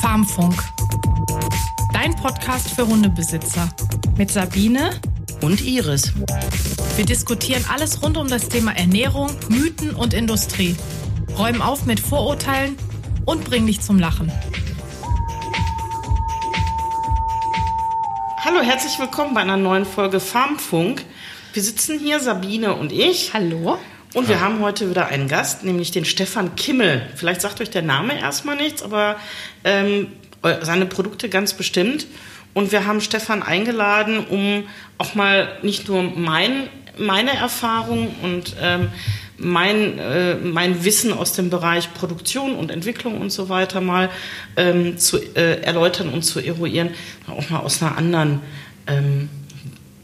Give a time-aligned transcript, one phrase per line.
[0.00, 0.54] Farmfunk.
[1.92, 3.68] Dein Podcast für Hundebesitzer.
[4.16, 5.00] Mit Sabine
[5.40, 6.12] und Iris.
[6.96, 10.76] Wir diskutieren alles rund um das Thema Ernährung, Mythen und Industrie.
[11.38, 12.76] Räumen auf mit Vorurteilen
[13.24, 14.30] und bringen dich zum Lachen.
[18.44, 21.04] Hallo, herzlich willkommen bei einer neuen Folge Farmfunk.
[21.52, 23.32] Wir sitzen hier, Sabine und ich.
[23.34, 23.78] Hallo.
[24.12, 27.06] Und wir haben heute wieder einen Gast, nämlich den Stefan Kimmel.
[27.14, 29.16] Vielleicht sagt euch der Name erstmal nichts, aber
[29.62, 30.08] ähm,
[30.62, 32.08] seine Produkte ganz bestimmt.
[32.52, 34.64] Und wir haben Stefan eingeladen, um
[34.98, 36.68] auch mal nicht nur mein,
[36.98, 38.88] meine Erfahrung und ähm,
[39.38, 44.10] mein, äh, mein Wissen aus dem Bereich Produktion und Entwicklung und so weiter mal
[44.56, 46.90] ähm, zu äh, erläutern und zu eruieren,
[47.28, 48.40] auch mal aus einer anderen
[48.88, 49.30] ähm,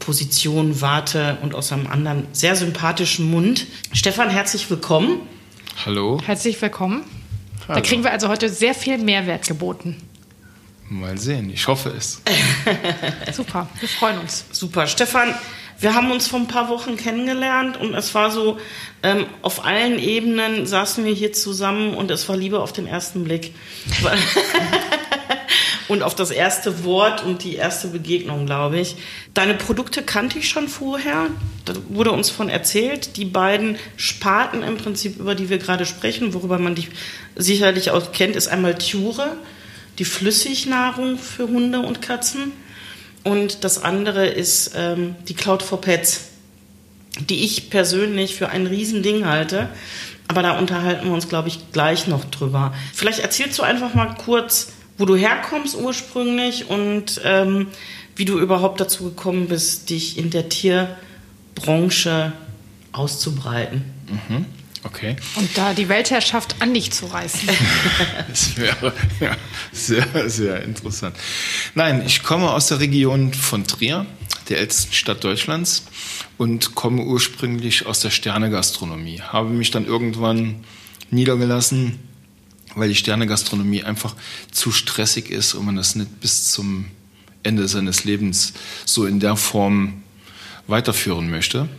[0.07, 3.67] Position, Warte und aus einem anderen sehr sympathischen Mund.
[3.91, 5.19] Stefan, herzlich willkommen.
[5.85, 6.21] Hallo.
[6.25, 7.03] Herzlich willkommen.
[7.67, 7.73] Hallo.
[7.75, 9.97] Da kriegen wir also heute sehr viel Mehrwert geboten.
[10.87, 12.21] Mal sehen, ich hoffe es.
[13.33, 14.45] Super, wir freuen uns.
[14.53, 14.87] Super.
[14.87, 15.35] Stefan,
[15.77, 18.59] wir haben uns vor ein paar Wochen kennengelernt und es war so,
[19.03, 23.25] ähm, auf allen Ebenen saßen wir hier zusammen und es war Liebe auf den ersten
[23.25, 23.53] Blick.
[25.87, 28.95] und auf das erste Wort und die erste Begegnung, glaube ich.
[29.33, 31.27] Deine Produkte kannte ich schon vorher.
[31.65, 33.17] Da wurde uns von erzählt.
[33.17, 36.89] Die beiden Sparten im Prinzip, über die wir gerade sprechen, worüber man dich
[37.35, 39.37] sicherlich auch kennt, ist einmal Ture
[39.99, 42.51] die Flüssignahrung für Hunde und Katzen.
[43.23, 46.29] Und das andere ist ähm, die Cloud for Pets,
[47.19, 49.69] die ich persönlich für ein Riesending halte.
[50.27, 52.73] Aber da unterhalten wir uns, glaube ich, gleich noch drüber.
[52.93, 57.67] Vielleicht erzählst du einfach mal kurz, wo du herkommst ursprünglich und ähm,
[58.15, 62.33] wie du überhaupt dazu gekommen bist, dich in der Tierbranche
[62.91, 63.85] auszubreiten.
[64.09, 64.45] Mhm.
[64.83, 65.17] Okay.
[65.35, 67.49] Und da die Weltherrschaft an dich zu reißen.
[68.27, 69.35] das wäre ja,
[69.71, 71.15] sehr, sehr interessant.
[71.75, 74.05] Nein, ich komme aus der Region von Trier,
[74.49, 75.83] der ältesten Stadt Deutschlands,
[76.37, 79.21] und komme ursprünglich aus der Sternegastronomie.
[79.21, 80.63] Habe mich dann irgendwann
[81.11, 81.99] niedergelassen,
[82.77, 84.15] weil die Sternegastronomie einfach
[84.51, 86.85] zu stressig ist und man das nicht bis zum
[87.43, 88.53] Ende seines Lebens
[88.85, 90.03] so in der Form
[90.67, 91.69] weiterführen möchte.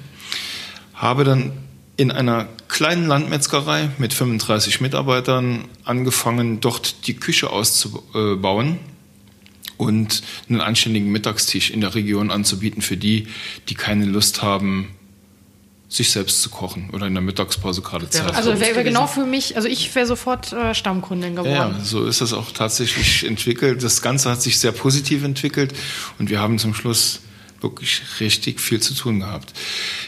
[0.94, 1.52] Habe dann
[1.96, 8.78] in einer kleinen Landmetzgerei mit 35 Mitarbeitern angefangen, dort die Küche auszubauen
[9.76, 13.28] und einen anständigen Mittagstisch in der Region anzubieten für die,
[13.68, 14.88] die keine Lust haben,
[15.88, 18.34] sich selbst zu kochen oder in der Mittagspause gerade Zeit.
[18.34, 21.76] Also wäre wär genau für mich, also ich wäre sofort äh, Stammkundin geworden.
[21.78, 23.82] Ja, so ist das auch tatsächlich entwickelt.
[23.82, 25.72] Das Ganze hat sich sehr positiv entwickelt
[26.18, 27.20] und wir haben zum Schluss
[27.60, 29.52] wirklich richtig viel zu tun gehabt.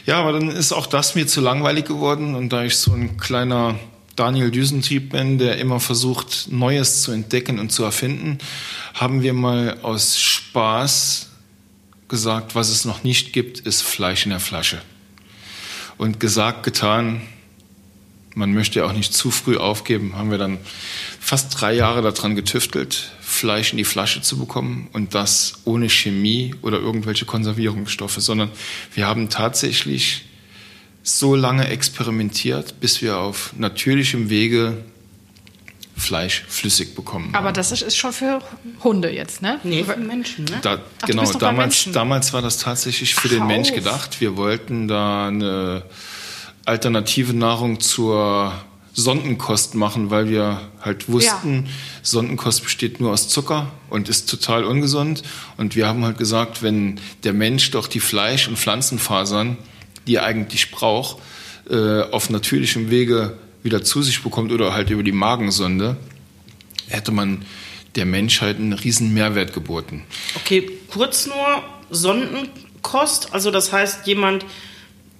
[0.05, 3.17] Ja, aber dann ist auch das mir zu langweilig geworden und da ich so ein
[3.17, 3.79] kleiner
[4.15, 8.37] Daniel Düsentrieb bin, der immer versucht, Neues zu entdecken und zu erfinden,
[8.93, 11.29] haben wir mal aus Spaß
[12.07, 14.81] gesagt, was es noch nicht gibt, ist Fleisch in der Flasche.
[16.01, 17.21] Und gesagt, getan,
[18.33, 20.57] man möchte ja auch nicht zu früh aufgeben, haben wir dann
[21.19, 26.55] fast drei Jahre daran getüftelt, Fleisch in die Flasche zu bekommen und das ohne Chemie
[26.63, 28.49] oder irgendwelche Konservierungsstoffe, sondern
[28.95, 30.25] wir haben tatsächlich
[31.03, 34.83] so lange experimentiert, bis wir auf natürlichem Wege
[35.95, 37.29] Fleisch flüssig bekommen.
[37.33, 38.41] Aber das ist, ist schon für
[38.83, 39.59] Hunde jetzt, ne?
[39.63, 40.59] Nee, für Menschen, ne?
[40.61, 44.19] Da, Ach, genau, damals, damals war das tatsächlich für Ach, den Mensch gedacht.
[44.19, 45.83] Wir wollten da eine
[46.65, 48.53] alternative Nahrung zur
[48.93, 51.71] Sondenkost machen, weil wir halt wussten, ja.
[52.01, 55.23] Sondenkost besteht nur aus Zucker und ist total ungesund.
[55.57, 59.57] Und wir haben halt gesagt, wenn der Mensch doch die Fleisch- und Pflanzenfasern,
[60.07, 61.17] die er eigentlich braucht,
[61.69, 65.97] äh, auf natürlichem Wege wieder zu sich bekommt oder halt über die Magensonde,
[66.87, 67.45] hätte man
[67.95, 70.03] der Menschheit einen riesen Mehrwert geboten.
[70.35, 74.45] Okay, kurz nur Sondenkost, also das heißt, jemand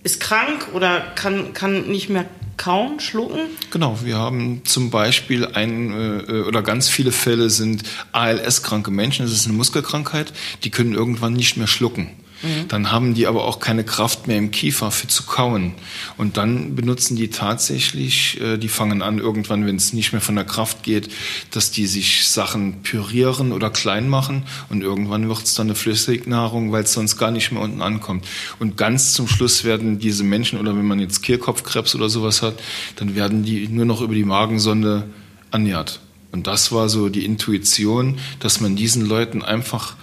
[0.04, 2.26] ist krank oder kann, kann nicht mehr
[2.58, 3.42] kauen, schlucken?
[3.72, 9.34] Genau, wir haben zum Beispiel ein äh, oder ganz viele Fälle sind ALS-kranke Menschen, das
[9.34, 10.32] ist eine Muskelkrankheit,
[10.64, 12.10] die können irgendwann nicht mehr schlucken.
[12.44, 12.68] Mhm.
[12.68, 15.74] Dann haben die aber auch keine Kraft mehr im Kiefer für zu kauen.
[16.18, 20.36] Und dann benutzen die tatsächlich, äh, die fangen an irgendwann, wenn es nicht mehr von
[20.36, 21.10] der Kraft geht,
[21.52, 24.44] dass die sich Sachen pürieren oder klein machen.
[24.70, 28.26] Und irgendwann wird es dann eine Flüssignahrung, weil es sonst gar nicht mehr unten ankommt.
[28.60, 32.56] Und ganz zum Schluss werden diese Menschen, oder wenn man jetzt Kehlkopfkrebs oder sowas hat,
[32.96, 35.08] dann werden die nur noch über die Magensonde
[35.52, 36.00] ernährt.
[36.32, 39.96] Und das war so die Intuition, dass man diesen Leuten einfach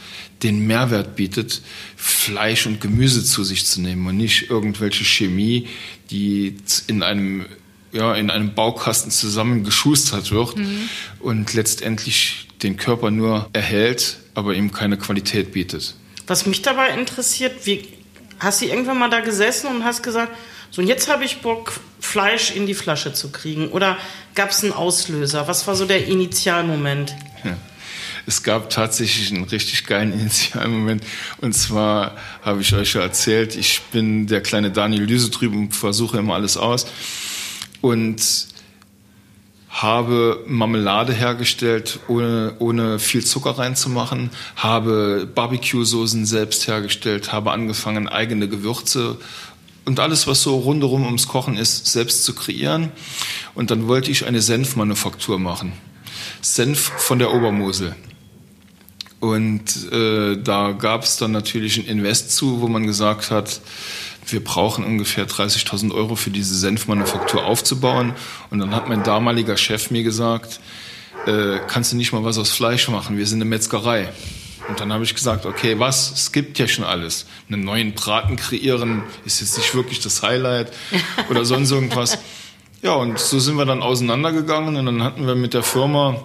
[0.42, 1.62] den Mehrwert bietet,
[1.96, 5.68] Fleisch und Gemüse zu sich zu nehmen und nicht irgendwelche Chemie,
[6.10, 6.56] die
[6.86, 7.46] in einem
[7.90, 10.90] ja, in einem Baukasten zusammengeschustert wird mhm.
[11.20, 15.94] und letztendlich den Körper nur erhält, aber ihm keine Qualität bietet.
[16.26, 17.88] Was mich dabei interessiert, wie
[18.38, 20.36] hast du irgendwann mal da gesessen und hast gesagt,
[20.70, 23.68] so und jetzt habe ich Bock, Fleisch in die Flasche zu kriegen?
[23.68, 23.96] Oder
[24.34, 25.48] gab es einen Auslöser?
[25.48, 27.14] Was war so der Initialmoment?
[27.42, 27.56] Ja.
[28.28, 31.02] Es gab tatsächlich einen richtig geilen Initialmoment.
[31.40, 35.74] Und zwar habe ich euch schon erzählt, ich bin der kleine Daniel Lüse drüben und
[35.74, 36.86] versuche immer alles aus.
[37.80, 38.20] Und
[39.70, 48.46] habe Marmelade hergestellt, ohne, ohne viel Zucker reinzumachen, habe Barbecue-Soßen selbst hergestellt, habe angefangen, eigene
[48.46, 49.16] Gewürze
[49.86, 52.92] und alles, was so rundherum ums Kochen ist, selbst zu kreieren.
[53.54, 55.72] Und dann wollte ich eine Senfmanufaktur machen.
[56.42, 57.96] Senf von der Obermosel.
[59.20, 63.60] Und äh, da gab es dann natürlich ein Invest zu, wo man gesagt hat,
[64.26, 68.12] wir brauchen ungefähr 30.000 Euro für diese Senfmanufaktur aufzubauen.
[68.50, 70.60] Und dann hat mein damaliger Chef mir gesagt,
[71.26, 73.16] äh, kannst du nicht mal was aus Fleisch machen?
[73.16, 74.08] Wir sind eine Metzgerei.
[74.68, 76.12] Und dann habe ich gesagt, okay, was?
[76.12, 77.26] Es gibt ja schon alles.
[77.48, 80.72] Einen neuen Braten kreieren ist jetzt nicht wirklich das Highlight
[81.30, 82.18] oder sonst irgendwas.
[82.82, 86.16] Ja, und so sind wir dann auseinandergegangen und dann hatten wir mit der Firma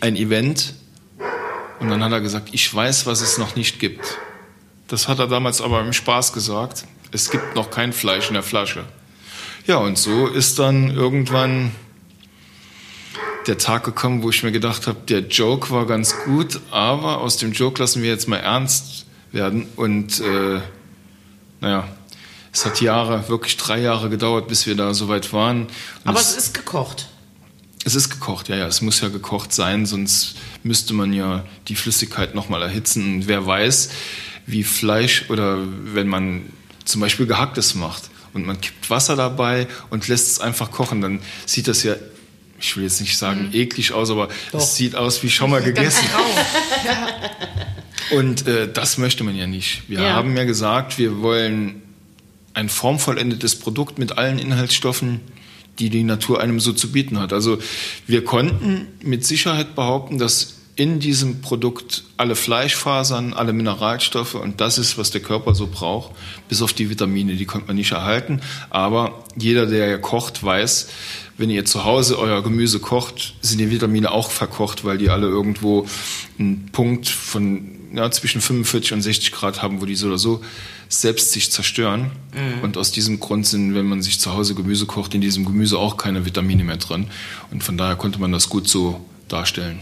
[0.00, 0.74] ein Event
[1.80, 4.18] und dann hat er gesagt, ich weiß, was es noch nicht gibt.
[4.88, 6.84] Das hat er damals aber im Spaß gesagt
[7.14, 8.84] es gibt noch kein Fleisch in der Flasche.
[9.66, 11.70] Ja, und so ist dann irgendwann
[13.46, 17.36] der Tag gekommen, wo ich mir gedacht habe, der Joke war ganz gut, aber aus
[17.36, 19.68] dem Joke lassen wir jetzt mal ernst werden.
[19.76, 20.60] Und äh,
[21.60, 21.88] naja,
[22.52, 25.66] es hat Jahre, wirklich drei Jahre gedauert, bis wir da so weit waren.
[25.66, 25.70] Und
[26.04, 27.08] aber es, es ist gekocht.
[27.84, 28.66] Es ist gekocht, ja, ja.
[28.66, 30.34] Es muss ja gekocht sein, sonst
[30.64, 33.16] müsste man ja die Flüssigkeit nochmal erhitzen.
[33.16, 33.90] Und wer weiß,
[34.46, 36.42] wie Fleisch oder wenn man
[36.84, 41.20] zum Beispiel Gehacktes macht und man kippt Wasser dabei und lässt es einfach kochen, dann
[41.46, 41.94] sieht das ja,
[42.58, 43.54] ich will jetzt nicht sagen mhm.
[43.54, 44.60] eklig aus, aber Doch.
[44.60, 46.06] es sieht aus wie schon mal gegessen.
[48.10, 49.82] und äh, das möchte man ja nicht.
[49.88, 50.12] Wir ja.
[50.14, 51.82] haben ja gesagt, wir wollen
[52.54, 55.20] ein formvollendetes Produkt mit allen Inhaltsstoffen,
[55.78, 57.32] die die Natur einem so zu bieten hat.
[57.32, 57.58] Also
[58.06, 64.78] wir konnten mit Sicherheit behaupten, dass in diesem Produkt alle Fleischfasern, alle Mineralstoffe und das
[64.78, 66.12] ist, was der Körper so braucht,
[66.48, 68.40] bis auf die Vitamine, die konnte man nicht erhalten.
[68.70, 70.88] Aber jeder, der ja kocht, weiß,
[71.36, 75.26] wenn ihr zu Hause euer Gemüse kocht, sind die Vitamine auch verkocht, weil die alle
[75.26, 75.86] irgendwo
[76.38, 80.40] einen Punkt von ja, zwischen 45 und 60 Grad haben, wo die so oder so
[80.88, 82.10] selbst sich zerstören.
[82.34, 82.62] Mhm.
[82.62, 85.78] Und aus diesem Grund sind, wenn man sich zu Hause Gemüse kocht, in diesem Gemüse
[85.78, 87.06] auch keine Vitamine mehr drin.
[87.50, 89.80] Und von daher konnte man das gut so darstellen.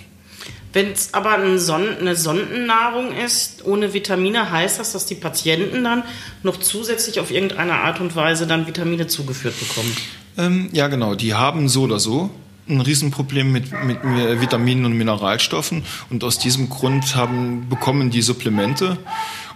[0.72, 5.84] Wenn es aber eine, Son eine Sondennahrung ist, ohne Vitamine, heißt das, dass die Patienten
[5.84, 6.02] dann
[6.42, 9.94] noch zusätzlich auf irgendeine Art und Weise dann Vitamine zugeführt bekommen?
[10.38, 11.14] Ähm, ja, genau.
[11.14, 12.30] Die haben so oder so
[12.68, 18.98] ein Riesenproblem mit, mit Vitaminen und Mineralstoffen und aus diesem Grund haben, bekommen die Supplemente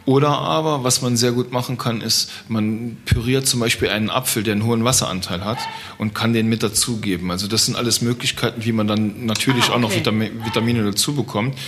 [0.06, 4.44] oder aber, was man sehr gut machen kann, ist, man püriert zum Beispiel einen Apfel,
[4.44, 5.58] der einen hohen Wasseranteil hat
[5.98, 7.32] und kann den mit dazugeben.
[7.32, 9.74] Also das sind alles Möglichkeiten, wie man dann natürlich ah, okay.
[9.74, 11.58] auch noch Vitamine dazu bekommt.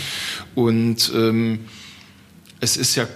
[0.55, 1.67] Und ähm,
[2.61, 3.09] es ist ja,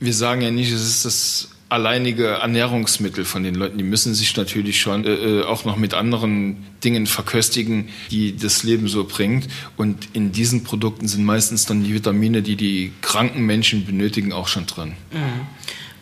[0.00, 3.78] wir sagen ja nicht, es ist das alleinige Ernährungsmittel von den Leuten.
[3.78, 8.62] Die müssen sich natürlich schon äh, äh, auch noch mit anderen Dingen verköstigen, die das
[8.62, 9.48] Leben so bringt.
[9.76, 14.46] Und in diesen Produkten sind meistens dann die Vitamine, die die kranken Menschen benötigen, auch
[14.46, 14.94] schon drin.
[15.10, 15.46] Mhm.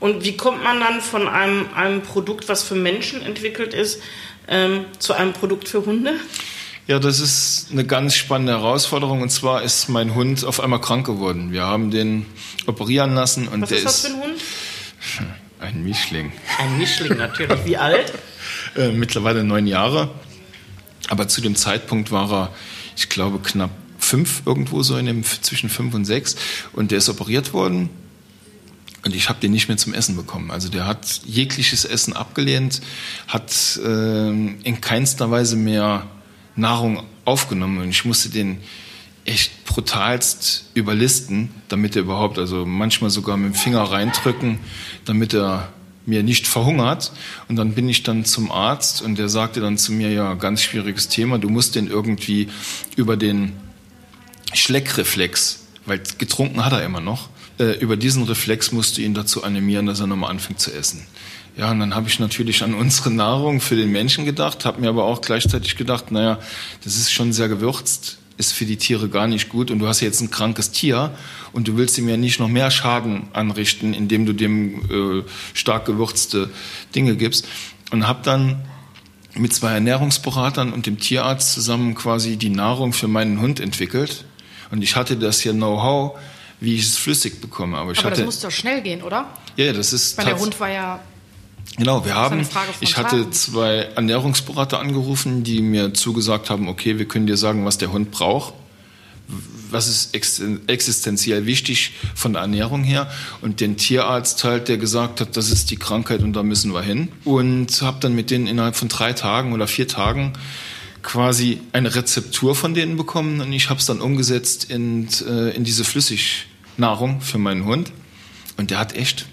[0.01, 4.03] Und wie kommt man dann von einem, einem Produkt, was für Menschen entwickelt ist,
[4.49, 6.15] ähm, zu einem Produkt für Hunde?
[6.87, 9.23] Ja, das ist eine ganz spannende Herausforderung.
[9.23, 11.53] Und zwar ist mein Hund auf einmal krank geworden.
[11.53, 12.27] Wir haben den
[12.67, 14.35] operieren lassen und was der ist das für ein Hund?
[15.65, 16.31] Ein Mischling.
[16.59, 17.65] Ein Mischling, natürlich.
[17.65, 18.13] Wie alt?
[18.77, 20.11] äh, mittlerweile neun Jahre.
[21.09, 22.55] Aber zu dem Zeitpunkt war er,
[22.97, 26.37] ich glaube, knapp fünf, irgendwo so in dem, zwischen fünf und sechs.
[26.75, 27.89] Und der ist operiert worden.
[29.07, 30.51] Und ich habe den nicht mehr zum Essen bekommen.
[30.51, 32.83] Also der hat jegliches Essen abgelehnt,
[33.27, 36.07] hat äh, in keinster Weise mehr
[36.57, 37.79] Nahrung aufgenommen.
[37.79, 38.61] Und ich musste den
[39.25, 44.59] echt brutalst überlisten, damit er überhaupt, also manchmal sogar mit dem Finger reindrücken,
[45.05, 45.73] damit er
[46.07, 47.13] mir nicht verhungert.
[47.49, 50.63] Und dann bin ich dann zum Arzt und der sagte dann zu mir, ja, ganz
[50.63, 52.49] schwieriges Thema, du musst den irgendwie
[52.97, 53.53] über den
[54.53, 59.43] Schleckreflex, weil getrunken hat er immer noch, äh, über diesen Reflex musst du ihn dazu
[59.43, 61.07] animieren, dass er nochmal anfängt zu essen.
[61.57, 64.89] Ja, und dann habe ich natürlich an unsere Nahrung für den Menschen gedacht, habe mir
[64.89, 66.41] aber auch gleichzeitig gedacht, naja,
[66.83, 70.01] das ist schon sehr gewürzt ist für die Tiere gar nicht gut und du hast
[70.01, 71.17] jetzt ein krankes Tier
[71.53, 75.87] und du willst ihm ja nicht noch mehr Schaden anrichten, indem du dem äh, stark
[75.87, 76.51] gewürzte
[76.95, 77.47] Dinge gibst.
[77.91, 78.65] Und habe dann
[79.35, 84.25] mit zwei Ernährungsberatern und dem Tierarzt zusammen quasi die Nahrung für meinen Hund entwickelt.
[84.71, 86.19] Und ich hatte das hier Know-how,
[86.61, 87.79] wie ich es flüssig bekomme.
[87.79, 89.27] Aber, ich Aber hatte, das muss doch schnell gehen, oder?
[89.57, 91.01] ja, das ist Weil der Hund war ja.
[91.77, 92.47] Genau, wir haben,
[92.81, 97.79] ich hatte zwei Ernährungsberater angerufen, die mir zugesagt haben, okay, wir können dir sagen, was
[97.79, 98.55] der Hund braucht.
[99.71, 103.11] Was ist ex- existenziell wichtig von der Ernährung her?
[103.41, 106.83] Und den Tierarzt halt, der gesagt hat, das ist die Krankheit und da müssen wir
[106.83, 107.09] hin.
[107.25, 110.35] Und habe dann mit denen innerhalb von drei Tagen oder vier Tagen
[111.03, 115.65] quasi eine Rezeptur von denen bekommen und ich habe es dann umgesetzt in, äh, in
[115.65, 117.91] diese Flüssignahrung für meinen Hund.
[118.57, 119.27] Und der hat echt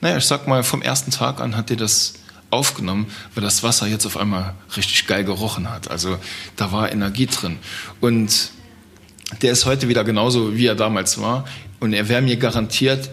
[0.00, 2.14] naja, ich sag mal, vom ersten Tag an hat er das
[2.50, 5.90] aufgenommen, weil das Wasser jetzt auf einmal richtig geil gerochen hat.
[5.90, 6.18] Also
[6.56, 7.58] da war Energie drin.
[8.00, 8.50] Und
[9.42, 11.44] der ist heute wieder genauso, wie er damals war.
[11.78, 13.10] Und er wäre mir garantiert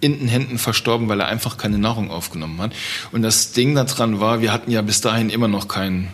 [0.00, 2.72] in den Händen verstorben, weil er einfach keine Nahrung aufgenommen hat.
[3.12, 6.08] Und das Ding daran war, wir hatten ja bis dahin immer noch keine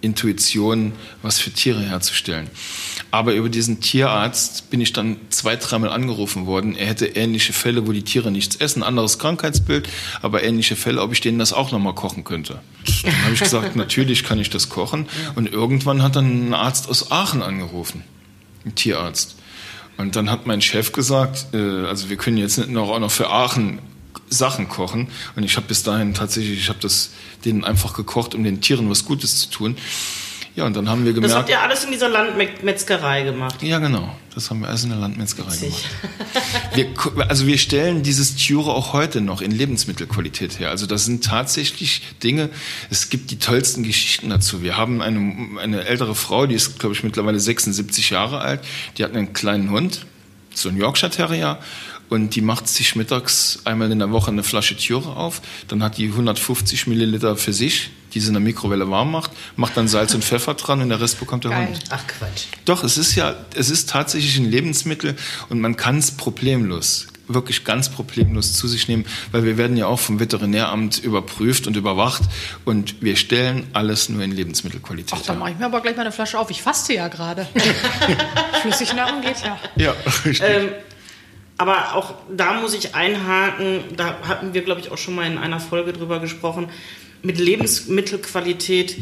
[0.00, 0.92] Intuition,
[1.22, 2.50] was für Tiere herzustellen.
[3.12, 6.74] Aber über diesen Tierarzt bin ich dann zwei, dreimal angerufen worden.
[6.74, 9.86] Er hätte ähnliche Fälle, wo die Tiere nichts essen, anderes Krankheitsbild,
[10.22, 12.62] aber ähnliche Fälle, ob ich denen das auch nochmal kochen könnte.
[13.02, 15.06] Dann habe ich gesagt, natürlich kann ich das kochen.
[15.34, 18.02] Und irgendwann hat dann ein Arzt aus Aachen angerufen,
[18.64, 19.36] ein Tierarzt.
[19.98, 23.10] Und dann hat mein Chef gesagt, äh, also wir können jetzt nicht noch auch noch
[23.10, 23.80] für Aachen
[24.30, 25.08] Sachen kochen.
[25.36, 27.10] Und ich habe bis dahin tatsächlich, ich habe das
[27.44, 29.76] denen einfach gekocht, um den Tieren was Gutes zu tun.
[30.54, 31.34] Ja, und dann haben wir Das gemerkt.
[31.38, 33.62] habt ihr alles in dieser Landmetzgerei gemacht.
[33.62, 34.14] Ja, genau.
[34.34, 35.84] Das haben wir alles in der Landmetzgerei Witzig.
[36.74, 37.16] gemacht.
[37.16, 40.68] Wir, also wir stellen dieses Tiere auch heute noch in Lebensmittelqualität her.
[40.70, 42.50] Also das sind tatsächlich Dinge,
[42.90, 44.62] es gibt die tollsten Geschichten dazu.
[44.62, 48.60] Wir haben eine, eine ältere Frau, die ist, glaube ich, mittlerweile 76 Jahre alt.
[48.98, 50.04] Die hat einen kleinen Hund,
[50.54, 51.58] so ein Yorkshire Terrier.
[52.12, 55.40] Und die macht sich mittags einmal in der Woche eine Flasche Tiere auf.
[55.68, 59.78] Dann hat die 150 Milliliter für sich, die sie in der Mikrowelle warm macht, macht
[59.78, 61.68] dann Salz und Pfeffer dran und der Rest bekommt der Geil.
[61.68, 61.84] Hund.
[61.88, 62.48] Ach Quatsch.
[62.66, 65.16] Doch, es ist ja, es ist tatsächlich ein Lebensmittel
[65.48, 69.86] und man kann es problemlos, wirklich ganz problemlos zu sich nehmen, weil wir werden ja
[69.86, 72.24] auch vom Veterinäramt überprüft und überwacht
[72.66, 75.18] und wir stellen alles nur in Lebensmittelqualität.
[75.18, 76.50] Ach, dann mache ich mir aber gleich mal eine Flasche auf.
[76.50, 77.48] Ich faste ja gerade.
[78.60, 79.58] Flüssignahrung geht ja.
[79.76, 79.94] Ja,
[80.26, 80.42] richtig.
[80.46, 80.68] Ähm,
[81.62, 85.38] aber auch da muss ich einhaken, da hatten wir, glaube ich, auch schon mal in
[85.38, 86.68] einer Folge drüber gesprochen.
[87.22, 88.96] Mit Lebensmittelqualität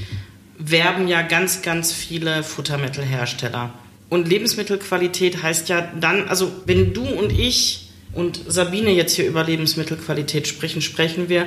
[0.59, 3.73] werben ja ganz, ganz viele Futtermittelhersteller.
[4.11, 9.43] Und Lebensmittelqualität heißt ja dann, also wenn du und ich und Sabine jetzt hier über
[9.43, 11.47] Lebensmittelqualität sprechen, sprechen wir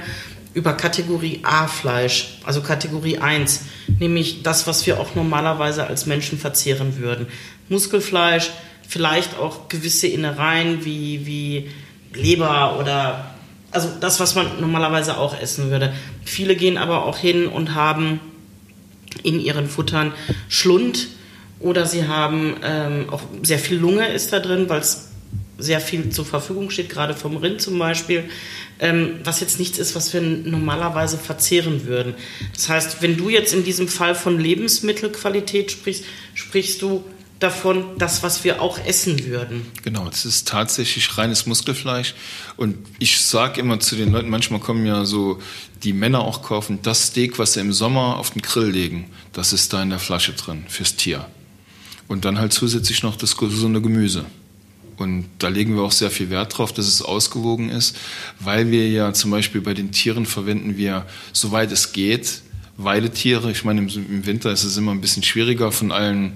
[0.55, 3.65] über Kategorie A Fleisch, also Kategorie 1,
[3.99, 7.27] nämlich das, was wir auch normalerweise als Menschen verzehren würden.
[7.69, 8.49] Muskelfleisch,
[8.93, 11.71] vielleicht auch gewisse Innereien wie, wie
[12.13, 13.33] Leber oder
[13.71, 15.91] also das, was man normalerweise auch essen würde.
[16.23, 18.19] Viele gehen aber auch hin und haben
[19.23, 20.13] in ihren Futtern
[20.47, 21.07] Schlund
[21.59, 25.09] oder sie haben ähm, auch sehr viel Lunge ist da drin, weil es
[25.57, 28.25] sehr viel zur Verfügung steht, gerade vom Rind zum Beispiel,
[28.79, 32.13] ähm, was jetzt nichts ist, was wir normalerweise verzehren würden.
[32.53, 37.03] Das heißt, wenn du jetzt in diesem Fall von Lebensmittelqualität sprichst, sprichst du
[37.43, 39.65] davon, das, was wir auch essen würden.
[39.83, 42.15] Genau, es ist tatsächlich reines Muskelfleisch.
[42.57, 45.39] Und ich sage immer zu den Leuten, manchmal kommen ja so
[45.83, 49.53] die Männer auch kaufen, das Steak, was sie im Sommer auf den Grill legen, das
[49.53, 51.25] ist da in der Flasche drin fürs Tier.
[52.07, 54.25] Und dann halt zusätzlich noch das gesunde Gemüse.
[54.97, 57.97] Und da legen wir auch sehr viel Wert drauf, dass es ausgewogen ist,
[58.39, 62.41] weil wir ja zum Beispiel bei den Tieren verwenden wir, soweit es geht,
[62.77, 63.51] Weidetiere.
[63.51, 66.33] Ich meine, im Winter ist es immer ein bisschen schwieriger, von allen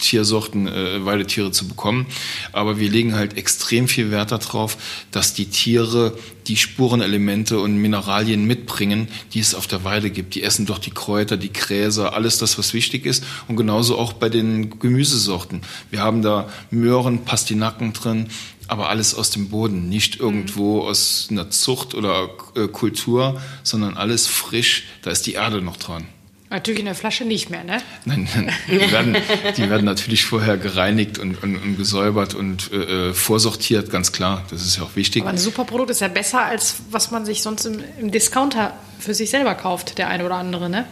[0.00, 2.06] Tiersorten äh, Weidetiere zu bekommen.
[2.52, 4.76] Aber wir legen halt extrem viel Wert darauf,
[5.10, 6.16] dass die Tiere
[6.46, 10.34] die Spurenelemente und Mineralien mitbringen, die es auf der Weide gibt.
[10.34, 13.24] Die essen doch die Kräuter, die Gräser, alles das, was wichtig ist.
[13.46, 15.60] Und genauso auch bei den Gemüsesorten.
[15.90, 18.28] Wir haben da Möhren, Pastinaken drin,
[18.66, 24.26] aber alles aus dem Boden, nicht irgendwo aus einer Zucht oder äh, Kultur, sondern alles
[24.26, 24.84] frisch.
[25.02, 26.06] Da ist die Erde noch dran.
[26.52, 27.80] Natürlich in der Flasche nicht mehr, ne?
[28.04, 29.16] Nein, nein, die werden,
[29.56, 34.44] die werden natürlich vorher gereinigt und, und, und gesäubert und äh, vorsortiert, ganz klar.
[34.50, 35.22] Das ist ja auch wichtig.
[35.22, 38.72] Aber ein super Produkt ist ja besser, als was man sich sonst im, im Discounter
[38.98, 40.86] für sich selber kauft, der eine oder andere, ne?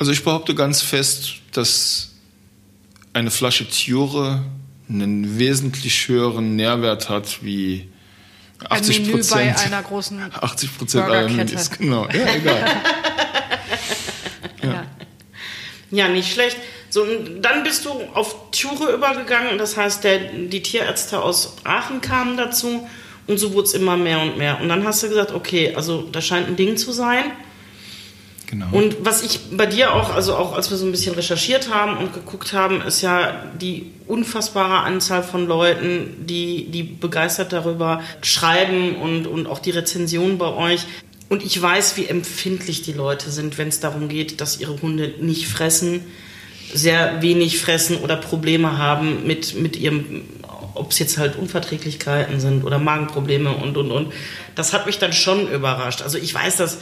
[0.00, 2.10] Also ich behaupte ganz fest, dass
[3.12, 4.44] eine Flasche Tiore
[4.88, 7.88] einen wesentlich höheren Nährwert hat wie
[8.68, 9.66] 80 Ein Menü bei Prozent.
[9.66, 12.08] einer großen 80 Prozent genau.
[12.08, 12.64] Ja, egal.
[15.90, 16.08] ja.
[16.08, 16.56] Nicht schlecht.
[16.90, 19.58] So, und dann bist du auf Ture übergegangen.
[19.58, 22.88] Das heißt, der, die Tierärzte aus Aachen kamen dazu
[23.26, 24.60] und so wurde es immer mehr und mehr.
[24.60, 27.24] Und dann hast du gesagt, okay, also da scheint ein Ding zu sein.
[28.46, 28.66] Genau.
[28.72, 31.98] Und was ich bei dir auch, also auch als wir so ein bisschen recherchiert haben
[31.98, 38.96] und geguckt haben, ist ja die unfassbare Anzahl von Leuten, die, die begeistert darüber schreiben
[38.96, 40.86] und, und auch die Rezensionen bei euch.
[41.28, 45.14] Und ich weiß, wie empfindlich die Leute sind, wenn es darum geht, dass ihre Hunde
[45.20, 46.04] nicht fressen,
[46.72, 50.22] sehr wenig fressen oder Probleme haben mit, mit ihrem,
[50.74, 54.12] ob es jetzt halt Unverträglichkeiten sind oder Magenprobleme und, und, und.
[54.54, 56.02] Das hat mich dann schon überrascht.
[56.02, 56.78] Also ich weiß, dass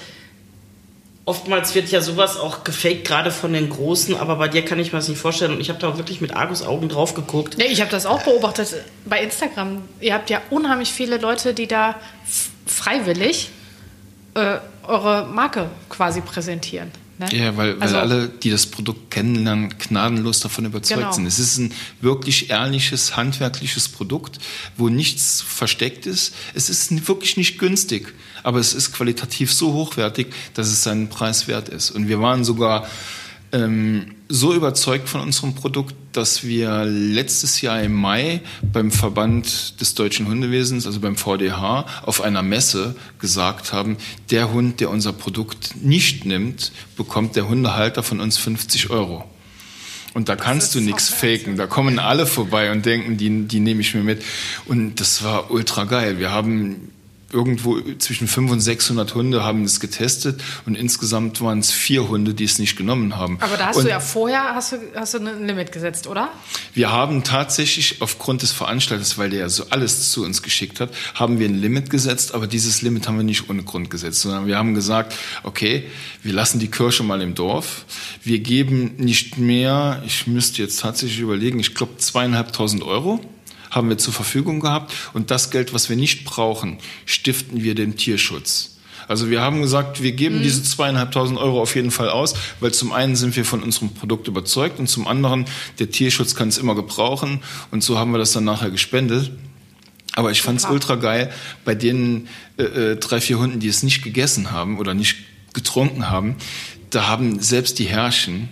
[1.24, 4.92] oftmals wird ja sowas auch gefaked, gerade von den Großen, aber bei dir kann ich
[4.92, 5.52] mir das nicht vorstellen.
[5.52, 7.58] Und ich habe da wirklich mit Argusaugen drauf geguckt.
[7.58, 9.82] Nee, ich habe das auch beobachtet bei Instagram.
[10.00, 11.96] Ihr habt ja unheimlich viele Leute, die da
[12.64, 13.50] freiwillig
[14.37, 16.93] äh, eure Marke quasi präsentieren.
[17.19, 17.28] Ne?
[17.33, 21.12] Ja, weil, weil also, alle, die das Produkt kennenlernen, gnadenlos davon überzeugt genau.
[21.12, 21.26] sind.
[21.26, 24.38] Es ist ein wirklich ehrliches, handwerkliches Produkt,
[24.76, 26.35] wo nichts versteckt ist.
[26.55, 28.12] Es ist wirklich nicht günstig,
[28.43, 31.90] aber es ist qualitativ so hochwertig, dass es seinen Preis wert ist.
[31.90, 32.87] Und wir waren sogar
[33.52, 38.40] ähm, so überzeugt von unserem Produkt, dass wir letztes Jahr im Mai
[38.72, 43.96] beim Verband des deutschen Hundewesens, also beim VDH, auf einer Messe gesagt haben,
[44.30, 49.24] der Hund, der unser Produkt nicht nimmt, bekommt der Hundehalter von uns 50 Euro.
[50.14, 51.56] Und da kannst du nichts faken.
[51.56, 54.24] Da kommen alle vorbei und denken, die, die nehme ich mir mit.
[54.64, 56.18] Und das war ultra geil.
[56.18, 56.90] Wir haben
[57.33, 62.35] irgendwo zwischen 500 und 600 Hunde haben es getestet und insgesamt waren es vier Hunde,
[62.35, 63.38] die es nicht genommen haben.
[63.40, 66.30] Aber da hast und du ja vorher hast du, hast du ein Limit gesetzt, oder?
[66.73, 70.90] Wir haben tatsächlich aufgrund des Veranstalters, weil der ja so alles zu uns geschickt hat,
[71.14, 74.47] haben wir ein Limit gesetzt, aber dieses Limit haben wir nicht ohne Grund gesetzt, sondern
[74.47, 75.85] wir haben gesagt, okay,
[76.23, 77.87] wir lassen die Kirche mal im Dorf,
[78.23, 83.21] wir geben nicht mehr, ich müsste jetzt tatsächlich überlegen, ich glaube zweieinhalbtausend Euro
[83.70, 87.96] haben wir zur Verfügung gehabt und das Geld, was wir nicht brauchen, stiften wir dem
[87.96, 88.76] Tierschutz.
[89.08, 90.42] Also wir haben gesagt, wir geben mhm.
[90.42, 94.28] diese zweieinhalbtausend Euro auf jeden Fall aus, weil zum einen sind wir von unserem Produkt
[94.28, 95.46] überzeugt und zum anderen,
[95.79, 99.31] der Tierschutz kann es immer gebrauchen und so haben wir das dann nachher gespendet.
[100.14, 101.31] Aber ich fand es ultra geil,
[101.64, 105.16] bei den äh, äh, drei, vier Hunden, die es nicht gegessen haben oder nicht
[105.52, 106.37] getrunken haben,
[106.90, 108.48] da haben selbst die Herrchen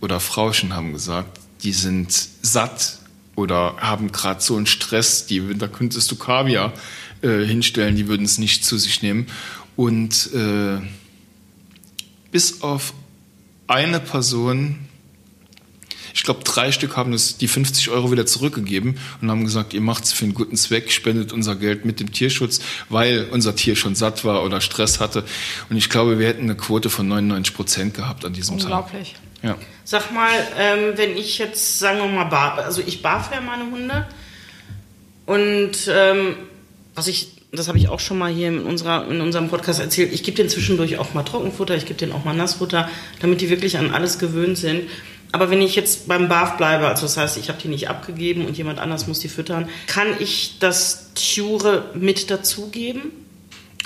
[0.00, 2.99] oder Frauchen haben gesagt, die sind satt
[3.36, 6.72] oder haben gerade so einen Stress, die, da könntest du Kaviar
[7.22, 9.26] äh, hinstellen, die würden es nicht zu sich nehmen.
[9.76, 10.78] Und äh,
[12.30, 12.92] bis auf
[13.66, 14.78] eine Person,
[16.14, 19.80] ich glaube drei Stück haben das, die 50 Euro wieder zurückgegeben und haben gesagt, ihr
[19.80, 23.76] macht es für einen guten Zweck, spendet unser Geld mit dem Tierschutz, weil unser Tier
[23.76, 25.24] schon satt war oder Stress hatte.
[25.68, 29.12] Und ich glaube, wir hätten eine Quote von 99 Prozent gehabt an diesem Unglaublich.
[29.12, 29.20] Tag.
[29.42, 29.56] Ja.
[29.84, 33.70] Sag mal, ähm, wenn ich jetzt, sagen wir mal, bar, also ich barf ja meine
[33.70, 34.06] Hunde
[35.26, 36.36] und ähm,
[36.94, 40.12] was ich, das habe ich auch schon mal hier in, unserer, in unserem Podcast erzählt,
[40.12, 42.88] ich gebe denen zwischendurch auch mal Trockenfutter, ich gebe denen auch mal Nassfutter,
[43.20, 44.82] damit die wirklich an alles gewöhnt sind.
[45.32, 48.46] Aber wenn ich jetzt beim BAF bleibe, also das heißt, ich habe die nicht abgegeben
[48.46, 53.12] und jemand anders muss die füttern, kann ich das Ture mit dazugeben?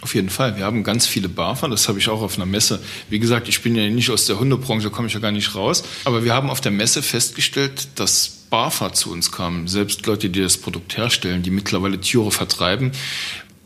[0.05, 0.59] Auf jeden Fall.
[0.59, 1.67] Wir haben ganz viele Barfer.
[1.69, 2.79] Das habe ich auch auf einer Messe.
[3.09, 5.83] Wie gesagt, ich bin ja nicht aus der Hundebranche, komme ich ja gar nicht raus.
[6.05, 9.67] Aber wir haben auf der Messe festgestellt, dass Barfer zu uns kamen.
[9.67, 12.93] Selbst Leute, die das Produkt herstellen, die mittlerweile Tiere vertreiben,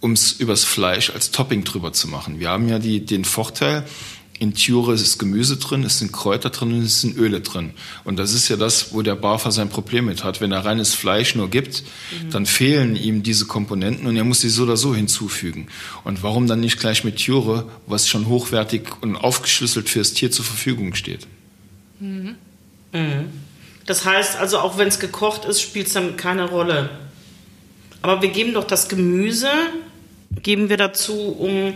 [0.00, 2.38] um es übers Fleisch als Topping drüber zu machen.
[2.38, 3.84] Wir haben ja die, den Vorteil,
[4.38, 7.70] in Tiure ist Gemüse drin, es sind Kräuter drin und es sind Öle drin.
[8.04, 10.40] Und das ist ja das, wo der Barfer sein Problem mit hat.
[10.40, 12.30] Wenn er reines Fleisch nur gibt, mhm.
[12.30, 15.66] dann fehlen ihm diese Komponenten und er muss sie so oder so hinzufügen.
[16.04, 20.44] Und warum dann nicht gleich mit Tiure, was schon hochwertig und aufgeschlüsselt fürs Tier zur
[20.44, 21.26] Verfügung steht?
[21.98, 22.36] Mhm.
[22.92, 23.24] Mhm.
[23.86, 26.90] Das heißt also, auch wenn es gekocht ist, spielt es dann keine Rolle.
[28.02, 29.50] Aber wir geben doch das Gemüse,
[30.42, 31.74] geben wir dazu, um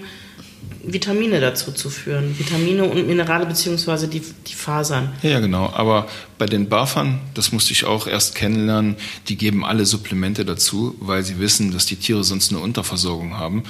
[0.85, 2.39] Vitamine dazu zu führen.
[2.39, 5.13] Vitamine und Minerale beziehungsweise die, die Fasern.
[5.23, 5.71] Ja, genau.
[5.75, 8.97] Aber bei den Bafern, das musste ich auch erst kennenlernen,
[9.29, 13.63] die geben alle Supplemente dazu, weil sie wissen, dass die Tiere sonst eine Unterversorgung haben.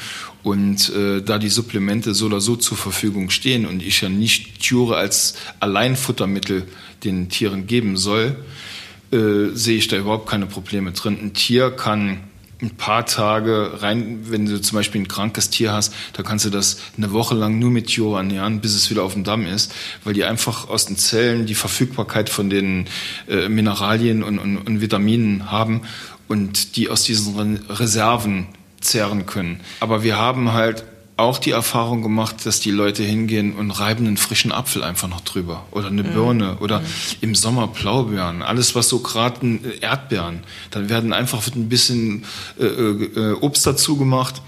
[0.42, 4.60] Und äh, da die Supplemente so oder so zur Verfügung stehen und ich ja nicht
[4.60, 6.66] Tiere als Alleinfuttermittel
[7.04, 8.36] den Tieren geben soll,
[9.12, 11.18] äh, sehe ich da überhaupt keine Probleme drin.
[11.20, 12.20] Ein Tier kann
[12.62, 16.50] ein paar Tage rein, wenn du zum Beispiel ein krankes Tier hast, da kannst du
[16.50, 19.74] das eine Woche lang nur mit Tio ernähren, bis es wieder auf dem Damm ist,
[20.04, 22.86] weil die einfach aus den Zellen die Verfügbarkeit von den
[23.28, 25.82] äh, Mineralien und, und, und Vitaminen haben
[26.28, 28.46] und die aus diesen Reserven
[28.80, 29.60] zehren können.
[29.80, 30.84] Aber wir haben halt
[31.16, 35.20] auch die Erfahrung gemacht, dass die Leute hingehen und reiben einen frischen Apfel einfach noch
[35.20, 36.12] drüber oder eine mhm.
[36.12, 36.86] Birne oder mhm.
[37.20, 40.40] im Sommer Blaubeeren, alles was so gerade Erdbeeren.
[40.70, 42.24] Dann werden einfach ein bisschen
[42.58, 44.40] äh, äh, Obst dazu gemacht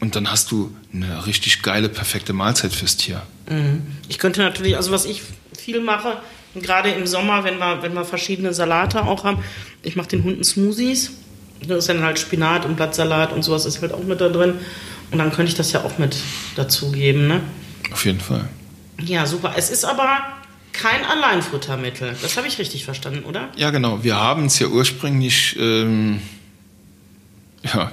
[0.00, 3.22] und dann hast du eine richtig geile, perfekte Mahlzeit fürs Tier.
[3.48, 3.86] Mhm.
[4.08, 5.22] Ich könnte natürlich, also was ich
[5.56, 6.18] viel mache,
[6.54, 9.42] gerade im Sommer, wenn wir, wenn wir verschiedene Salate auch haben,
[9.82, 11.12] ich mache den Hunden Smoothies.
[11.66, 14.54] Da ist dann halt Spinat und Blattsalat und sowas ist halt auch mit da drin.
[15.10, 16.16] Und dann könnte ich das ja auch mit
[16.56, 17.40] dazugeben, ne?
[17.92, 18.48] Auf jeden Fall.
[19.00, 19.54] Ja, super.
[19.56, 20.18] Es ist aber
[20.72, 22.14] kein Alleinfuttermittel.
[22.22, 23.48] Das habe ich richtig verstanden, oder?
[23.56, 24.04] Ja, genau.
[24.04, 26.20] Wir haben es ja ursprünglich, ähm,
[27.62, 27.92] ja,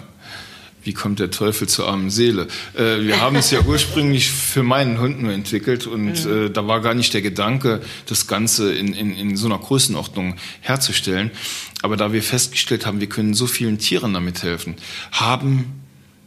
[0.84, 2.48] wie kommt der Teufel zur armen Seele?
[2.76, 6.46] Äh, wir haben es ja ursprünglich für meinen Hund nur entwickelt und mhm.
[6.46, 10.36] äh, da war gar nicht der Gedanke, das Ganze in, in, in so einer Größenordnung
[10.62, 11.32] herzustellen.
[11.82, 14.76] Aber da wir festgestellt haben, wir können so vielen Tieren damit helfen,
[15.12, 15.85] haben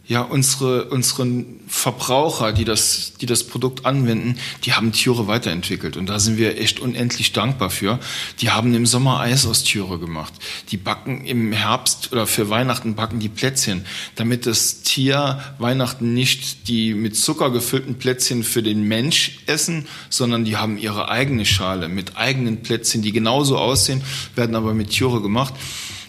[0.09, 5.99] ja, unsere, unseren Verbraucher, die das, die das Produkt anwenden, die haben Türe weiterentwickelt.
[5.99, 8.01] Und da sind wir echt unendlich dankbar für.
[8.40, 10.33] Die haben im Sommer Eis aus Türe gemacht.
[10.71, 16.68] Die backen im Herbst oder für Weihnachten backen die Plätzchen, damit das Tier Weihnachten nicht
[16.68, 21.88] die mit Zucker gefüllten Plätzchen für den Mensch essen, sondern die haben ihre eigene Schale
[21.88, 24.03] mit eigenen Plätzchen, die genauso aussehen,
[24.35, 25.53] werden aber mit Türe gemacht.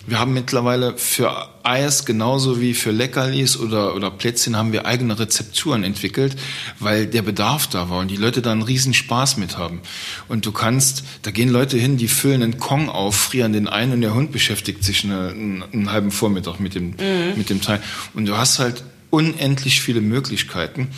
[0.08, 5.20] Wir haben mittlerweile für Eis genauso wie für Leckerlis oder, oder Plätzchen haben wir eigene
[5.20, 6.36] Rezepturen entwickelt,
[6.80, 9.82] weil der Bedarf da war und die Leute da einen riesen Spaß mit haben.
[10.28, 13.92] Und du kannst, da gehen Leute hin, die füllen einen Kong auf, frieren den ein
[13.92, 17.36] und der Hund beschäftigt sich eine, einen, einen halben Vormittag mit dem, mhm.
[17.36, 17.82] mit dem Teil.
[18.14, 20.90] Und du hast halt unendlich viele Möglichkeiten.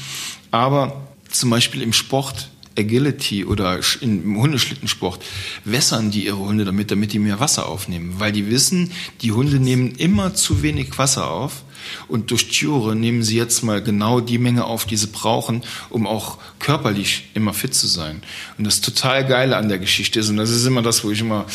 [0.52, 5.24] Aber zum Beispiel im Sport, Agility oder im Hundeschlittensport
[5.66, 9.60] wässern die ihre Hunde damit, damit die mehr Wasser aufnehmen, weil die wissen, die Hunde
[9.60, 11.64] nehmen immer zu wenig Wasser auf
[12.08, 16.08] und durch Türe nehmen sie jetzt mal genau die Menge auf, die sie brauchen, um
[16.08, 18.22] auch körperlich immer fit zu sein.
[18.58, 21.20] Und das total Geile an der Geschichte ist, und das ist immer das, wo ich
[21.20, 21.46] immer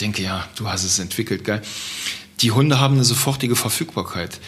[0.00, 1.62] denke, ja, du hast es entwickelt, geil.
[2.40, 4.40] Die Hunde haben eine sofortige Verfügbarkeit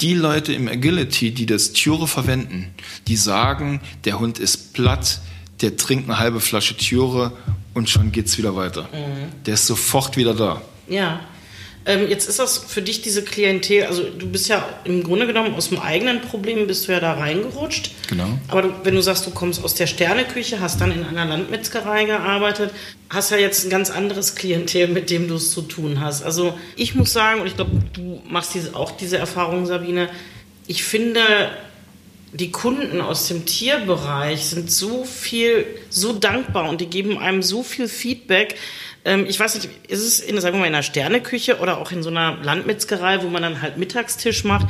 [0.00, 2.72] die Leute im Agility, die das Türe verwenden,
[3.08, 5.20] die sagen, der Hund ist platt,
[5.60, 7.32] der trinkt eine halbe Flasche Türe
[7.74, 8.82] und schon geht's wieder weiter.
[8.92, 9.44] Mhm.
[9.46, 10.62] Der ist sofort wieder da.
[10.88, 11.20] Ja.
[11.86, 15.54] Ähm, jetzt ist das für dich diese Klientel, also du bist ja im Grunde genommen
[15.54, 17.92] aus dem eigenen Problem bist du ja da reingerutscht.
[18.08, 18.38] Genau.
[18.48, 22.04] Aber du, wenn du sagst, du kommst aus der Sterneküche, hast dann in einer Landmetzgerei
[22.04, 22.72] gearbeitet,
[23.08, 26.22] hast ja jetzt ein ganz anderes Klientel, mit dem du es zu tun hast.
[26.22, 30.10] Also ich muss sagen, und ich glaube, du machst diese, auch diese Erfahrung, Sabine,
[30.66, 31.22] ich finde,
[32.32, 37.62] die Kunden aus dem Tierbereich sind so viel, so dankbar und die geben einem so
[37.62, 38.56] viel Feedback.
[39.04, 41.92] Ähm, ich weiß nicht, ist es in, sagen wir mal, in einer Sterneküche oder auch
[41.92, 44.66] in so einer Landmetzgerei, wo man dann halt Mittagstisch macht,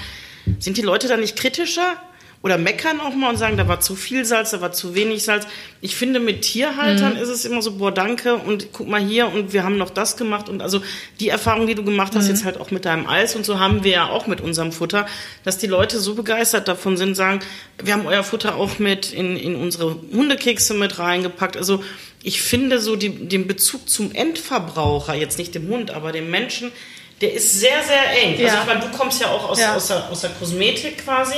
[0.58, 1.96] sind die Leute da nicht kritischer?
[2.40, 5.24] Oder meckern auch mal und sagen, da war zu viel Salz, da war zu wenig
[5.24, 5.46] Salz.
[5.80, 7.20] Ich finde, mit Tierhaltern mhm.
[7.20, 10.16] ist es immer so, boah, danke und guck mal hier und wir haben noch das
[10.16, 10.80] gemacht und also
[11.18, 12.30] die Erfahrung, die du gemacht hast, mhm.
[12.30, 15.06] jetzt halt auch mit deinem Eis und so haben wir ja auch mit unserem Futter,
[15.42, 17.40] dass die Leute so begeistert davon sind, sagen,
[17.82, 21.56] wir haben euer Futter auch mit in, in unsere Hundekekse mit reingepackt.
[21.56, 21.82] Also
[22.22, 26.70] ich finde so die, den Bezug zum Endverbraucher, jetzt nicht dem Hund, aber dem Menschen,
[27.20, 28.32] der ist sehr, sehr eng.
[28.32, 28.48] Also ja.
[28.48, 29.74] Also ich meine, du kommst ja auch aus, ja.
[29.74, 31.36] Aus, der, aus der Kosmetik quasi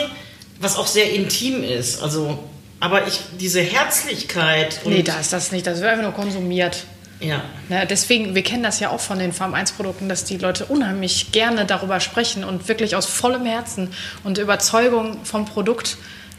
[0.61, 2.03] was auch sehr intim ist.
[2.03, 2.39] Also,
[2.79, 4.81] aber ich, diese Herzlichkeit.
[4.85, 5.67] nee, da ist das nicht.
[5.67, 6.85] Das wird einfach nur konsumiert.
[7.21, 7.43] Ja.
[7.69, 10.67] Na, deswegen, wir kennen das ja auch von den Farm 1 Produkten, dass die Leute
[10.67, 13.93] unheimlich gerne darüber sprechen und wirklich aus vollem Herzen
[14.25, 15.99] und Überzeugung vom Produkt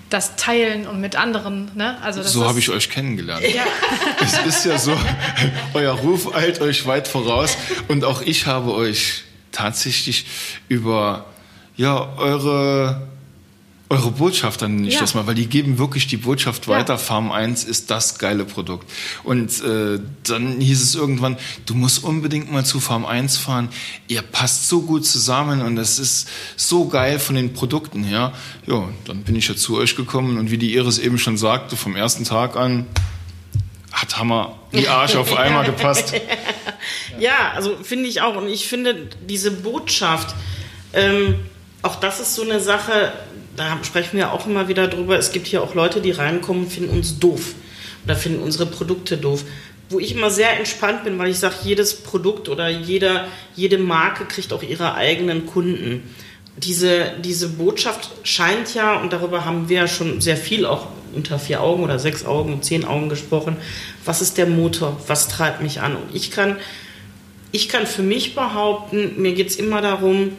[0.10, 1.72] das teilen und mit anderen.
[1.76, 1.98] Ne?
[2.02, 3.44] Also so habe ich euch kennengelernt.
[3.48, 3.64] Ja.
[4.24, 4.96] Es ist ja so,
[5.74, 7.58] euer Ruf eilt euch weit voraus
[7.88, 10.26] und auch ich habe euch tatsächlich
[10.68, 11.26] über
[11.76, 13.08] ja, eure
[13.92, 15.02] eure Botschafter nenne ich ja.
[15.02, 16.98] das mal, weil die geben wirklich die Botschaft weiter, ja.
[16.98, 18.90] Farm 1 ist das geile Produkt.
[19.24, 23.68] Und äh, dann hieß es irgendwann, du musst unbedingt mal zu Farm 1 fahren,
[24.08, 28.32] ihr passt so gut zusammen und es ist so geil von den Produkten her.
[28.66, 31.76] Ja, dann bin ich ja zu euch gekommen und wie die Iris eben schon sagte,
[31.76, 32.86] vom ersten Tag an
[33.92, 36.14] hat Hammer die Arsch auf einmal gepasst.
[37.20, 38.36] Ja, also finde ich auch.
[38.36, 40.34] Und ich finde diese Botschaft,
[40.94, 41.36] ähm,
[41.84, 43.14] auch das ist so eine Sache,
[43.56, 45.18] da sprechen wir auch immer wieder drüber.
[45.18, 47.54] Es gibt hier auch Leute, die reinkommen, finden uns doof
[48.06, 49.44] oder finden unsere Produkte doof.
[49.90, 54.26] Wo ich immer sehr entspannt bin, weil ich sage, jedes Produkt oder jeder, jede Marke
[54.26, 56.04] kriegt auch ihre eigenen Kunden.
[56.58, 61.40] Diese, diese Botschaft scheint ja, und darüber haben wir ja schon sehr viel auch unter
[61.40, 63.58] vier Augen oder sechs Augen, zehn Augen gesprochen.
[64.06, 64.98] Was ist der Motor?
[65.08, 65.98] Was treibt mich an?
[65.98, 66.58] Und ich kann,
[67.52, 70.38] ich kann für mich behaupten, mir geht es immer darum,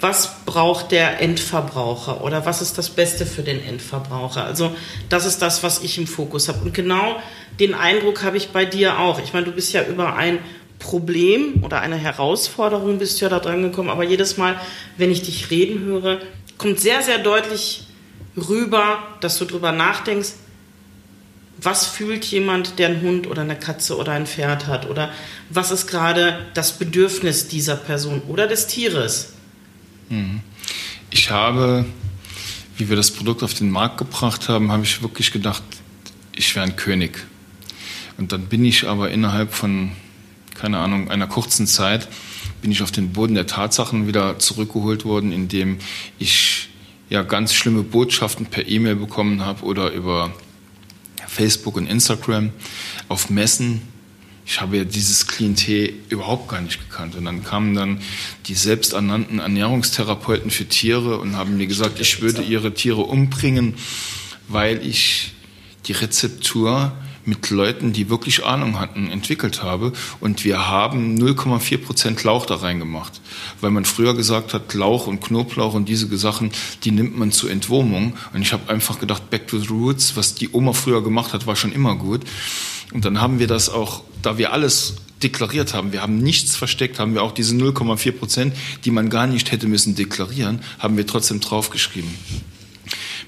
[0.00, 4.44] was braucht der Endverbraucher oder was ist das Beste für den Endverbraucher.
[4.44, 4.74] Also
[5.08, 6.60] das ist das, was ich im Fokus habe.
[6.64, 7.20] Und genau
[7.58, 9.18] den Eindruck habe ich bei dir auch.
[9.20, 10.38] Ich meine, du bist ja über ein
[10.78, 14.60] Problem oder eine Herausforderung bist du ja da dran gekommen, aber jedes Mal,
[14.96, 16.20] wenn ich dich reden höre,
[16.56, 17.82] kommt sehr, sehr deutlich
[18.36, 20.34] rüber, dass du drüber nachdenkst,
[21.60, 24.88] was fühlt jemand, der einen Hund oder eine Katze oder ein Pferd hat?
[24.88, 25.10] Oder
[25.50, 29.32] was ist gerade das Bedürfnis dieser Person oder des Tieres?
[31.10, 31.84] Ich habe,
[32.76, 35.62] wie wir das Produkt auf den Markt gebracht haben, habe ich wirklich gedacht,
[36.34, 37.26] ich wäre ein König.
[38.16, 39.92] Und dann bin ich aber innerhalb von,
[40.54, 42.08] keine Ahnung, einer kurzen Zeit,
[42.62, 45.78] bin ich auf den Boden der Tatsachen wieder zurückgeholt worden, indem
[46.18, 46.68] ich
[47.10, 50.32] ja ganz schlimme Botschaften per E-Mail bekommen habe oder über
[51.26, 52.50] Facebook und Instagram,
[53.08, 53.82] auf Messen.
[54.50, 57.14] Ich habe ja dieses Klientel überhaupt gar nicht gekannt.
[57.14, 58.00] Und dann kamen dann
[58.46, 63.74] die selbsternannten Ernährungstherapeuten für Tiere und haben mir gesagt, ich würde ihre Tiere umbringen,
[64.48, 65.34] weil ich
[65.84, 66.92] die Rezeptur
[67.26, 69.92] mit Leuten, die wirklich Ahnung hatten, entwickelt habe.
[70.18, 73.20] Und wir haben 0,4 Prozent Lauch da reingemacht.
[73.60, 76.52] Weil man früher gesagt hat, Lauch und Knoblauch und diese Sachen,
[76.84, 78.16] die nimmt man zur Entwurmung.
[78.32, 81.46] Und ich habe einfach gedacht, back to the roots, was die Oma früher gemacht hat,
[81.46, 82.22] war schon immer gut.
[82.92, 86.98] Und dann haben wir das auch, da wir alles deklariert haben, wir haben nichts versteckt,
[86.98, 91.06] haben wir auch diese 0,4 Prozent, die man gar nicht hätte müssen deklarieren, haben wir
[91.06, 92.14] trotzdem draufgeschrieben.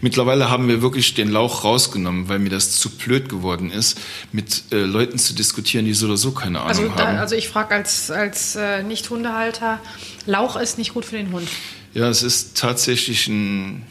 [0.02, 3.98] Mittlerweile haben wir wirklich den Lauch rausgenommen, weil mir das zu blöd geworden ist,
[4.32, 7.18] mit äh, Leuten zu diskutieren, die so oder so keine Ahnung also da, haben.
[7.18, 9.78] Also ich frage als, als äh, Nicht-Hundehalter,
[10.24, 11.48] Lauch ist nicht gut für den Hund.
[11.92, 13.84] Ja, es ist tatsächlich ein...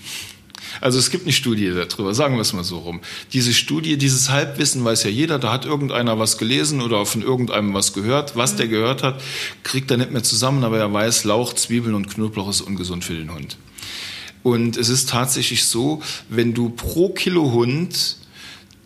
[0.81, 3.01] Also es gibt eine Studie darüber, sagen wir es mal so rum.
[3.33, 7.73] Diese Studie, dieses Halbwissen weiß ja jeder, da hat irgendeiner was gelesen oder von irgendeinem
[7.73, 8.35] was gehört.
[8.35, 8.57] Was mhm.
[8.57, 9.21] der gehört hat,
[9.63, 13.15] kriegt er nicht mehr zusammen, aber er weiß, Lauch, Zwiebeln und Knoblauch ist ungesund für
[13.15, 13.57] den Hund.
[14.43, 18.17] Und es ist tatsächlich so, wenn du pro Kilo Hund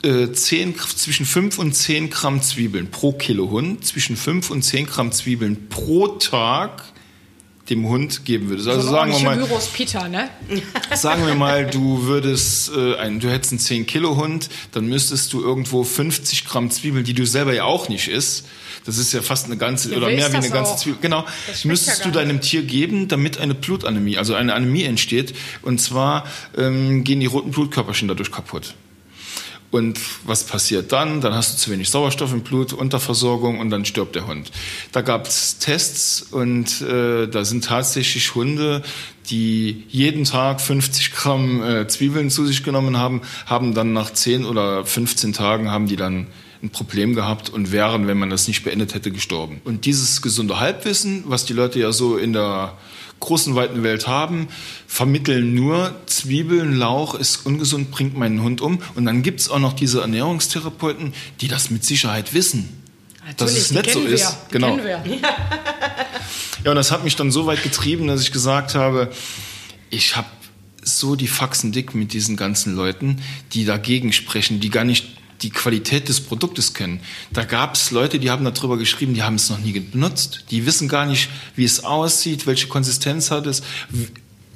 [0.04, 4.88] äh, 10, zwischen 5 und 10 Gramm Zwiebeln pro Kilo Hund, zwischen 5 und 10
[4.88, 6.93] Gramm Zwiebeln pro Tag
[7.70, 8.68] dem Hund geben würdest.
[8.68, 10.30] Also so sagen wir mal, Gyros Peter, ne?
[10.96, 15.32] sagen wir mal, du würdest äh, ein, du hättest einen 10 Kilo Hund, dann müsstest
[15.32, 18.46] du irgendwo 50 Gramm Zwiebeln, die du selber ja auch nicht isst,
[18.86, 21.00] das ist ja fast eine ganze ja, oder mehr wie eine ganze Zwiebel.
[21.02, 21.26] Genau.
[21.64, 25.34] Müsstest ja du deinem Tier geben, damit eine Blutanämie, also eine Anämie entsteht.
[25.62, 26.26] Und zwar
[26.58, 28.76] ähm, gehen die roten Blutkörperchen dadurch kaputt.
[29.74, 31.20] Und was passiert dann?
[31.20, 34.52] Dann hast du zu wenig Sauerstoff im Blut, Unterversorgung und dann stirbt der Hund.
[34.92, 38.84] Da gab es Tests und äh, da sind tatsächlich Hunde,
[39.32, 44.46] die jeden Tag 50 Gramm äh, Zwiebeln zu sich genommen haben, haben dann nach 10
[44.46, 46.28] oder 15 Tagen haben die dann
[46.62, 49.60] ein Problem gehabt und wären, wenn man das nicht beendet hätte, gestorben.
[49.64, 52.78] Und dieses gesunde Halbwissen, was die Leute ja so in der
[53.24, 54.48] großen, weiten Welt haben,
[54.88, 58.80] vermitteln nur, Zwiebeln, Lauch ist ungesund, bringt meinen Hund um.
[58.96, 62.70] Und dann gibt es auch noch diese Ernährungstherapeuten, die das mit Sicherheit wissen.
[63.26, 64.38] Natürlich, dass es nicht so ist.
[64.50, 64.60] Wir.
[64.60, 64.78] Genau.
[66.64, 69.12] Ja, und das hat mich dann so weit getrieben, dass ich gesagt habe,
[69.90, 70.28] ich habe
[70.82, 73.22] so die Faxen dick mit diesen ganzen Leuten,
[73.54, 75.08] die dagegen sprechen, die gar nicht
[75.42, 77.00] die Qualität des Produktes kennen.
[77.32, 80.46] Da gab es Leute, die haben darüber geschrieben, die haben es noch nie benutzt.
[80.52, 83.64] Die wissen gar nicht, wie es aussieht, welche Konsistenz hat es,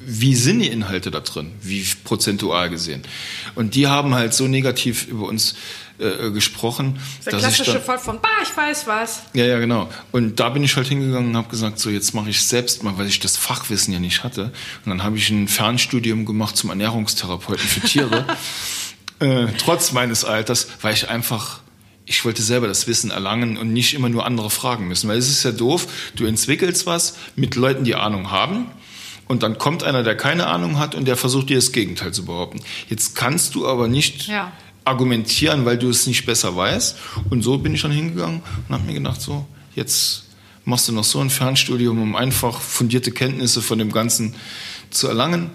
[0.09, 3.01] wie sind die Inhalte da drin, wie prozentual gesehen.
[3.55, 5.55] Und die haben halt so negativ über uns
[5.99, 6.99] äh, gesprochen.
[7.25, 9.23] Der dass klassische dann, Fall von, bah, ich weiß was.
[9.33, 9.89] Ja, ja, genau.
[10.11, 12.97] Und da bin ich halt hingegangen und habe gesagt, so jetzt mache ich selbst mal,
[12.97, 14.51] weil ich das Fachwissen ja nicht hatte.
[14.85, 18.25] Und dann habe ich ein Fernstudium gemacht zum Ernährungstherapeuten für Tiere.
[19.19, 21.61] Äh, trotz meines Alters, weil ich einfach
[22.07, 25.09] ich wollte selber das Wissen erlangen und nicht immer nur andere fragen müssen.
[25.09, 28.67] Weil es ist ja doof, du entwickelst was mit Leuten, die Ahnung haben.
[29.27, 32.25] Und dann kommt einer, der keine Ahnung hat und der versucht dir das Gegenteil zu
[32.25, 32.61] behaupten.
[32.89, 34.53] Jetzt kannst du aber nicht ja.
[34.85, 36.97] argumentieren, weil du es nicht besser weißt.
[37.29, 40.23] Und so bin ich dann hingegangen und habe mir gedacht, so, jetzt
[40.63, 44.33] machst du noch so ein Fernstudium, um einfach fundierte Kenntnisse von dem Ganzen
[44.91, 45.49] zu erlangen.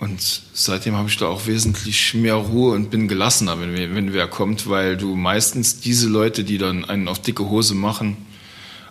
[0.00, 4.26] Und seitdem habe ich da auch wesentlich mehr Ruhe und bin gelassener, wenn, wenn wer
[4.26, 8.16] kommt, weil du meistens diese Leute, die dann einen auf dicke Hose machen,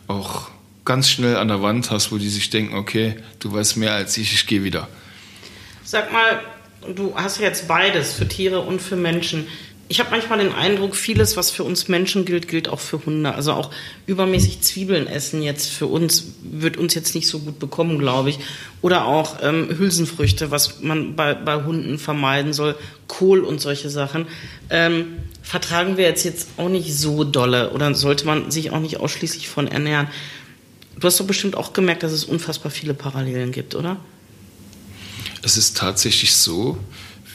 [0.08, 0.50] auch
[0.86, 4.17] ganz schnell an der Wand hast, wo die sich denken, okay, du weißt mehr als
[4.17, 4.88] ich, ich gehe wieder.
[5.84, 6.41] Sag mal,
[6.95, 9.48] du hast jetzt beides, für Tiere und für Menschen
[9.91, 13.34] ich habe manchmal den Eindruck, vieles, was für uns Menschen gilt, gilt auch für Hunde.
[13.34, 13.71] Also auch
[14.06, 18.38] übermäßig Zwiebeln essen jetzt für uns wird uns jetzt nicht so gut bekommen, glaube ich.
[18.84, 22.75] Oder auch ähm, Hülsenfrüchte, was man bei, bei Hunden vermeiden soll,
[23.08, 24.28] Kohl und solche Sachen.
[24.69, 28.99] Ähm, vertragen wir jetzt jetzt auch nicht so dolle oder sollte man sich auch nicht
[28.99, 30.08] ausschließlich von ernähren.
[30.99, 33.97] Du hast doch bestimmt auch gemerkt, dass es unfassbar viele Parallelen gibt, oder?
[35.41, 36.78] Es ist tatsächlich so,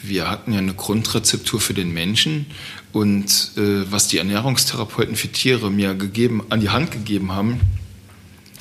[0.08, 2.46] wir hatten ja eine Grundrezeptur für den Menschen
[2.92, 7.60] und äh, was die Ernährungstherapeuten für Tiere mir gegeben, an die Hand gegeben haben,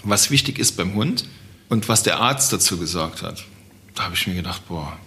[0.03, 1.25] was wichtig ist beim Hund
[1.69, 3.45] und was der Arzt dazu gesagt hat,
[3.95, 4.97] da habe ich mir gedacht, boah,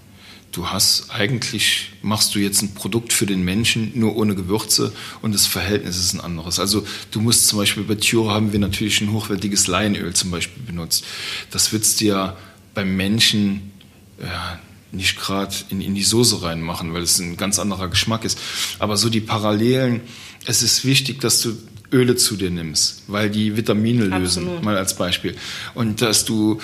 [0.53, 5.35] du hast eigentlich, machst du jetzt ein Produkt für den Menschen, nur ohne Gewürze und
[5.35, 6.59] das Verhältnis ist ein anderes.
[6.59, 10.63] Also du musst zum Beispiel bei Turo haben wir natürlich ein hochwertiges Leinöl zum Beispiel
[10.63, 11.05] benutzt.
[11.51, 12.37] Das du ja
[12.75, 13.73] beim Menschen
[14.21, 14.59] ja,
[14.93, 18.39] nicht gerade in, in die Soße reinmachen, weil es ein ganz anderer Geschmack ist.
[18.79, 20.01] Aber so die Parallelen,
[20.47, 21.57] es ist wichtig, dass du
[21.93, 24.65] Öle zu dir nimmst, weil die Vitamine lösen, Absolut.
[24.65, 25.37] mal als Beispiel.
[25.75, 26.61] Und dass du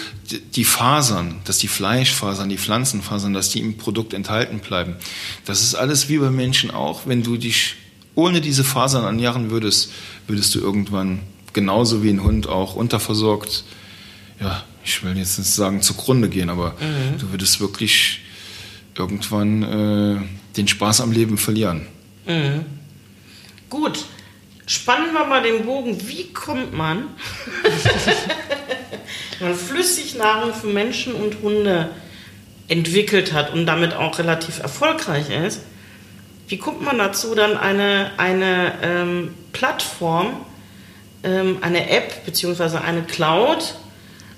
[0.57, 4.97] die Fasern, dass die Fleischfasern, die Pflanzenfasern, dass die im Produkt enthalten bleiben.
[5.45, 7.07] Das ist alles wie bei Menschen auch.
[7.07, 7.77] Wenn du dich
[8.15, 9.93] ohne diese Fasern ernähren würdest,
[10.27, 11.21] würdest du irgendwann
[11.53, 13.65] genauso wie ein Hund auch unterversorgt,
[14.41, 17.19] ja, ich will jetzt nicht sagen zugrunde gehen, aber mhm.
[17.19, 18.21] du würdest wirklich
[18.97, 20.21] irgendwann äh,
[20.57, 21.87] den Spaß am Leben verlieren.
[22.27, 22.65] Mhm.
[23.71, 24.05] Gut,
[24.67, 26.09] Spannen wir mal den Bogen.
[26.09, 27.09] Wie kommt man,
[29.41, 31.91] man Flüssignahrung für Menschen und Hunde
[32.69, 35.63] entwickelt hat und damit auch relativ erfolgreich ist,
[36.49, 40.45] wie kommt man dazu, dann eine, eine ähm, Plattform,
[41.25, 42.79] ähm, eine App bzw.
[42.79, 43.75] eine Cloud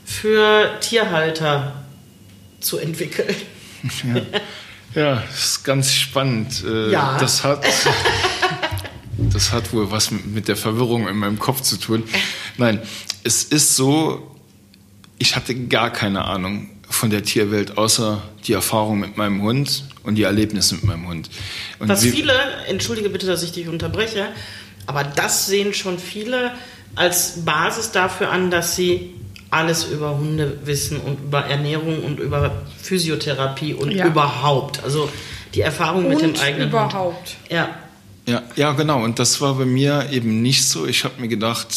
[0.05, 1.85] für Tierhalter
[2.61, 3.35] zu entwickeln?
[4.03, 4.23] Ja,
[5.03, 6.65] ja das ist ganz spannend.
[6.67, 7.19] Äh, ja.
[7.19, 7.65] Das hat
[9.19, 12.05] das hat wohl was mit der Verwirrung in meinem Kopf zu tun.
[12.57, 12.81] Nein,
[13.23, 14.37] es ist so,
[15.19, 20.17] ich hatte gar keine Ahnung von der Tierwelt, außer die Erfahrung mit meinem Hund und
[20.17, 21.31] die Erlebnisse mit meinem Hund.
[21.79, 22.35] Und was viele,
[22.69, 24.29] entschuldige bitte, dass ich dich unterbreche,
[24.87, 26.53] aber das sehen schon viele
[26.95, 29.15] als Basis dafür an, dass sie
[29.51, 34.07] alles über Hunde wissen und über Ernährung und über Physiotherapie und ja.
[34.07, 34.83] überhaupt.
[34.83, 35.09] Also
[35.55, 36.95] die Erfahrung und mit dem eigenen überhaupt.
[36.95, 37.37] Hund.
[37.51, 37.69] Ja.
[38.27, 39.03] Ja, ja, genau.
[39.05, 40.87] Und das war bei mir eben nicht so.
[40.87, 41.69] Ich habe mir gedacht,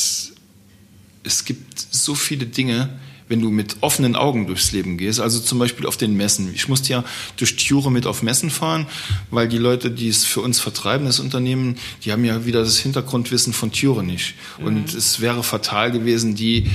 [1.24, 2.90] es gibt so viele Dinge,
[3.30, 6.54] wenn du mit offenen Augen durchs Leben gehst, also zum Beispiel auf den Messen.
[6.54, 7.04] Ich musste ja
[7.36, 8.88] durch Türe mit auf Messen fahren,
[9.32, 12.78] weil die Leute, die es für uns vertreiben, das Unternehmen, die haben ja wieder das
[12.78, 14.36] Hintergrundwissen von Türe nicht.
[14.60, 14.98] Und mhm.
[14.98, 16.70] es wäre fatal gewesen, die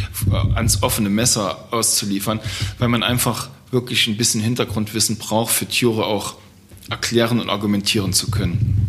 [0.54, 2.40] ans offene Messer auszuliefern,
[2.78, 6.34] weil man einfach wirklich ein bisschen Hintergrundwissen braucht, für Türe auch
[6.90, 8.88] erklären und argumentieren zu können.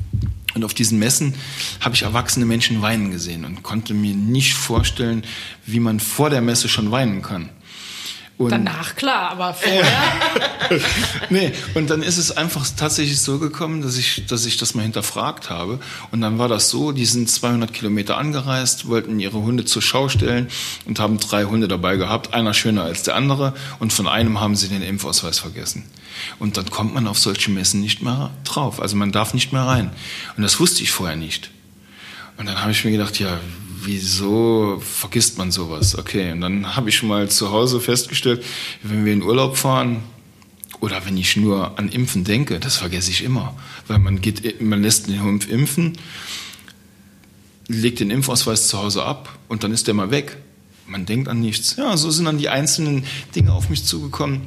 [0.54, 1.34] Und auf diesen Messen
[1.80, 5.24] habe ich erwachsene Menschen weinen gesehen und konnte mir nicht vorstellen,
[5.66, 7.50] wie man vor der Messe schon weinen kann.
[8.44, 9.86] Und Danach klar, aber vorher.
[11.30, 14.84] nee, und dann ist es einfach tatsächlich so gekommen, dass ich, dass ich das mal
[14.84, 15.80] hinterfragt habe.
[16.12, 20.10] Und dann war das so, die sind 200 Kilometer angereist, wollten ihre Hunde zur Schau
[20.10, 20.48] stellen
[20.86, 23.54] und haben drei Hunde dabei gehabt, einer schöner als der andere.
[23.80, 25.86] Und von einem haben sie den Impfausweis vergessen.
[26.40, 28.82] Und dann kommt man auf solche Messen nicht mehr drauf.
[28.82, 29.92] Also man darf nicht mehr rein.
[30.38, 31.53] Und das wusste ich vorher nicht.
[32.38, 33.40] Und dann habe ich mir gedacht, ja,
[33.84, 35.98] wieso vergisst man sowas?
[35.98, 38.44] Okay, und dann habe ich mal zu Hause festgestellt,
[38.82, 40.04] wenn wir in Urlaub fahren
[40.80, 43.56] oder wenn ich nur an Impfen denke, das vergesse ich immer,
[43.88, 45.94] weil man geht, man lässt den Hund impfen,
[47.68, 50.38] legt den Impfausweis zu Hause ab und dann ist der mal weg.
[50.86, 51.78] Man denkt an nichts.
[51.78, 54.42] Ja, so sind dann die einzelnen Dinge auf mich zugekommen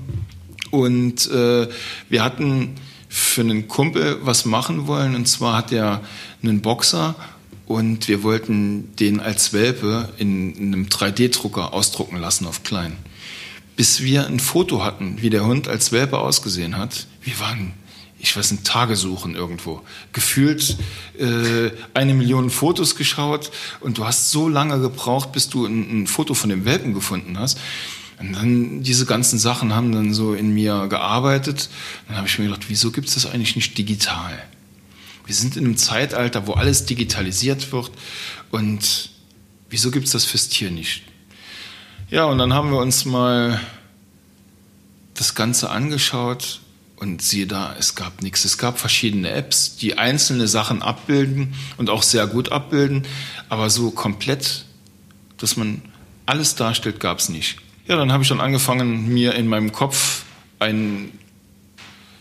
[0.70, 1.68] und äh,
[2.10, 2.74] wir hatten
[3.08, 6.02] für einen Kumpel was machen wollen und zwar hat er
[6.42, 7.14] einen Boxer
[7.66, 12.96] und wir wollten den als Welpe in einem 3D-Drucker ausdrucken lassen auf klein.
[13.74, 17.06] Bis wir ein Foto hatten, wie der Hund als Welpe ausgesehen hat.
[17.22, 17.74] Wir waren,
[18.18, 19.82] ich weiß, ein Tage suchen irgendwo.
[20.12, 20.76] Gefühlt
[21.18, 23.50] äh, eine Million Fotos geschaut
[23.80, 27.38] und du hast so lange gebraucht, bis du ein, ein Foto von dem Welpen gefunden
[27.38, 27.58] hast.
[28.18, 31.68] Und dann diese ganzen Sachen haben dann so in mir gearbeitet.
[32.08, 34.42] Dann habe ich mir gedacht, wieso gibt es das eigentlich nicht digital?
[35.26, 37.90] Wir sind in einem Zeitalter, wo alles digitalisiert wird.
[38.50, 39.10] Und
[39.68, 41.02] wieso gibt es das fürs Tier nicht?
[42.10, 43.60] Ja, und dann haben wir uns mal
[45.14, 46.60] das Ganze angeschaut
[46.96, 48.44] und siehe da, es gab nichts.
[48.44, 53.06] Es gab verschiedene Apps, die einzelne Sachen abbilden und auch sehr gut abbilden,
[53.48, 54.64] aber so komplett,
[55.36, 55.82] dass man
[56.24, 57.58] alles darstellt, gab es nicht.
[57.86, 60.24] Ja, dann habe ich dann angefangen, mir in meinem Kopf
[60.58, 61.12] ein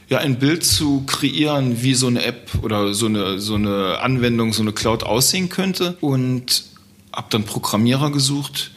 [0.09, 4.53] ja, ein Bild zu kreieren, wie so eine App oder so eine, so eine Anwendung,
[4.53, 6.65] so eine Cloud aussehen könnte und
[7.11, 8.71] habe dann Programmierer gesucht,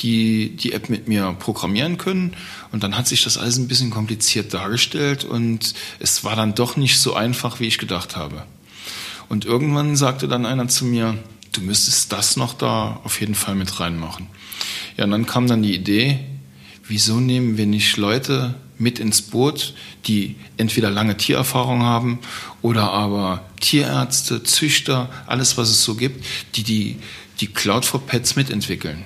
[0.00, 2.34] die die App mit mir programmieren können.
[2.72, 6.76] Und dann hat sich das alles ein bisschen kompliziert dargestellt und es war dann doch
[6.76, 8.44] nicht so einfach, wie ich gedacht habe.
[9.28, 11.16] Und irgendwann sagte dann einer zu mir,
[11.52, 14.26] du müsstest das noch da auf jeden Fall mit reinmachen.
[14.96, 16.18] Ja, und dann kam dann die Idee,
[16.86, 19.74] wieso nehmen wir nicht Leute mit ins Boot,
[20.06, 22.18] die entweder lange Tiererfahrung haben
[22.60, 26.24] oder aber Tierärzte, Züchter, alles was es so gibt,
[26.56, 26.98] die die,
[27.40, 29.04] die Cloud for Pets mitentwickeln.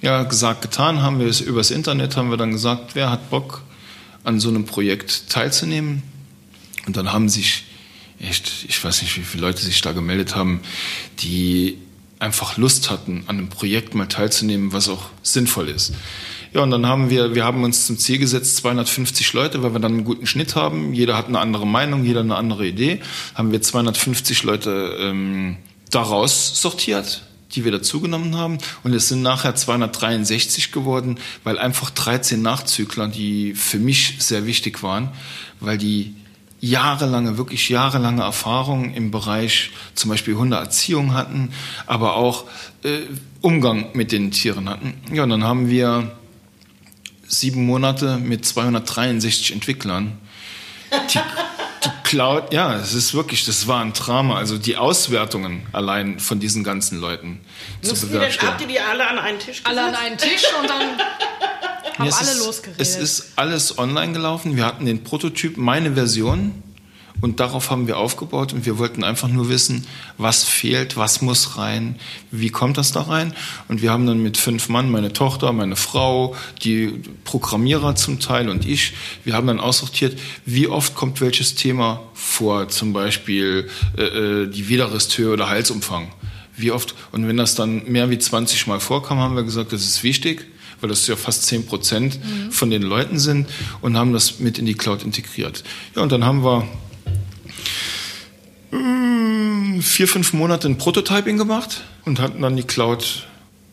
[0.00, 3.62] Ja, gesagt, getan haben wir es übers Internet, haben wir dann gesagt, wer hat Bock
[4.22, 6.02] an so einem Projekt teilzunehmen?
[6.86, 7.64] Und dann haben sich
[8.20, 10.60] echt, ich weiß nicht, wie viele Leute sich da gemeldet haben,
[11.18, 11.78] die
[12.20, 15.92] einfach Lust hatten, an einem Projekt mal teilzunehmen, was auch sinnvoll ist.
[16.52, 19.80] Ja, und dann haben wir, wir haben uns zum Ziel gesetzt, 250 Leute, weil wir
[19.80, 20.94] dann einen guten Schnitt haben.
[20.94, 23.00] Jeder hat eine andere Meinung, jeder eine andere Idee.
[23.34, 25.58] Haben wir 250 Leute ähm,
[25.90, 27.22] daraus sortiert,
[27.52, 28.58] die wir dazugenommen haben.
[28.82, 34.82] Und es sind nachher 263 geworden, weil einfach 13 Nachzügler, die für mich sehr wichtig
[34.82, 35.10] waren,
[35.60, 36.14] weil die
[36.60, 41.50] jahrelange, wirklich jahrelange Erfahrung im Bereich zum Beispiel Hundeerziehung hatten,
[41.86, 42.44] aber auch
[42.82, 43.00] äh,
[43.40, 44.94] Umgang mit den Tieren hatten.
[45.12, 46.10] Ja, und dann haben wir
[47.28, 50.18] sieben Monate mit 263 Entwicklern.
[50.92, 51.18] Die,
[51.84, 54.36] die Cloud, ja, es ist wirklich, das war ein Drama.
[54.36, 57.40] Also die Auswertungen allein von diesen ganzen Leuten
[57.82, 58.48] zu bewerkstelligen.
[58.48, 59.66] Habt ihr die alle an einen Tisch gesetzt?
[59.66, 60.80] Alle an einen Tisch und dann
[61.98, 62.80] haben alle ist, losgeredet.
[62.80, 64.56] Es ist alles online gelaufen.
[64.56, 66.62] Wir hatten den Prototyp, meine Version,
[67.20, 71.56] und darauf haben wir aufgebaut und wir wollten einfach nur wissen, was fehlt, was muss
[71.56, 71.96] rein,
[72.30, 73.34] wie kommt das da rein.
[73.68, 78.48] Und wir haben dann mit fünf Mann, meine Tochter, meine Frau, die Programmierer zum Teil
[78.48, 78.94] und ich,
[79.24, 84.68] wir haben dann aussortiert, wie oft kommt welches Thema vor, zum Beispiel äh, äh die
[84.68, 86.08] Widerristhöhe oder Halsumfang.
[86.56, 89.82] Wie oft, und wenn das dann mehr wie 20 Mal vorkam, haben wir gesagt, das
[89.82, 90.46] ist wichtig
[90.80, 92.52] weil das ja fast 10 Prozent mhm.
[92.52, 93.48] von den Leuten sind
[93.80, 95.64] und haben das mit in die Cloud integriert.
[95.96, 96.68] Ja, und dann haben wir
[98.70, 103.26] hm, vier, fünf Monate ein Prototyping gemacht und hatten dann die Cloud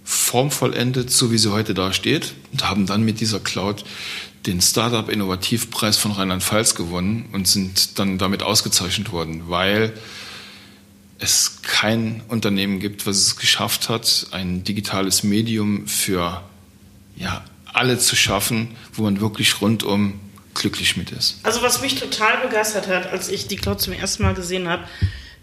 [0.03, 3.83] formvollendet, so wie sie heute da steht und haben dann mit dieser Cloud
[4.45, 9.93] den Startup Innovativpreis von Rheinland-Pfalz gewonnen und sind dann damit ausgezeichnet worden, weil
[11.17, 16.43] es kein Unternehmen gibt, was es geschafft hat, ein digitales Medium für
[17.15, 20.19] ja, alle zu schaffen, wo man wirklich rundum
[20.55, 21.39] glücklich mit ist.
[21.43, 24.85] Also was mich total begeistert hat, als ich die Cloud zum ersten Mal gesehen habe,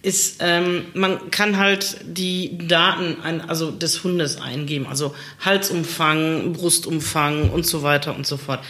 [0.03, 7.51] ist, ähm, man kann halt die Daten ein, also des Hundes eingeben, also Halsumfang, Brustumfang
[7.51, 8.65] und so weiter und so fort.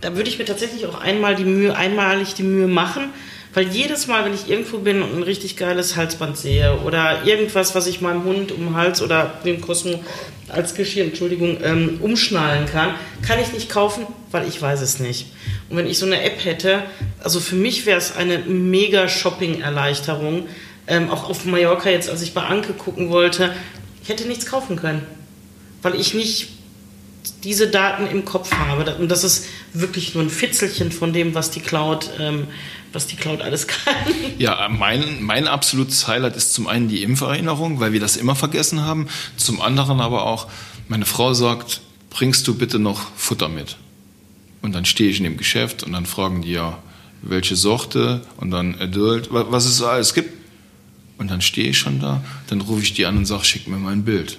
[0.00, 3.10] Da würde ich mir tatsächlich auch einmal die Mühe, einmalig die Mühe machen,
[3.54, 7.74] weil jedes Mal, wenn ich irgendwo bin und ein richtig geiles Halsband sehe oder irgendwas,
[7.74, 10.02] was ich meinem Hund um den Hals oder dem Cosmo
[10.48, 12.94] als Geschirr, Entschuldigung, ähm, umschnallen kann,
[13.26, 15.26] kann ich nicht kaufen, weil ich weiß es nicht.
[15.68, 16.82] Und wenn ich so eine App hätte,
[17.22, 20.46] also für mich wäre es eine mega Shopping-Erleichterung.
[20.86, 23.52] Ähm, auch auf Mallorca jetzt, als ich bei Anke gucken wollte,
[24.02, 25.02] ich hätte nichts kaufen können,
[25.82, 26.48] weil ich nicht
[27.44, 28.94] diese Daten im Kopf habe.
[28.96, 32.46] Und das ist wirklich nur ein Fitzelchen von dem, was die Cloud, ähm,
[32.92, 33.94] was die Cloud alles kann.
[34.38, 38.84] Ja, mein, mein absolutes Highlight ist zum einen die Impferinnerung, weil wir das immer vergessen
[38.84, 39.08] haben.
[39.36, 40.46] Zum anderen aber auch,
[40.86, 41.80] meine Frau sagt,
[42.10, 43.76] bringst du bitte noch Futter mit?
[44.62, 46.78] Und dann stehe ich in dem Geschäft und dann fragen die ja,
[47.22, 50.32] welche Sorte und dann Adult, was es alles gibt.
[51.18, 53.76] Und dann stehe ich schon da, dann rufe ich die an und sage, schick mir
[53.76, 54.38] mal ein Bild.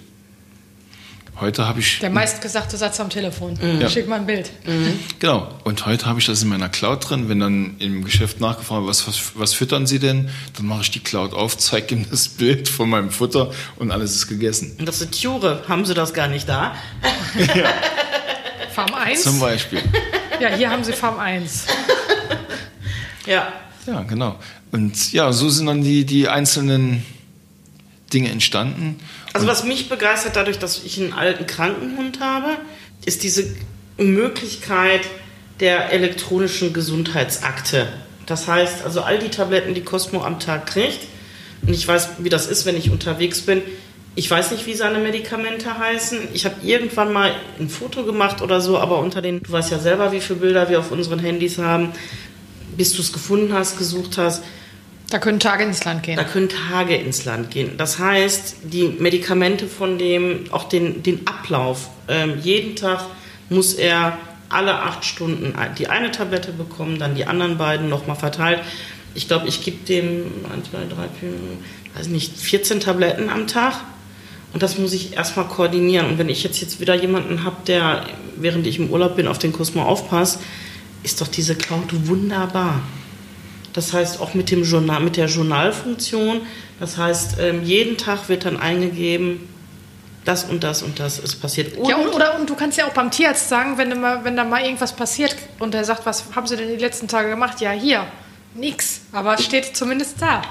[1.40, 2.00] Heute habe ich.
[2.00, 3.58] Der meistgesagte Satz am Telefon.
[3.62, 3.90] Mhm.
[3.90, 4.52] Schick mal ein Bild.
[4.66, 5.00] Mhm.
[5.20, 5.48] Genau.
[5.64, 7.30] Und heute habe ich das in meiner Cloud drin.
[7.30, 10.30] Wenn dann im Geschäft nachgefragt wird, was, was, was füttern Sie denn?
[10.58, 14.16] Dann mache ich die Cloud auf, zeige ihm das Bild von meinem Futter und alles
[14.16, 14.76] ist gegessen.
[14.80, 15.64] Und das sind Tjure.
[15.68, 16.76] Haben Sie das gar nicht da?
[17.56, 17.70] ja.
[18.74, 19.24] Farm 1?
[19.24, 19.82] Zum Beispiel.
[20.40, 21.66] Ja, hier haben Sie Farm 1.
[23.26, 23.54] ja.
[23.88, 24.38] Ja, genau.
[24.72, 27.04] Und ja, so sind dann die, die einzelnen
[28.14, 29.00] Dinge entstanden.
[29.34, 32.58] Also was mich begeistert dadurch, dass ich einen alten Krankenhund habe,
[33.06, 33.56] ist diese
[33.98, 35.02] Möglichkeit
[35.60, 37.88] der elektronischen Gesundheitsakte.
[38.26, 41.00] Das heißt, also all die Tabletten, die Cosmo am Tag kriegt,
[41.62, 43.62] und ich weiß, wie das ist, wenn ich unterwegs bin,
[44.16, 46.30] ich weiß nicht, wie seine Medikamente heißen.
[46.34, 49.80] Ich habe irgendwann mal ein Foto gemacht oder so, aber unter den, du weißt ja
[49.80, 51.92] selber, wie viele Bilder wir auf unseren Handys haben,
[52.76, 54.44] bis du es gefunden hast, gesucht hast,
[55.10, 56.18] da können Tage ins Land gehen.
[56.18, 57.78] Da können Tage ins Land gehen.
[57.78, 63.05] Das heißt, die Medikamente von dem, auch den, den Ablauf, ähm, jeden Tag
[63.49, 64.18] muss er
[64.49, 68.62] alle acht Stunden die eine Tablette bekommen, dann die anderen beiden nochmal verteilt.
[69.16, 71.30] Ich glaube, ich gebe dem 1, 2, 3, 4,
[71.95, 73.76] weiß nicht, 14 Tabletten am Tag.
[74.53, 76.07] Und das muss ich erstmal koordinieren.
[76.07, 78.05] Und wenn ich jetzt, jetzt wieder jemanden habe, der,
[78.36, 80.39] während ich im Urlaub bin, auf den Kosmo aufpasst,
[81.03, 82.82] ist doch diese Cloud wunderbar.
[83.74, 86.41] Das heißt auch mit, dem Journal, mit der Journalfunktion.
[86.80, 89.47] Das heißt, ähm, jeden Tag wird dann eingegeben,
[90.26, 91.78] das und das und das ist passiert.
[91.78, 94.36] Und ja, und, oder und du kannst ja auch beim Tierarzt sagen, wenn, mal, wenn
[94.36, 97.61] da mal irgendwas passiert und er sagt, was haben Sie denn die letzten Tage gemacht?
[97.61, 98.05] Ja, hier.
[98.55, 100.41] Nix, aber es steht zumindest da.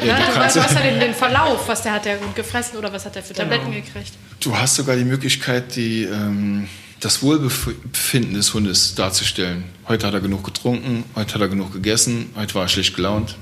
[0.00, 2.92] Ja, ja, du, weißt, hast ja den, den, Verlauf, was der hat der gefressen oder
[2.92, 3.84] was hat er für Tabletten genau.
[3.84, 4.12] gekriegt.
[4.40, 6.68] Du hast sogar die Möglichkeit, die ähm,
[7.00, 9.64] das Wohlbefinden des Hundes darzustellen.
[9.86, 13.36] Heute hat er genug getrunken, heute hat er genug gegessen, heute war er schlecht gelaunt,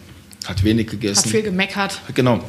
[0.46, 1.24] hat wenig gegessen.
[1.24, 2.00] Hat viel gemeckert.
[2.14, 2.42] Genau.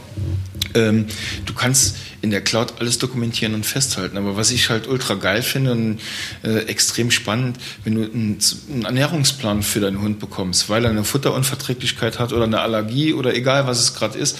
[0.73, 1.05] Ähm,
[1.45, 4.17] du kannst in der Cloud alles dokumentieren und festhalten.
[4.17, 5.99] Aber was ich halt ultra geil finde und
[6.43, 8.39] äh, extrem spannend, wenn du einen,
[8.71, 13.33] einen, Ernährungsplan für deinen Hund bekommst, weil er eine Futterunverträglichkeit hat oder eine Allergie oder
[13.33, 14.37] egal was es gerade ist,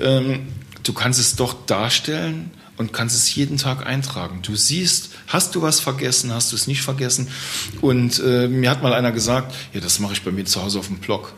[0.00, 0.40] ähm,
[0.82, 2.50] du kannst es doch darstellen
[2.82, 4.40] und kannst es jeden Tag eintragen.
[4.42, 7.28] Du siehst, hast du was vergessen, hast du es nicht vergessen.
[7.80, 10.78] Und äh, mir hat mal einer gesagt, ja, das mache ich bei mir zu Hause
[10.78, 11.32] auf dem Blog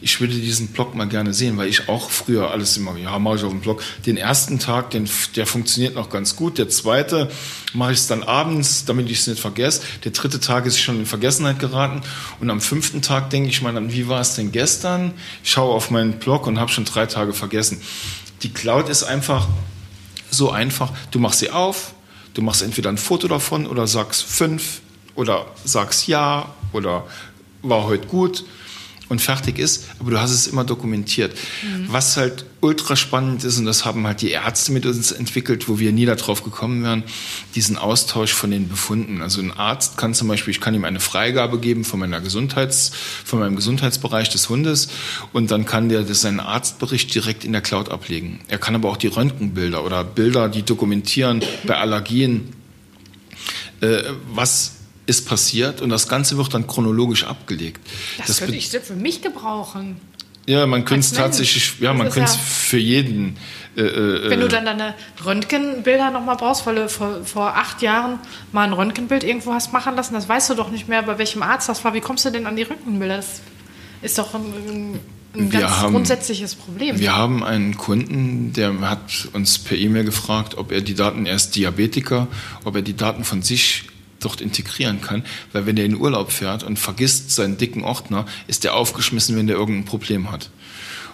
[0.00, 3.36] ich würde diesen Blog mal gerne sehen, weil ich auch früher alles immer, ja, mache
[3.36, 3.82] ich auf dem Blog.
[4.04, 6.58] Den ersten Tag, den, der funktioniert noch ganz gut.
[6.58, 7.30] Der zweite
[7.72, 9.82] mache ich es dann abends, damit ich es nicht vergesse.
[10.04, 12.02] Der dritte Tag ist schon in Vergessenheit geraten.
[12.40, 15.12] Und am fünften Tag denke ich mal dann, wie war es denn gestern?
[15.42, 17.80] Ich schaue auf meinen Blog und habe schon drei Tage vergessen.
[18.42, 19.48] Die Cloud ist einfach
[20.30, 20.92] so einfach.
[21.10, 21.94] Du machst sie auf,
[22.34, 24.80] du machst entweder ein Foto davon oder sagst fünf
[25.14, 27.04] oder sagst ja oder
[27.62, 28.44] war heute gut
[29.08, 31.32] und fertig ist, aber du hast es immer dokumentiert.
[31.62, 31.86] Mhm.
[31.88, 35.78] Was halt ultra spannend ist, und das haben halt die Ärzte mit uns entwickelt, wo
[35.78, 37.04] wir nie darauf gekommen wären,
[37.54, 39.22] diesen Austausch von den Befunden.
[39.22, 42.92] Also ein Arzt kann zum Beispiel, ich kann ihm eine Freigabe geben von meiner Gesundheits,
[43.24, 44.88] von meinem Gesundheitsbereich des Hundes
[45.32, 48.40] und dann kann der seinen Arztbericht direkt in der Cloud ablegen.
[48.48, 52.52] Er kann aber auch die Röntgenbilder oder Bilder, die dokumentieren bei Allergien,
[53.80, 54.02] äh,
[54.32, 54.75] was
[55.06, 57.80] ist passiert und das Ganze wird dann chronologisch abgelegt.
[58.18, 60.00] Das, das würde ich für mich gebrauchen.
[60.46, 63.36] Ja, man könnte es tatsächlich, ja, das man könnte es ja für jeden.
[63.76, 64.94] Äh, äh, Wenn du dann deine
[65.24, 68.20] Röntgenbilder nochmal brauchst, weil du vor, vor acht Jahren
[68.52, 71.42] mal ein Röntgenbild irgendwo hast machen lassen, das weißt du doch nicht mehr, bei welchem
[71.42, 71.94] Arzt das war.
[71.94, 73.16] Wie kommst du denn an die Röntgenbilder?
[73.16, 73.40] Das
[74.02, 75.00] ist doch ein,
[75.34, 77.00] ein ganz haben, grundsätzliches Problem.
[77.00, 81.34] Wir haben einen Kunden, der hat uns per E-Mail gefragt, ob er die Daten, er
[81.34, 82.28] ist Diabetiker,
[82.64, 83.86] ob er die Daten von sich
[84.20, 88.64] dort integrieren kann, weil wenn er in Urlaub fährt und vergisst seinen dicken Ordner, ist
[88.64, 90.50] er aufgeschmissen, wenn der irgendein Problem hat.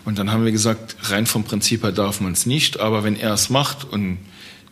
[0.05, 3.17] Und dann haben wir gesagt, rein vom Prinzip her darf man es nicht, aber wenn
[3.17, 4.19] er es macht und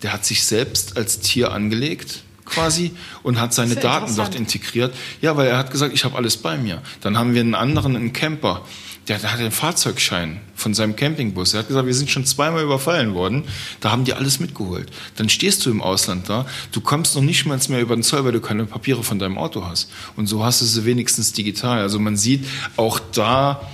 [0.02, 4.94] der hat sich selbst als Tier angelegt, quasi und hat seine Daten dort integriert.
[5.20, 6.82] Ja, weil er hat gesagt, ich habe alles bei mir.
[7.00, 8.64] Dann haben wir einen anderen, einen Camper,
[9.10, 11.52] der, der hat den Fahrzeugschein von seinem Campingbus.
[11.52, 13.42] Er hat gesagt, wir sind schon zweimal überfallen worden.
[13.80, 14.88] Da haben die alles mitgeholt.
[15.16, 18.24] Dann stehst du im Ausland da, du kommst noch nicht mal mehr über den Zoll,
[18.24, 19.90] weil du keine Papiere von deinem Auto hast.
[20.14, 21.80] Und so hast du sie wenigstens digital.
[21.80, 22.46] Also man sieht
[22.76, 23.68] auch da,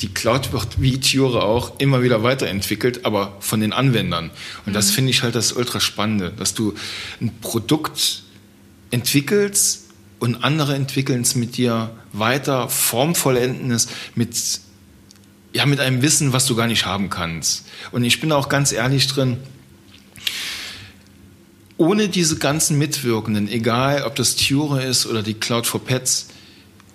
[0.00, 4.32] die Cloud wird wie Tiore auch immer wieder weiterentwickelt, aber von den Anwendern.
[4.66, 4.94] Und das mhm.
[4.94, 6.74] finde ich halt das ultra spannende, dass du
[7.20, 8.24] ein Produkt
[8.90, 14.34] entwickelst und andere entwickeln es mit dir weiter, formvollenden es mit
[15.52, 17.66] ja, mit einem Wissen, was du gar nicht haben kannst.
[17.90, 19.38] Und ich bin auch ganz ehrlich drin,
[21.76, 26.28] ohne diese ganzen Mitwirkenden, egal ob das Ture ist oder die Cloud for Pets,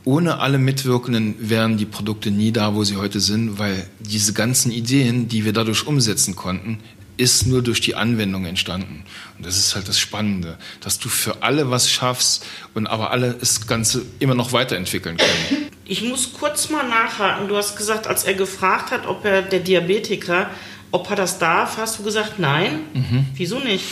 [0.06, 4.72] ohne alle Mitwirkenden wären die Produkte nie da, wo sie heute sind, weil diese ganzen
[4.72, 6.80] Ideen, die wir dadurch umsetzen konnten,
[7.18, 9.04] ist nur durch die Anwendung entstanden.
[9.38, 13.34] Und das ist halt das Spannende, dass du für alle was schaffst und aber alle
[13.34, 15.67] das Ganze immer noch weiterentwickeln können.
[15.88, 17.48] Ich muss kurz mal nachhaken.
[17.48, 20.50] Du hast gesagt, als er gefragt hat, ob er der Diabetiker,
[20.92, 22.80] ob er das darf, hast du gesagt, nein.
[22.94, 23.26] Mhm.
[23.36, 23.86] Wieso nicht?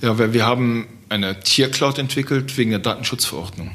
[0.00, 3.72] Ja, weil wir haben eine Tiercloud entwickelt wegen der Datenschutzverordnung.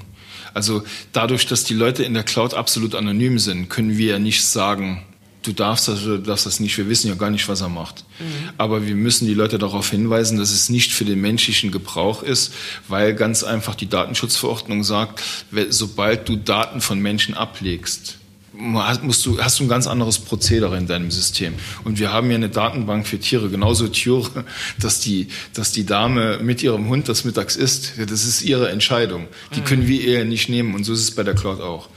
[0.53, 4.43] Also dadurch, dass die Leute in der Cloud absolut anonym sind, können wir ja nicht
[4.43, 5.03] sagen,
[5.43, 6.77] du darfst das oder darfst das nicht.
[6.77, 8.03] Wir wissen ja gar nicht, was er macht.
[8.19, 8.49] Mhm.
[8.57, 12.53] Aber wir müssen die Leute darauf hinweisen, dass es nicht für den menschlichen Gebrauch ist,
[12.87, 15.23] weil ganz einfach die Datenschutzverordnung sagt,
[15.69, 18.17] sobald du Daten von Menschen ablegst,
[18.57, 21.53] musst du, hast du ein ganz anderes Prozedere in deinem System.
[21.83, 24.45] Und wir haben ja eine Datenbank für Tiere, genauso Tiere,
[24.79, 27.93] dass die, dass die Dame mit ihrem Hund das mittags isst.
[27.97, 29.27] Das ist ihre Entscheidung.
[29.55, 29.65] Die mhm.
[29.65, 30.73] können wir ihr nicht nehmen.
[30.73, 31.89] Und so ist es bei der Cloud auch.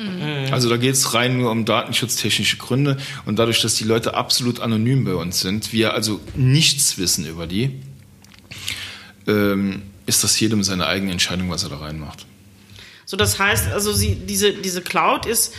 [0.00, 0.52] Mhm.
[0.52, 2.96] Also da geht es rein nur um datenschutztechnische Gründe
[3.26, 7.46] und dadurch, dass die Leute absolut anonym bei uns sind, wir also nichts wissen über
[7.46, 7.80] die,
[9.26, 12.26] ähm, ist das jedem seine eigene Entscheidung, was er da reinmacht.
[13.04, 15.52] So, das heißt, also sie, diese, diese Cloud ist,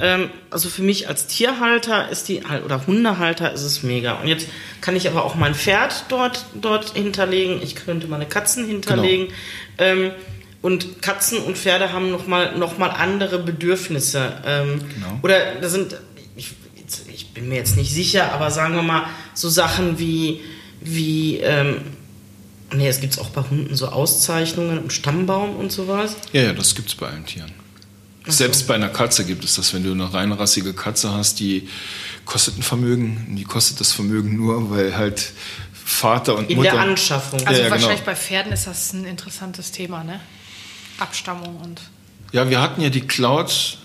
[0.00, 4.20] ähm, also für mich als Tierhalter ist die, oder Hundehalter ist es mega.
[4.20, 4.48] Und jetzt
[4.80, 9.28] kann ich aber auch mein Pferd dort, dort hinterlegen, ich könnte meine Katzen hinterlegen.
[9.78, 9.90] Genau.
[9.90, 10.10] Ähm,
[10.60, 14.42] und Katzen und Pferde haben nochmal noch mal andere Bedürfnisse.
[14.44, 15.18] Ähm, genau.
[15.22, 15.96] Oder da sind,
[16.36, 16.54] ich,
[17.12, 20.40] ich, bin mir jetzt nicht sicher, aber sagen wir mal, so Sachen wie,
[20.80, 21.82] wie ähm,
[22.74, 26.16] nee, es gibt auch bei Hunden so Auszeichnungen im Stammbaum und sowas.
[26.32, 27.52] Ja, ja, das gibt es bei allen Tieren.
[28.26, 28.32] So.
[28.32, 31.68] Selbst bei einer Katze gibt es das, wenn du eine reinrassige Katze hast, die
[32.26, 33.36] kostet ein Vermögen.
[33.38, 35.32] Die kostet das Vermögen nur, weil halt
[35.72, 36.72] Vater und In Mutter.
[36.72, 37.40] der Anschaffung.
[37.46, 38.10] Also Ja, ja, wahrscheinlich genau.
[38.10, 40.20] bei Pferden ist das ein interessantes Thema, ne?
[40.98, 41.80] Abstammung und.
[42.32, 43.78] Ja, wir hatten ja die Cloud.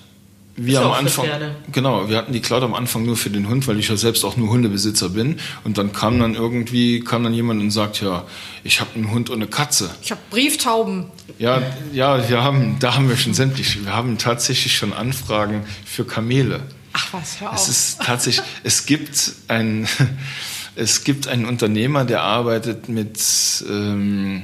[0.55, 1.55] Wir Ist am Anfang, Pferde.
[1.71, 4.23] genau, wir hatten die Cloud am Anfang nur für den Hund, weil ich ja selbst
[4.23, 5.39] auch nur Hundebesitzer bin.
[5.63, 8.25] Und dann kam dann irgendwie, kam dann jemand und sagt, ja,
[8.63, 9.89] ich habe einen Hund und eine Katze.
[10.03, 11.05] Ich habe Brieftauben.
[11.39, 11.59] Ja,
[11.91, 16.59] ja, wir haben, da haben wir schon sämtlich, wir haben tatsächlich schon Anfragen für Kamele.
[16.93, 17.55] Ach was, hör auf.
[17.55, 19.87] Es ist tatsächlich, es gibt ein,
[20.75, 23.19] es gibt einen Unternehmer, der arbeitet mit,
[23.67, 24.43] ähm,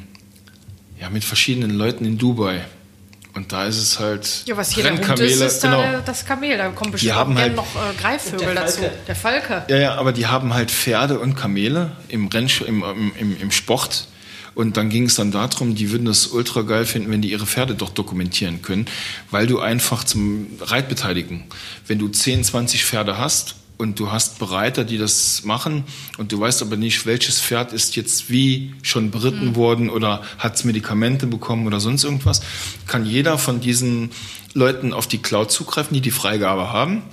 [0.99, 2.65] ja, mit verschiedenen Leuten in Dubai.
[3.35, 5.81] Und da ist es halt ja, was jeder Hund Rennkamele, ist, ist genau.
[5.81, 6.57] da das Kamel.
[6.57, 8.81] Da kommen bestimmt haben auch halt- noch äh, Greifvögel der dazu.
[9.07, 9.65] Der Falke.
[9.69, 13.51] Ja, ja, aber die haben halt Pferde und Kamele im Rennsch im, im, im, im
[13.51, 14.07] Sport.
[14.55, 17.45] Und dann ging es dann darum, die würden das ultra geil finden, wenn die ihre
[17.45, 18.87] Pferde doch dokumentieren können,
[19.31, 21.45] weil du einfach zum Reitbeteiligen,
[21.87, 25.85] wenn du 10, 20 Pferde hast und du hast Bereiter, die das machen
[26.17, 30.63] und du weißt aber nicht, welches Pferd ist jetzt wie schon beritten worden oder hat
[30.65, 32.41] Medikamente bekommen oder sonst irgendwas,
[32.87, 34.11] kann jeder von diesen
[34.53, 37.03] Leuten auf die Cloud zugreifen, die die Freigabe haben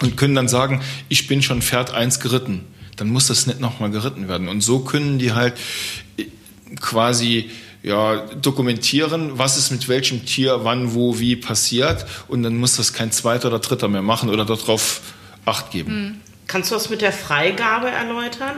[0.00, 0.80] und können dann sagen,
[1.10, 2.64] ich bin schon Pferd 1 geritten.
[2.96, 4.48] Dann muss das nicht nochmal geritten werden.
[4.48, 5.54] Und so können die halt
[6.16, 6.24] äh,
[6.80, 7.50] quasi
[7.82, 12.06] ja, dokumentieren, was ist mit welchem Tier, wann, wo, wie passiert.
[12.28, 15.02] Und dann muss das kein zweiter oder dritter mehr machen oder darauf
[15.48, 16.20] Acht geben.
[16.46, 18.56] Kannst du das mit der Freigabe erläutern?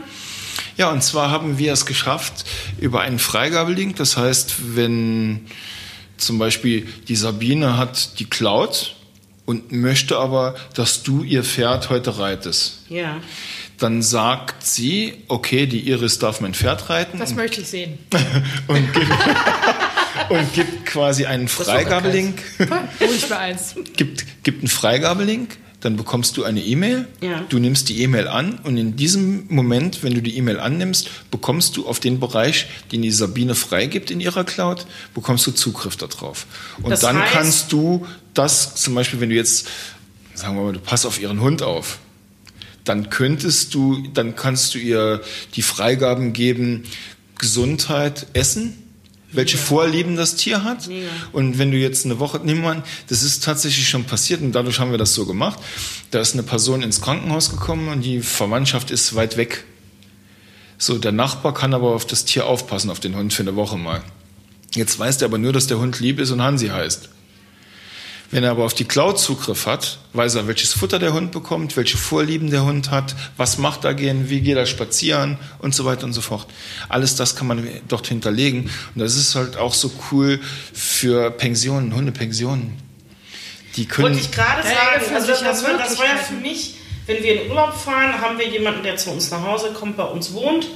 [0.76, 2.44] Ja, und zwar haben wir es geschafft
[2.80, 3.96] über einen Freigabelink.
[3.96, 5.46] Das heißt, wenn
[6.16, 8.96] zum Beispiel die Sabine hat die Cloud
[9.44, 12.84] und möchte aber, dass du ihr Pferd heute reitest.
[12.88, 13.20] Ja.
[13.78, 17.98] Dann sagt sie, okay, die Iris darf mein Pferd reiten Das möchte ich sehen.
[18.66, 19.06] und, gibt,
[20.28, 22.42] und gibt quasi einen Freigabelink.
[22.58, 23.74] Hol ich mir eins.
[23.96, 27.08] Gibt, gibt einen Freigabelink, dann bekommst du eine E-Mail.
[27.22, 27.42] Ja.
[27.48, 31.76] Du nimmst die E-Mail an und in diesem Moment, wenn du die E-Mail annimmst, bekommst
[31.76, 36.46] du auf den Bereich, den die Sabine freigibt in ihrer Cloud, bekommst du Zugriff darauf.
[36.82, 39.68] Und Das dann heißt- kannst du das, zum Beispiel, wenn du jetzt,
[40.34, 41.98] sagen wir mal, du passt auf ihren Hund auf,
[42.84, 45.20] dann könntest du, dann kannst du ihr
[45.54, 46.84] die Freigaben geben,
[47.38, 48.79] Gesundheit, Essen,
[49.32, 50.88] welche Vorlieben das Tier hat.
[50.88, 51.08] Mega.
[51.32, 54.52] Und wenn du jetzt eine Woche, nimm mal, an, das ist tatsächlich schon passiert und
[54.52, 55.58] dadurch haben wir das so gemacht.
[56.10, 59.64] Da ist eine Person ins Krankenhaus gekommen und die Verwandtschaft ist weit weg.
[60.78, 63.76] So, der Nachbar kann aber auf das Tier aufpassen, auf den Hund für eine Woche
[63.76, 64.02] mal.
[64.74, 67.10] Jetzt weiß der aber nur, dass der Hund lieb ist und Hansi heißt.
[68.32, 71.76] Wenn er aber auf die Cloud Zugriff hat, weiß er, welches Futter der Hund bekommt,
[71.76, 75.84] welche Vorlieben der Hund hat, was macht er gehen, wie geht er spazieren und so
[75.84, 76.46] weiter und so fort.
[76.88, 78.70] Alles das kann man dort hinterlegen.
[78.94, 80.38] Und das ist halt auch so cool
[80.72, 82.74] für Pensionen, Hundepensionen.
[83.74, 84.08] Die können.
[84.08, 86.16] Wollte ich gerade Ja, sagen, für also sich das, ja das, war, das war ja
[86.16, 86.74] für mich,
[87.06, 90.04] wenn wir in Urlaub fahren, haben wir jemanden, der zu uns nach Hause kommt, bei
[90.04, 90.68] uns wohnt.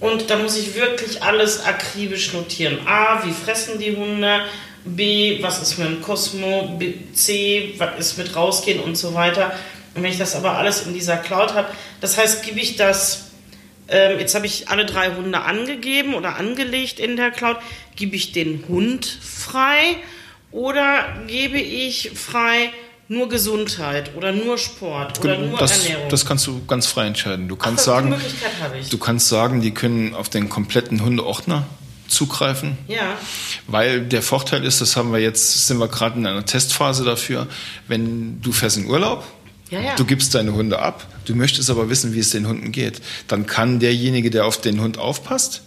[0.00, 2.86] Und da muss ich wirklich alles akribisch notieren.
[2.86, 4.40] A, wie fressen die Hunde?
[4.84, 6.76] B, was ist mit dem Cosmo?
[6.78, 9.54] B, C, was ist mit rausgehen und so weiter.
[9.94, 11.68] Und wenn ich das aber alles in dieser Cloud habe,
[12.00, 13.30] das heißt, gebe ich das,
[13.88, 17.56] ähm, jetzt habe ich alle drei Hunde angegeben oder angelegt in der Cloud,
[17.96, 19.96] gebe ich den Hund frei
[20.50, 22.70] oder gebe ich frei
[23.08, 26.08] nur Gesundheit oder nur Sport oder nur das, Ernährung?
[26.08, 27.48] das kannst du ganz frei entscheiden.
[27.48, 28.14] Du Ach, kannst das- sagen,
[28.90, 31.66] du kannst sagen, die können auf den kompletten Hundeordner
[32.08, 32.76] zugreifen.
[32.88, 33.16] ja.
[33.66, 37.46] Weil der Vorteil ist, das haben wir jetzt, sind wir gerade in einer Testphase dafür,
[37.88, 39.24] wenn du fährst in Urlaub,
[39.70, 39.94] Ja, ja.
[39.96, 43.46] du gibst deine Hunde ab, du möchtest aber wissen, wie es den Hunden geht, dann
[43.46, 45.62] kann derjenige, der auf den Hund aufpasst,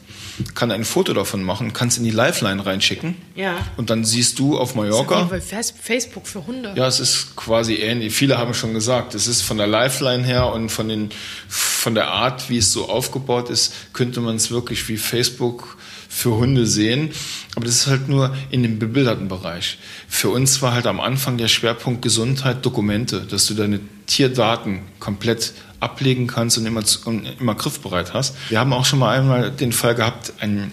[0.55, 3.55] kann ein Foto davon machen, kannst in die Lifeline reinschicken Ja.
[3.77, 6.73] und dann siehst du auf Mallorca, bei Fas- Facebook für Hunde.
[6.75, 8.13] ja, es ist quasi ähnlich.
[8.13, 11.09] Viele haben schon gesagt, es ist von der Lifeline her und von, den,
[11.47, 15.77] von der Art, wie es so aufgebaut ist, könnte man es wirklich wie Facebook
[16.09, 17.11] für Hunde sehen.
[17.55, 19.77] Aber das ist halt nur in dem bebilderten Bereich.
[20.07, 25.53] Für uns war halt am Anfang der Schwerpunkt Gesundheit, Dokumente, dass du deine Tierdaten komplett
[25.79, 28.35] ablegen kannst und immer, und immer griffbereit hast.
[28.49, 30.71] Wir haben auch schon mal einmal den Fall gehabt, ein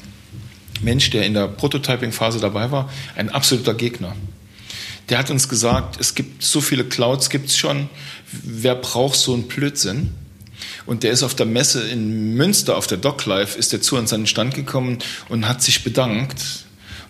[0.80, 4.14] Mensch, der in der Prototyping-Phase dabei war, ein absoluter Gegner.
[5.08, 7.88] Der hat uns gesagt, es gibt so viele Clouds, gibt's schon.
[8.30, 10.14] Wer braucht so einen Blödsinn?
[10.86, 14.12] Und der ist auf der Messe in Münster, auf der DocLife, ist der zu uns
[14.12, 14.98] an den Stand gekommen
[15.28, 16.42] und hat sich bedankt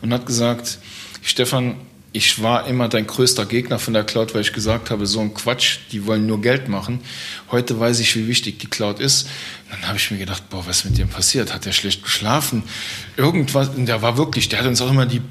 [0.02, 0.78] und hat gesagt,
[1.22, 1.76] Stefan,
[2.14, 5.34] ich war immer dein größter Gegner von der Cloud, weil ich gesagt habe, so ein
[5.34, 7.00] Quatsch, die wollen nur Geld machen.
[7.50, 9.26] Heute weiß ich, wie wichtig die Cloud ist.
[9.68, 11.52] Dann habe ich mir gedacht, boah, was ist mit dem passiert?
[11.52, 12.62] Hat der schlecht geschlafen?
[13.16, 15.22] Irgendwas, und der war wirklich, der hat uns auch immer die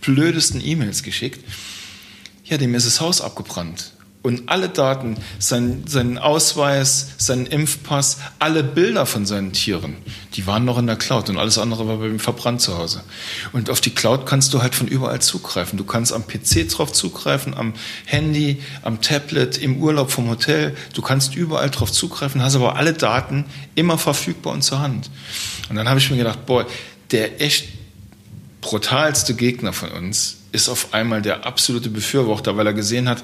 [0.00, 1.44] blödesten E-Mails geschickt.
[2.44, 3.90] Ja, dem ist das Haus abgebrannt.
[4.22, 9.96] Und alle Daten, sein, seinen Ausweis, seinen Impfpass, alle Bilder von seinen Tieren,
[10.34, 13.02] die waren noch in der Cloud und alles andere war bei ihm verbrannt zu Hause.
[13.52, 15.78] Und auf die Cloud kannst du halt von überall zugreifen.
[15.78, 17.74] Du kannst am PC drauf zugreifen, am
[18.06, 20.76] Handy, am Tablet, im Urlaub vom Hotel.
[20.94, 23.44] Du kannst überall drauf zugreifen, hast aber alle Daten
[23.76, 25.10] immer verfügbar und zur Hand.
[25.70, 26.66] Und dann habe ich mir gedacht, boah,
[27.12, 27.68] der echt
[28.60, 33.22] brutalste Gegner von uns ist auf einmal der absolute Befürworter, weil er gesehen hat,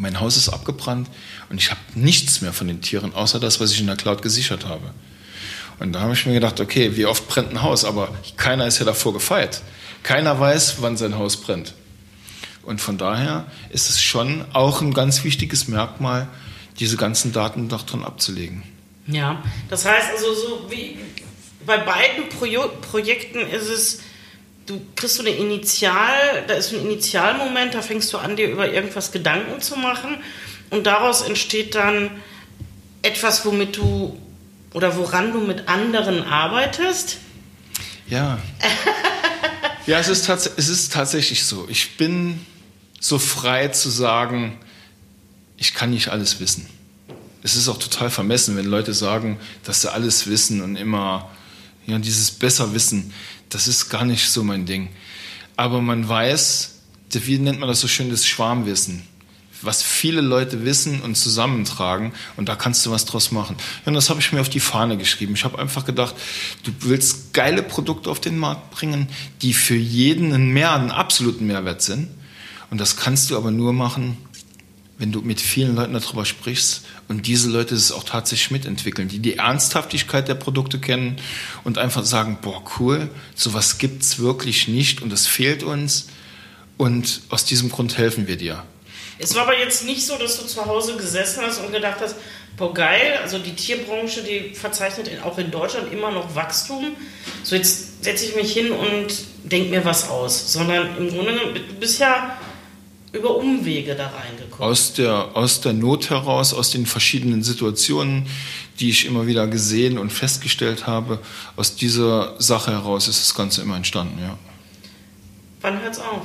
[0.00, 1.08] mein Haus ist abgebrannt
[1.50, 4.22] und ich habe nichts mehr von den Tieren, außer das, was ich in der Cloud
[4.22, 4.90] gesichert habe.
[5.78, 7.84] Und da habe ich mir gedacht, okay, wie oft brennt ein Haus?
[7.84, 9.62] Aber keiner ist ja davor gefeit.
[10.02, 11.74] Keiner weiß, wann sein Haus brennt.
[12.62, 16.28] Und von daher ist es schon auch ein ganz wichtiges Merkmal,
[16.78, 18.62] diese ganzen Daten doch drin abzulegen.
[19.06, 20.98] Ja, das heißt also so wie
[21.66, 22.46] bei beiden Pro
[22.90, 24.00] Projekten ist es
[24.70, 28.72] du kriegst so eine Initial, da ist ein Initialmoment, da fängst du an, dir über
[28.72, 30.18] irgendwas Gedanken zu machen
[30.70, 32.10] und daraus entsteht dann
[33.02, 34.16] etwas, womit du
[34.72, 37.16] oder woran du mit anderen arbeitest.
[38.08, 38.38] Ja.
[39.86, 41.66] ja, es ist, es ist tatsächlich so.
[41.68, 42.46] Ich bin
[43.00, 44.56] so frei zu sagen,
[45.56, 46.68] ich kann nicht alles wissen.
[47.42, 51.28] Es ist auch total vermessen, wenn Leute sagen, dass sie alles wissen und immer
[51.86, 53.12] ja, dieses Besserwissen
[53.50, 54.88] das ist gar nicht so mein Ding.
[55.56, 56.76] Aber man weiß,
[57.12, 59.02] wie nennt man das so schön, das Schwarmwissen.
[59.62, 63.56] Was viele Leute wissen und zusammentragen und da kannst du was draus machen.
[63.84, 65.34] und das habe ich mir auf die Fahne geschrieben.
[65.34, 66.14] Ich habe einfach gedacht,
[66.62, 69.08] du willst geile Produkte auf den Markt bringen,
[69.42, 72.08] die für jeden einen, mehr, einen absoluten Mehrwert sind.
[72.70, 74.16] Und das kannst du aber nur machen,
[75.00, 79.18] wenn du mit vielen Leuten darüber sprichst und diese Leute es auch tatsächlich mitentwickeln, die
[79.18, 81.16] die Ernsthaftigkeit der Produkte kennen
[81.64, 86.08] und einfach sagen, boah, cool, sowas gibt's wirklich nicht und es fehlt uns
[86.76, 88.62] und aus diesem Grund helfen wir dir.
[89.18, 92.16] Es war aber jetzt nicht so, dass du zu Hause gesessen hast und gedacht hast,
[92.58, 96.88] boah, geil, also die Tierbranche, die verzeichnet auch in Deutschland immer noch Wachstum.
[97.42, 99.06] So, jetzt setze ich mich hin und
[99.44, 100.52] denke mir was aus.
[100.52, 102.36] Sondern im Grunde, du bist ja
[103.12, 104.70] über Umwege da reingekommen?
[104.70, 108.26] Aus der, aus der Not heraus, aus den verschiedenen Situationen,
[108.78, 111.18] die ich immer wieder gesehen und festgestellt habe,
[111.56, 114.38] aus dieser Sache heraus ist das Ganze immer entstanden, ja.
[115.60, 116.22] Wann hört's auf?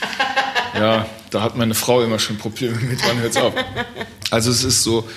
[0.74, 3.54] ja, da hat meine Frau immer schon Probleme mit, wann hört's auf?
[4.30, 5.08] Also es ist so,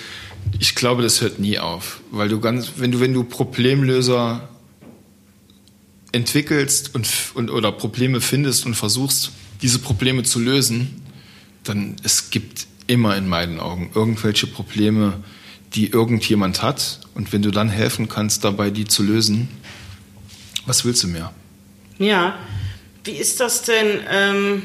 [0.58, 4.48] ich glaube, das hört nie auf, weil du ganz, wenn du, wenn du Problemlöser
[6.12, 9.32] entwickelst und, und oder Probleme findest und versuchst,
[9.62, 11.02] diese Probleme zu lösen,
[11.64, 15.22] dann es gibt immer in meinen Augen irgendwelche Probleme,
[15.74, 17.00] die irgendjemand hat.
[17.14, 19.48] Und wenn du dann helfen kannst, dabei die zu lösen,
[20.66, 21.32] was willst du mehr?
[21.98, 22.38] Ja,
[23.04, 24.00] wie ist das denn?
[24.10, 24.62] Ähm,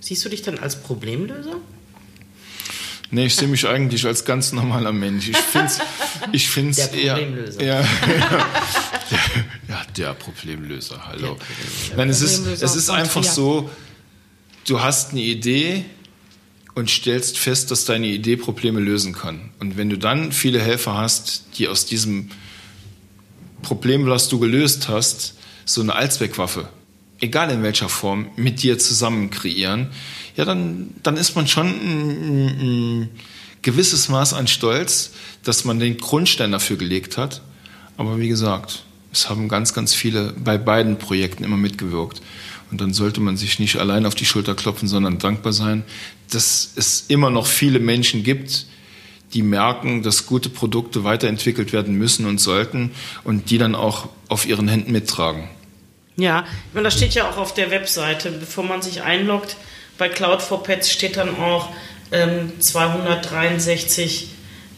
[0.00, 1.56] siehst du dich dann als Problemlöser?
[3.10, 5.28] Nee, ich sehe mich eigentlich als ganz normaler Mensch.
[5.28, 5.78] Ich finde es
[6.32, 7.60] ich find's der Problemlöser.
[7.60, 7.86] Eher, ja,
[9.10, 9.18] der,
[9.68, 11.20] ja, der Problemlöser, hallo.
[11.20, 11.96] Der Problemlöser.
[11.96, 13.70] Nein, es ist, es ist einfach so,
[14.66, 15.84] du hast eine Idee
[16.74, 19.50] und stellst fest, dass deine Idee Probleme lösen kann.
[19.60, 22.30] Und wenn du dann viele Helfer hast, die aus diesem
[23.62, 25.34] Problem, was du gelöst hast,
[25.64, 26.68] so eine Allzweckwaffe,
[27.20, 29.90] egal in welcher Form, mit dir zusammen kreieren,
[30.36, 32.46] ja, dann, dann ist man schon ein,
[33.02, 33.08] ein
[33.62, 35.12] gewisses Maß an Stolz,
[35.44, 37.40] dass man den Grundstein dafür gelegt hat.
[37.96, 42.20] Aber wie gesagt, es haben ganz, ganz viele bei beiden Projekten immer mitgewirkt.
[42.74, 45.84] Und dann sollte man sich nicht allein auf die Schulter klopfen, sondern dankbar sein,
[46.32, 48.66] dass es immer noch viele Menschen gibt,
[49.32, 52.90] die merken, dass gute Produkte weiterentwickelt werden müssen und sollten
[53.22, 55.48] und die dann auch auf ihren Händen mittragen.
[56.16, 58.32] Ja, ich meine, das steht ja auch auf der Webseite.
[58.32, 59.54] Bevor man sich einloggt,
[59.96, 61.68] bei Cloud for Pets steht dann auch
[62.10, 64.30] ähm, 263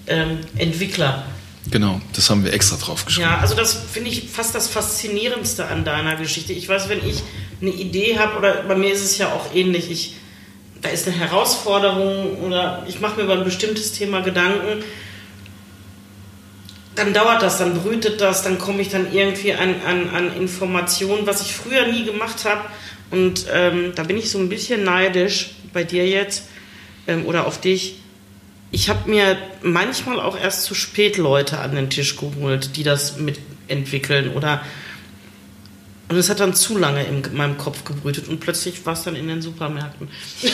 [0.06, 1.24] ähm, Entwickler.
[1.70, 3.30] Genau, das haben wir extra drauf geschrieben.
[3.30, 6.52] Ja, also das finde ich fast das Faszinierendste an deiner Geschichte.
[6.52, 7.22] Ich weiß, wenn ich
[7.60, 10.16] eine Idee habe, oder bei mir ist es ja auch ähnlich, ich,
[10.82, 14.84] da ist eine Herausforderung oder ich mache mir über ein bestimmtes Thema Gedanken,
[16.96, 21.26] dann dauert das, dann brütet das, dann komme ich dann irgendwie an, an, an Informationen,
[21.26, 22.62] was ich früher nie gemacht habe.
[23.10, 26.48] Und ähm, da bin ich so ein bisschen neidisch bei dir jetzt
[27.06, 27.96] ähm, oder auf dich.
[28.70, 33.18] Ich habe mir manchmal auch erst zu spät Leute an den Tisch geholt, die das
[33.18, 34.62] mitentwickeln oder
[36.08, 39.16] und es hat dann zu lange in meinem Kopf gebrütet und plötzlich war es dann
[39.16, 40.08] in den Supermärkten.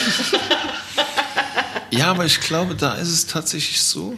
[1.91, 4.17] ja, aber ich glaube, da ist es tatsächlich so,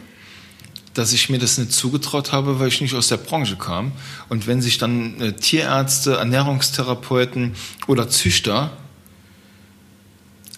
[0.94, 3.92] dass ich mir das nicht zugetraut habe, weil ich nicht aus der Branche kam.
[4.30, 7.54] Und wenn sich dann äh, Tierärzte, Ernährungstherapeuten
[7.86, 8.74] oder Züchter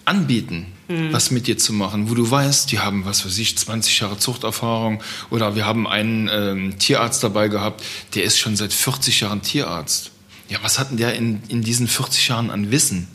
[0.05, 0.67] anbieten,
[1.11, 4.17] was mit dir zu machen, wo du weißt, die haben, was weiß ich, 20 Jahre
[4.17, 7.83] Zuchterfahrung oder wir haben einen ähm, Tierarzt dabei gehabt,
[8.15, 10.09] der ist schon seit 40 Jahren Tierarzt.
[10.49, 13.07] Ja, was hat denn der in, in diesen 40 Jahren an Wissen?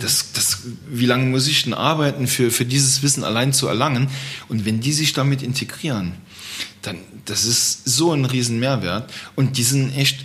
[0.00, 0.58] Das, das,
[0.88, 4.08] wie lange muss ich denn arbeiten, für, für dieses Wissen allein zu erlangen?
[4.48, 6.14] Und wenn die sich damit integrieren,
[6.82, 9.10] dann, das ist so ein riesen Mehrwert.
[9.34, 10.20] Und die sind echt,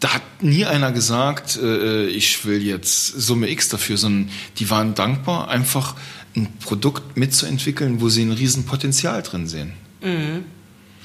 [0.00, 4.94] da hat nie einer gesagt, äh, ich will jetzt Summe X dafür, sondern die waren
[4.94, 5.96] dankbar, einfach
[6.36, 9.72] ein Produkt mitzuentwickeln, wo sie ein riesen Potenzial drin sehen.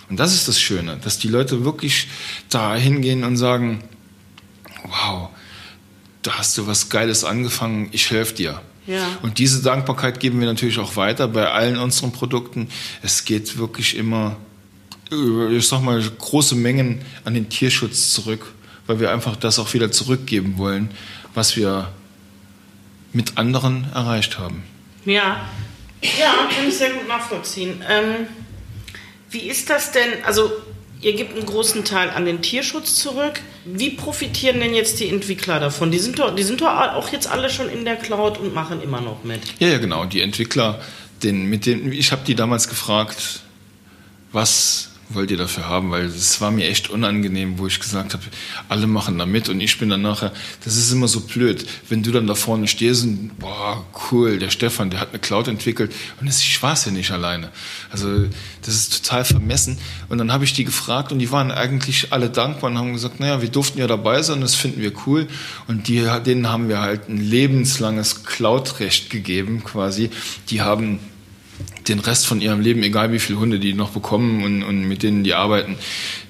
[0.09, 2.07] Und das ist das Schöne, dass die Leute wirklich
[2.49, 3.83] da hingehen und sagen,
[4.89, 5.29] wow,
[6.21, 8.61] da hast du was Geiles angefangen, ich helfe dir.
[8.85, 9.05] Ja.
[9.21, 12.69] Und diese Dankbarkeit geben wir natürlich auch weiter bei allen unseren Produkten.
[13.01, 14.38] Es geht wirklich immer,
[15.11, 18.53] ich sag mal, große Mengen an den Tierschutz zurück,
[18.88, 20.89] weil wir einfach das auch wieder zurückgeben wollen,
[21.33, 21.91] was wir
[23.11, 24.63] mit anderen erreicht haben.
[25.05, 25.49] Ja,
[26.01, 27.83] ja, kann ich sehr gut nachvollziehen.
[27.89, 28.27] Ähm,
[29.29, 30.23] wie ist das denn?
[30.23, 30.51] Also,
[31.01, 33.39] ihr gebt einen großen Teil an den Tierschutz zurück.
[33.65, 35.91] Wie profitieren denn jetzt die Entwickler davon?
[35.91, 38.81] Die sind doch, die sind doch auch jetzt alle schon in der Cloud und machen
[38.81, 39.41] immer noch mit.
[39.59, 40.05] Ja, ja, genau.
[40.05, 40.81] Die Entwickler,
[41.23, 43.41] den, mit denen, ich habe die damals gefragt,
[44.31, 48.24] was wollt ihr dafür haben, weil es war mir echt unangenehm, wo ich gesagt habe,
[48.68, 50.34] alle machen da mit und ich bin dann nachher,
[50.66, 54.49] das ist immer so blöd, wenn du dann da vorne stehst und, boah, cool, der
[54.49, 57.51] Stefan, der hat eine Cloud entwickelt und ich war es ja nicht alleine.
[57.89, 58.26] Also
[58.62, 59.78] das ist total vermessen
[60.10, 63.20] und dann habe ich die gefragt und die waren eigentlich alle dankbar und haben gesagt,
[63.20, 65.28] naja, wir durften ja dabei sein, das finden wir cool
[65.68, 70.10] und die, denen haben wir halt ein lebenslanges Cloud-Recht gegeben quasi.
[70.49, 70.99] Die haben
[71.88, 75.03] den Rest von ihrem Leben, egal wie viele Hunde die noch bekommen und, und mit
[75.03, 75.78] denen die arbeiten,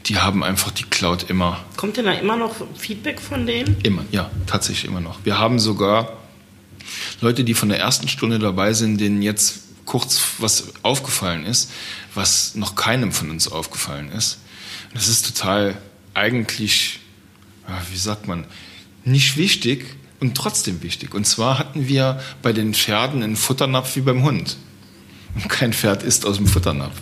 [0.06, 1.64] die haben einfach die Cloud immer.
[1.76, 3.78] Kommt denn da immer noch Feedback von denen?
[3.84, 5.20] Immer, ja, tatsächlich immer noch.
[5.26, 6.18] Wir haben sogar
[7.22, 11.72] Leute, die von der ersten Stunde dabei sind, denen jetzt kurz was aufgefallen ist,
[12.14, 14.40] was noch keinem von uns aufgefallen ist.
[14.94, 15.78] Das ist total
[16.14, 17.00] eigentlich,
[17.92, 18.46] wie sagt man,
[19.04, 19.86] nicht wichtig
[20.20, 21.14] und trotzdem wichtig.
[21.14, 24.58] Und zwar hatten wir bei den Pferden einen Futternapf wie beim Hund.
[25.44, 26.96] Und kein Pferd isst aus dem Futternapf.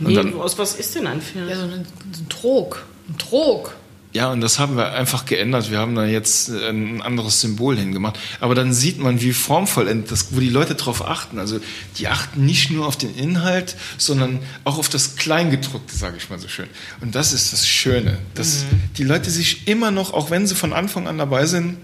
[0.00, 1.48] Und Nee, dann, aus was ist denn ein Pferd?
[1.48, 2.84] Ja, so ein, so ein Trog.
[3.08, 3.74] Ein Trog.
[4.12, 5.70] ja, und das haben wir einfach geändert.
[5.70, 8.18] Wir haben da jetzt ein anderes Symbol hingemacht.
[8.40, 11.38] Aber dann sieht man, wie formvollend das, wo die Leute drauf achten.
[11.38, 11.60] Also
[11.98, 16.38] die achten nicht nur auf den Inhalt, sondern auch auf das Kleingedruckte, sage ich mal
[16.38, 16.68] so schön.
[17.00, 18.64] Und das ist das Schöne, dass
[18.96, 21.76] die Leute sich immer noch, auch wenn sie von Anfang an dabei sind,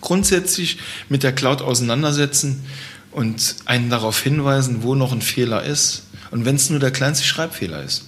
[0.00, 0.78] grundsätzlich
[1.08, 2.64] mit der Cloud auseinandersetzen
[3.16, 6.02] und einen darauf hinweisen, wo noch ein Fehler ist.
[6.30, 8.04] Und wenn es nur der kleinste Schreibfehler ist.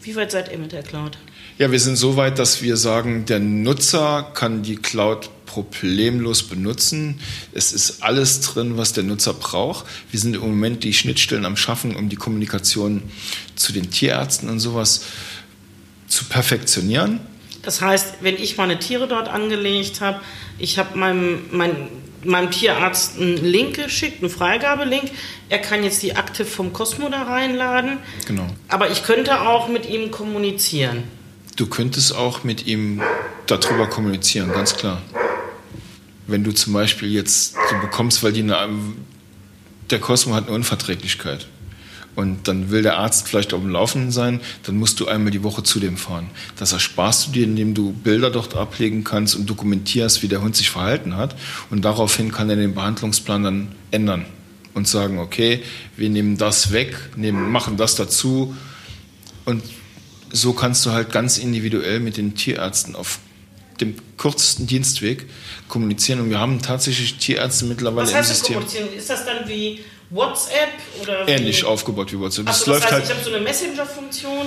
[0.00, 1.18] Wie weit seid ihr mit der Cloud?
[1.58, 7.20] Ja, wir sind so weit, dass wir sagen, der Nutzer kann die Cloud problemlos benutzen.
[7.52, 9.84] Es ist alles drin, was der Nutzer braucht.
[10.10, 13.02] Wir sind im Moment die Schnittstellen am Schaffen, um die Kommunikation
[13.56, 15.02] zu den Tierärzten und sowas
[16.08, 17.20] zu perfektionieren.
[17.62, 20.20] Das heißt, wenn ich meine Tiere dort angelegt habe,
[20.58, 21.88] ich habe meinem, mein,
[22.26, 25.10] meinem Tierarzt einen Link geschickt, einen Freigabelink.
[25.48, 27.98] Er kann jetzt die Akte vom Cosmo da reinladen.
[28.26, 28.46] Genau.
[28.68, 31.04] Aber ich könnte auch mit ihm kommunizieren.
[31.56, 33.00] Du könntest auch mit ihm
[33.46, 35.02] darüber kommunizieren, ganz klar.
[36.26, 38.68] Wenn du zum Beispiel jetzt, du bekommst, weil die eine,
[39.90, 41.46] der Cosmo hat eine Unverträglichkeit
[42.16, 45.42] und dann will der Arzt vielleicht auf dem Laufenden sein, dann musst du einmal die
[45.42, 46.28] Woche zu dem fahren.
[46.58, 50.56] Das ersparst du dir, indem du Bilder dort ablegen kannst und dokumentierst, wie der Hund
[50.56, 51.36] sich verhalten hat
[51.70, 54.24] und daraufhin kann er den Behandlungsplan dann ändern
[54.74, 55.62] und sagen, okay,
[55.96, 58.56] wir nehmen das weg, nehmen, machen das dazu
[59.44, 59.62] und
[60.32, 63.20] so kannst du halt ganz individuell mit den Tierärzten auf
[63.80, 65.26] dem kürzesten Dienstweg
[65.68, 66.20] kommunizieren.
[66.20, 68.54] Und wir haben tatsächlich Tierärzte mittlerweile Was im heißt das System.
[68.54, 68.88] kommunizieren?
[68.96, 69.80] Ist das dann wie
[70.10, 71.30] WhatsApp oder wie?
[71.30, 72.48] Ähnlich aufgebaut wie WhatsApp.
[72.48, 74.46] Achso, das läuft heißt, halt, ich habe so eine Messenger-Funktion.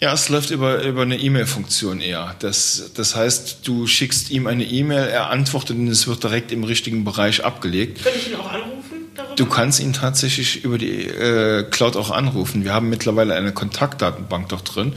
[0.00, 2.36] ja, es läuft über, über eine E-Mail-Funktion eher.
[2.40, 6.64] Das, das heißt, du schickst ihm eine E-Mail, er antwortet und es wird direkt im
[6.64, 8.02] richtigen Bereich abgelegt.
[8.02, 9.34] Könnte ich ihn auch anrufen darüber?
[9.34, 12.64] Du kannst ihn tatsächlich über die äh, Cloud auch anrufen.
[12.64, 14.92] Wir haben mittlerweile eine Kontaktdatenbank dort drin.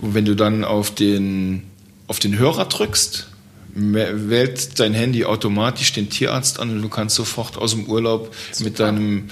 [0.00, 1.62] Und wenn du dann auf den,
[2.08, 3.28] auf den Hörer drückst,
[3.74, 8.78] wählt dein Handy automatisch den Tierarzt an und du kannst sofort aus dem Urlaub mit
[8.78, 9.30] deinem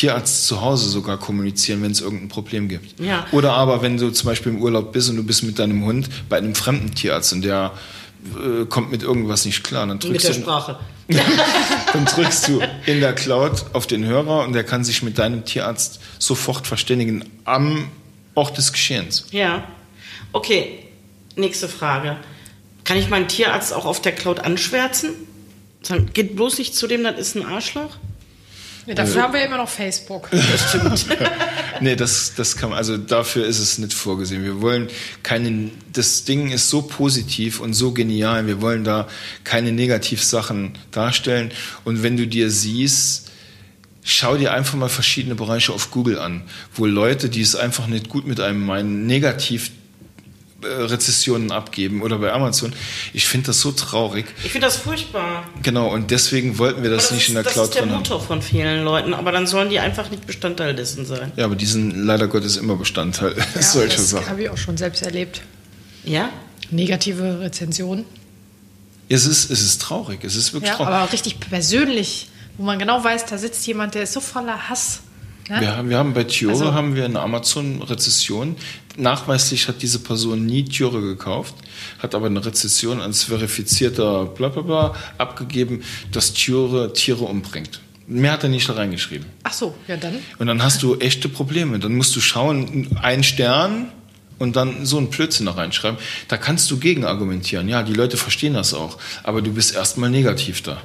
[0.00, 2.98] Tierarzt zu Hause sogar kommunizieren, wenn es irgendein Problem gibt.
[2.98, 3.26] Ja.
[3.32, 6.08] Oder aber wenn du zum Beispiel im Urlaub bist und du bist mit deinem Hund
[6.30, 7.72] bei einem fremden Tierarzt und der
[8.34, 10.78] äh, kommt mit irgendwas nicht klar, dann Mit drückst der du Sprache.
[11.92, 15.44] dann drückst du in der Cloud auf den Hörer und der kann sich mit deinem
[15.44, 17.88] Tierarzt sofort verständigen am
[18.34, 19.26] Ort des Geschehens.
[19.32, 19.64] Ja.
[20.32, 20.78] Okay,
[21.36, 22.16] nächste Frage.
[22.84, 25.10] Kann ich meinen Tierarzt auch auf der Cloud anschwärzen?
[25.82, 27.98] Sagen, geht bloß nicht zu dem, das ist ein Arschloch?
[28.90, 30.28] Ja, dafür haben wir immer noch Facebook.
[30.50, 31.06] Das stimmt.
[31.80, 34.42] Nee, das, das kann man, also dafür ist es nicht vorgesehen.
[34.42, 34.88] Wir wollen
[35.22, 38.48] keine, das Ding ist so positiv und so genial.
[38.48, 39.06] Wir wollen da
[39.44, 41.52] keine Negativsachen darstellen.
[41.84, 43.30] Und wenn du dir siehst,
[44.02, 46.42] schau dir einfach mal verschiedene Bereiche auf Google an,
[46.74, 49.79] wo Leute, die es einfach nicht gut mit einem meinen, negativ äh,
[50.62, 52.72] Rezessionen abgeben oder bei Amazon.
[53.12, 54.26] Ich finde das so traurig.
[54.44, 55.44] Ich finde das furchtbar.
[55.62, 57.86] Genau, und deswegen wollten wir das, Aber nicht ist, in der das Cloud ist der.
[57.86, 61.32] Motor von vielen Leuten, aber dann sollen die einfach nicht Bestandteil dessen sein.
[61.36, 64.28] Ja, aber die sind leider Gottes immer Bestandteil solcher das Sachen.
[64.28, 65.42] habe ich auch schon selbst erlebt.
[66.04, 66.28] Ja?
[66.70, 68.04] Negative Rezensionen.
[69.08, 70.94] Es ist, es ist traurig, es ist wirklich Ja, traurig.
[70.94, 74.68] aber auch richtig persönlich, wo man genau weiß, da sitzt jemand, der ist so voller
[74.68, 75.00] Hass.
[75.48, 75.60] Ne?
[75.62, 78.54] Wir haben, wir haben bei Tiore Also- haben wir eine Amazon-Rezession.
[78.96, 81.54] Nachweislich hat diese Person nie Tiore gekauft,
[81.98, 85.82] hat aber eine Rezession als verifizierter Blablabla abgegeben,
[86.12, 87.80] dass Tiore Tiere umbringt.
[88.06, 89.26] Mehr hat er nicht da reingeschrieben.
[89.44, 90.18] Ach so, ja dann.
[90.38, 91.78] Und dann hast du echte Probleme.
[91.78, 93.92] Dann musst du schauen, ein Stern
[94.40, 95.98] und dann so ein Blödsinn da reinschreiben.
[96.26, 97.68] Da kannst du gegen argumentieren.
[97.68, 98.98] Ja, die Leute verstehen das auch.
[99.22, 100.82] Aber du bist erstmal negativ da.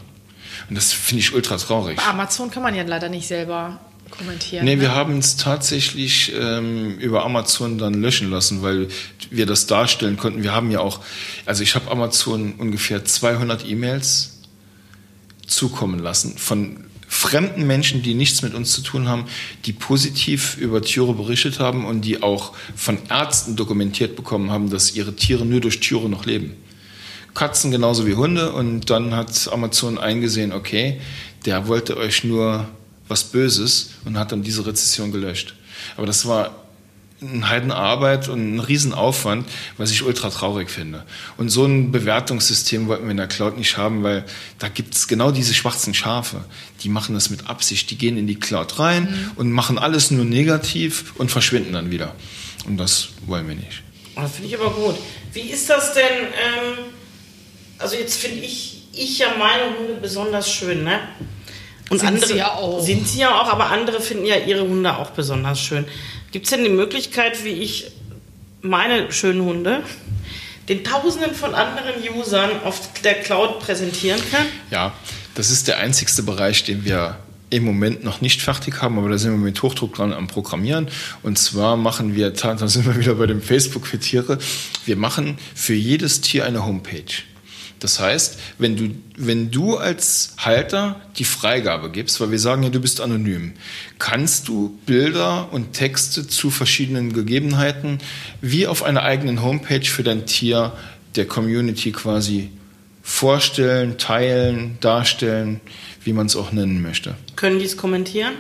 [0.70, 1.97] Und das finde ich ultra traurig.
[1.97, 3.80] Bei Amazon kann man ja leider nicht selber
[4.18, 4.66] kommentieren.
[4.66, 4.82] Nee, ne?
[4.82, 8.88] wir haben es tatsächlich ähm, über Amazon dann löschen lassen, weil
[9.30, 10.43] wir das darstellen konnten.
[10.43, 11.01] Wir haben ja auch,
[11.45, 14.39] also ich habe Amazon ungefähr 200 E-Mails
[15.45, 19.26] zukommen lassen von fremden Menschen, die nichts mit uns zu tun haben,
[19.66, 24.95] die positiv über Tiere berichtet haben und die auch von Ärzten dokumentiert bekommen haben, dass
[24.95, 26.55] ihre Tiere nur durch Tiere noch leben.
[27.34, 31.01] Katzen genauso wie Hunde und dann hat Amazon eingesehen, okay,
[31.45, 32.68] der wollte euch nur
[33.08, 35.56] was Böses und hat dann diese Rezession gelöscht.
[35.97, 36.66] Aber das war
[37.22, 39.47] eine Heidenarbeit und ein Riesenaufwand,
[39.78, 41.06] was ich ultra traurig finde.
[41.38, 44.26] Und so ein Bewertungssystem wollten wir in der Cloud nicht haben, weil
[44.60, 46.43] da gibt's genau diese schwarzen Schafe.
[46.82, 47.89] Die machen das mit Absicht.
[47.89, 52.16] Die gehen in die Cloud rein und machen alles nur negativ und verschwinden dann wieder.
[52.66, 53.84] Und das wollen wir nicht.
[54.16, 54.95] Das finde ich aber gut.
[55.34, 56.03] Wie ist das denn?
[56.03, 56.78] Ähm,
[57.78, 60.99] also jetzt finde ich, ich ja meine Hunde besonders schön, ne?
[61.90, 62.82] Und Sind andere sie ja auch.
[62.82, 65.86] sind sie ja auch, aber andere finden ja ihre Hunde auch besonders schön.
[66.32, 67.92] Gibt es denn die Möglichkeit, wie ich
[68.62, 69.84] meine schönen Hunde
[70.68, 74.48] den Tausenden von anderen Usern auf der Cloud präsentieren kann?
[74.72, 74.94] Ja,
[75.36, 77.18] das ist der einzigste Bereich, den wir
[77.52, 80.88] im Moment noch nicht fertig haben, aber da sind wir mit Hochdruck dran am Programmieren.
[81.22, 84.40] Und zwar machen wir, da sind wir wieder bei dem Facebook für Tiere,
[84.86, 87.04] wir machen für jedes Tier eine Homepage.
[87.86, 92.70] Das heißt, wenn du, wenn du als Halter die Freigabe gibst, weil wir sagen ja,
[92.70, 93.54] du bist anonym,
[94.00, 98.00] kannst du Bilder und Texte zu verschiedenen Gegebenheiten
[98.42, 100.74] wie auf einer eigenen Homepage für dein Tier
[101.16, 102.50] der Community quasi
[103.04, 105.62] vorstellen, teilen, darstellen,
[106.04, 107.14] wie man es auch nennen möchte.
[107.36, 108.34] Können die es kommentieren?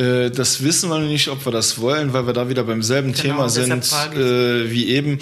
[0.00, 2.82] Äh, Das wissen wir noch nicht, ob wir das wollen, weil wir da wieder beim
[2.82, 3.70] selben Genau, Thema sind
[4.14, 5.18] äh, wie eben.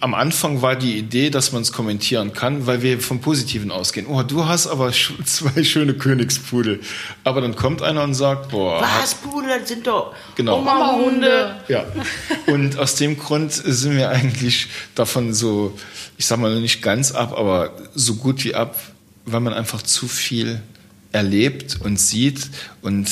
[0.00, 4.06] Am Anfang war die Idee, dass man es kommentieren kann, weil wir vom Positiven ausgehen.
[4.08, 6.80] Oh, du hast aber sch zwei schöne Königspudel.
[7.24, 10.58] Aber dann kommt einer und sagt, boah, Was, Pudel, das sind doch Genau.
[10.58, 11.56] Oma-Hunde.
[11.68, 11.84] Ja.
[12.46, 15.78] Und aus dem Grund sind wir eigentlich davon so,
[16.18, 18.76] ich sag mal nicht ganz ab, aber so gut wie ab,
[19.26, 20.60] weil man einfach zu viel
[21.12, 22.48] erlebt und sieht
[22.82, 23.08] und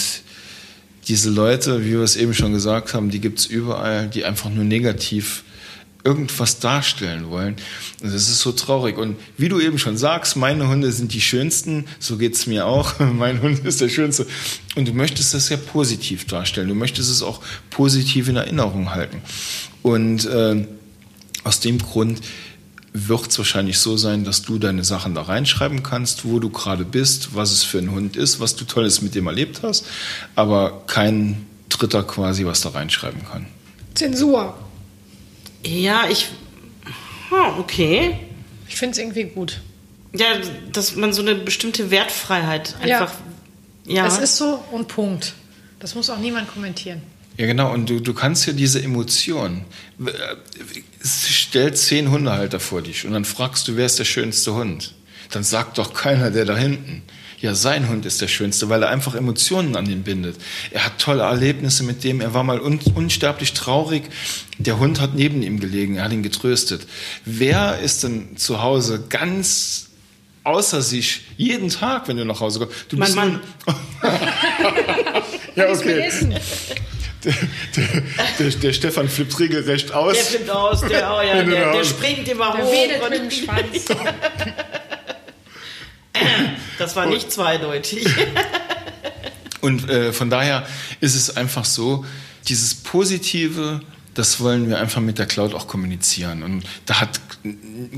[1.09, 4.65] diese Leute, wie wir es eben schon gesagt haben, die gibt's überall, die einfach nur
[4.65, 5.43] negativ
[6.05, 7.57] irgendwas darstellen wollen.
[8.01, 8.97] Und das ist so traurig.
[8.97, 12.99] Und wie du eben schon sagst, meine Hunde sind die schönsten, so geht's mir auch.
[13.15, 14.27] mein Hund ist der schönste.
[14.77, 16.69] Und du möchtest das ja positiv darstellen.
[16.69, 17.41] Du möchtest es auch
[17.71, 19.23] positiv in Erinnerung halten.
[19.83, 20.67] Und äh,
[21.45, 22.21] aus dem Grund
[23.07, 26.85] wird es wahrscheinlich so sein, dass du deine Sachen da reinschreiben kannst, wo du gerade
[26.85, 29.87] bist, was es für ein Hund ist, was du Tolles mit dem erlebt hast,
[30.35, 33.47] aber kein Dritter quasi was da reinschreiben kann.
[33.95, 34.57] Zensur.
[35.65, 36.29] Ja, ich.
[37.31, 38.19] Hm, okay.
[38.69, 39.61] Ich finde es irgendwie gut.
[40.15, 40.27] Ja,
[40.73, 43.01] dass man so eine bestimmte Wertfreiheit Ja.
[43.03, 43.15] einfach.
[43.87, 44.05] Ja.
[44.05, 45.35] Das ist so und Punkt.
[45.81, 47.03] Das muss auch niemand kommentieren.
[47.39, 47.73] Ja, genau.
[47.73, 49.65] Und du, du kannst ja diese Emotion.
[50.05, 50.11] äh,
[51.01, 54.95] Es stellt zehn Hundehalter vor dich und dann fragst du, wer ist der schönste Hund?
[55.31, 57.03] Dann sagt doch keiner, der da hinten.
[57.41, 60.37] Ja, sein Hund ist der schönste, weil er einfach Emotionen an ihn bindet.
[60.73, 62.21] Er hat tolle Erlebnisse mit dem.
[62.21, 64.03] Er war mal un unsterblich traurig.
[64.59, 65.95] Der Hund hat neben ihm gelegen.
[65.97, 66.89] Er hat ihn getröstet.
[67.25, 69.91] Wer ist denn zu Hause ganz
[70.43, 72.75] außer sich jeden Tag, wenn du nach Hause kommst?
[72.89, 73.41] Du Mein bist Mann.
[75.55, 76.11] ja, okay.
[77.25, 77.35] Der,
[78.39, 80.15] der, der, Stefan flippt regelrecht aus.
[80.15, 82.73] Der flippt aus, der, oh ja, der, der springt immer Der hoch.
[82.73, 83.85] wedelt und- mit dem Schwanz.
[86.79, 88.07] Das war nicht zweideutig.
[89.61, 90.67] Und äh, von daher
[91.01, 92.05] ist es einfach so,
[92.47, 93.81] dieses Positive,
[94.15, 96.43] das wollen wir einfach mit der Cloud auch kommunizieren.
[96.45, 97.21] Und da hat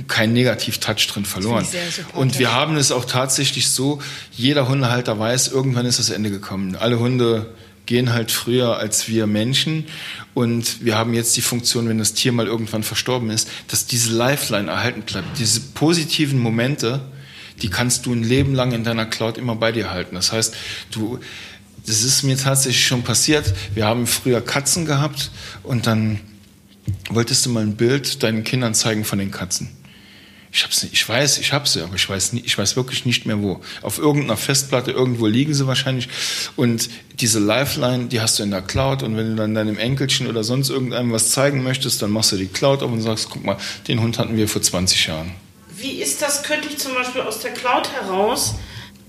[0.09, 1.67] kein Negativ-Touch drin verloren.
[2.15, 4.01] Und wir haben es auch tatsächlich so,
[4.33, 6.77] jeder Hundehalter weiß, irgendwann ist das Ende gekommen.
[6.77, 7.55] Alle Hunde
[7.91, 9.85] gehen halt früher als wir Menschen.
[10.33, 14.13] Und wir haben jetzt die Funktion, wenn das Tier mal irgendwann verstorben ist, dass diese
[14.13, 15.41] Lifeline erhalten bleibt.
[15.41, 17.01] Diese positiven Momente,
[17.63, 20.15] die kannst du ein Leben lang in deiner Cloud immer bei dir halten.
[20.15, 20.55] Das heißt,
[20.93, 21.19] du,
[21.85, 23.53] das ist mir tatsächlich schon passiert.
[23.75, 25.33] Wir haben früher Katzen gehabt
[25.65, 26.21] und dann
[27.09, 29.69] wolltest du mal ein Bild deinen Kindern zeigen von den Katzen.
[30.53, 33.07] Ich hab's nicht, ich weiß, ich hab sie, aber ich weiß, nicht, ich weiß wirklich
[33.07, 33.61] nicht mehr wo.
[33.83, 36.09] Auf irgendeiner Festplatte, irgendwo liegen sie wahrscheinlich.
[36.57, 36.91] Und
[37.21, 39.05] diese Lifeline, die hast du in der Cloud.
[39.05, 42.37] Und wenn du dann deinem Enkelchen oder sonst irgendeinem was zeigen möchtest, dann machst du
[42.37, 45.33] die Cloud auf und sagst, guck mal, den Hund hatten wir vor 20 Jahren.
[45.77, 46.43] Wie ist das?
[46.43, 48.57] Könnte ich zum Beispiel aus der Cloud heraus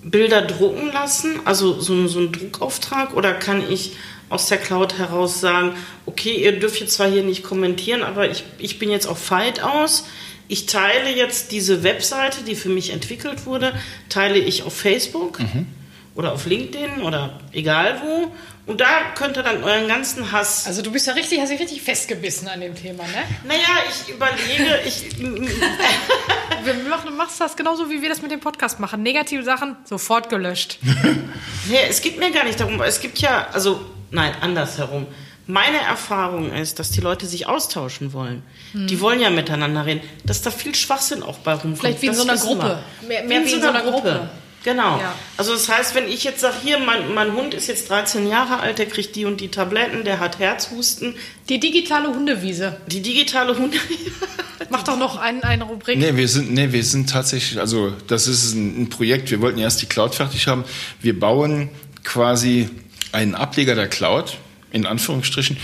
[0.03, 1.39] Bilder drucken lassen?
[1.45, 3.15] Also so, so ein Druckauftrag?
[3.15, 3.93] Oder kann ich
[4.29, 5.73] aus der Cloud heraus sagen,
[6.05, 9.61] okay, ihr dürft jetzt zwar hier nicht kommentieren, aber ich, ich bin jetzt auf Fight
[9.61, 10.05] aus
[10.51, 13.73] ich teile jetzt diese Webseite, die für mich entwickelt wurde,
[14.09, 15.65] teile ich auf Facebook mhm.
[16.13, 18.33] oder auf LinkedIn oder egal wo.
[18.69, 20.67] Und da könnt ihr dann euren ganzen Hass.
[20.67, 23.23] Also du bist ja richtig, hast dich richtig festgebissen an dem Thema, ne?
[23.45, 25.17] Naja, ich überlege, ich.
[26.65, 29.01] wir machen, machst das genauso, wie wir das mit dem Podcast machen.
[29.03, 30.79] Negative Sachen sofort gelöscht.
[31.69, 32.81] nee, es geht mir gar nicht darum.
[32.81, 35.07] Es gibt ja, also, nein, andersherum.
[35.47, 38.43] Meine Erfahrung ist, dass die Leute sich austauschen wollen.
[38.73, 38.87] Hm.
[38.87, 40.01] Die wollen ja miteinander reden.
[40.23, 41.79] Dass da viel Schwachsinn auch bei rumkommt.
[41.79, 42.79] Vielleicht wie in so einer Gruppe.
[43.07, 44.11] Mehr, mehr wie, wie in so einer Gruppe.
[44.11, 44.29] Gruppe.
[44.63, 44.99] Genau.
[44.99, 45.15] Ja.
[45.37, 48.59] Also das heißt, wenn ich jetzt sage, hier, mein, mein Hund ist jetzt 13 Jahre
[48.59, 51.15] alt, der kriegt die und die Tabletten, der hat Herzhusten.
[51.49, 52.77] Die digitale Hundewiese.
[52.87, 54.11] Die digitale Hundewiese.
[54.69, 55.97] Mach doch noch ein, eine Rubrik.
[55.97, 59.57] Nee, wir sind, nee, wir sind tatsächlich, also das ist ein, ein Projekt, wir wollten
[59.57, 60.63] erst die Cloud fertig haben.
[61.01, 61.69] Wir bauen
[62.03, 62.69] quasi
[63.11, 64.37] einen Ableger der Cloud
[64.71, 65.57] in Anführungsstrichen,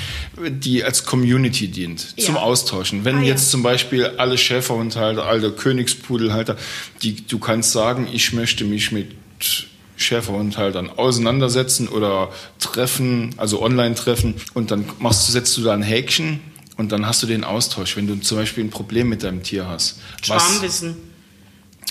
[0.50, 2.26] die als Community dient, ja.
[2.26, 3.06] zum Austauschen.
[3.06, 3.52] Wenn ah, jetzt ja.
[3.52, 6.58] zum Beispiel alle Schäferhundhalter, alle Königspudelhalter,
[7.02, 9.16] die, du kannst sagen, ich möchte mich mit
[9.96, 12.30] Schäferhundhaltern auseinandersetzen oder
[12.60, 16.40] treffen, also online treffen und dann machst du, setzt du da ein Häkchen
[16.78, 19.68] und dann hast du den Austausch, wenn du zum Beispiel ein Problem mit deinem Tier
[19.68, 20.00] hast.
[20.22, 20.96] Schwarmwissen.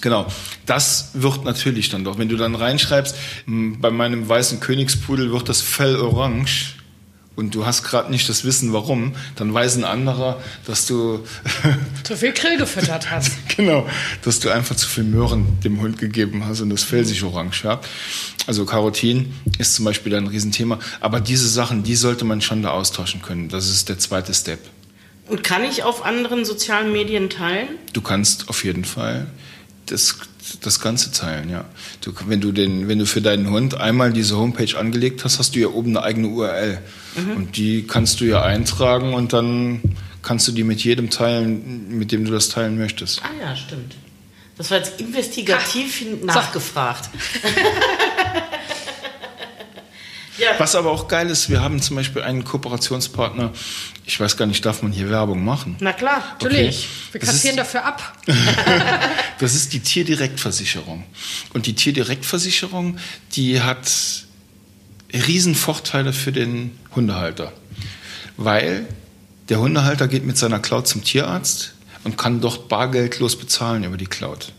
[0.03, 0.27] Genau,
[0.67, 5.62] das wird natürlich dann doch, wenn du dann reinschreibst, bei meinem weißen Königspudel wird das
[5.62, 6.77] Fell orange,
[7.37, 11.24] und du hast gerade nicht das Wissen, warum, dann weiß ein anderer, dass du
[12.03, 13.32] zu viel Grill gefüttert hast.
[13.57, 13.87] genau,
[14.22, 17.61] dass du einfach zu viel Möhren dem Hund gegeben hast und das Fell sich orange
[17.61, 17.87] färbt.
[18.47, 20.78] Also Karotin ist zum Beispiel ein Riesenthema.
[21.01, 23.49] Aber diese Sachen, die sollte man schon da austauschen können.
[23.49, 24.61] Das ist der zweite Step.
[25.28, 27.68] Und kann ich auf anderen sozialen Medien teilen?
[27.93, 29.26] Du kannst auf jeden Fall.
[29.87, 30.16] Das
[30.62, 31.64] das Ganze teilen, ja.
[32.01, 35.55] Du, wenn, du den, wenn du für deinen Hund einmal diese Homepage angelegt hast, hast
[35.55, 36.78] du ja oben eine eigene URL.
[37.16, 37.36] Mhm.
[37.36, 39.80] Und die kannst du ja eintragen und dann
[40.22, 43.22] kannst du die mit jedem teilen, mit dem du das teilen möchtest.
[43.22, 43.94] Ah ja, stimmt.
[44.57, 47.11] Das war jetzt investigativ Ach, nachgefragt.
[50.38, 50.51] Ja.
[50.59, 53.53] Was aber auch geil ist, wir haben zum Beispiel einen Kooperationspartner.
[54.05, 55.76] Ich weiß gar nicht, darf man hier Werbung machen?
[55.80, 56.88] Na klar, natürlich.
[57.09, 57.12] Okay.
[57.12, 58.18] Wir kassieren dafür ab.
[59.39, 61.05] das ist die Tierdirektversicherung.
[61.53, 62.99] Und die Tierdirektversicherung,
[63.32, 63.91] die hat
[65.12, 67.53] Riesenvorteile für den Hundehalter.
[68.37, 68.87] Weil
[69.49, 71.74] der Hundehalter geht mit seiner Cloud zum Tierarzt
[72.05, 74.53] und kann dort bargeldlos bezahlen über die Cloud.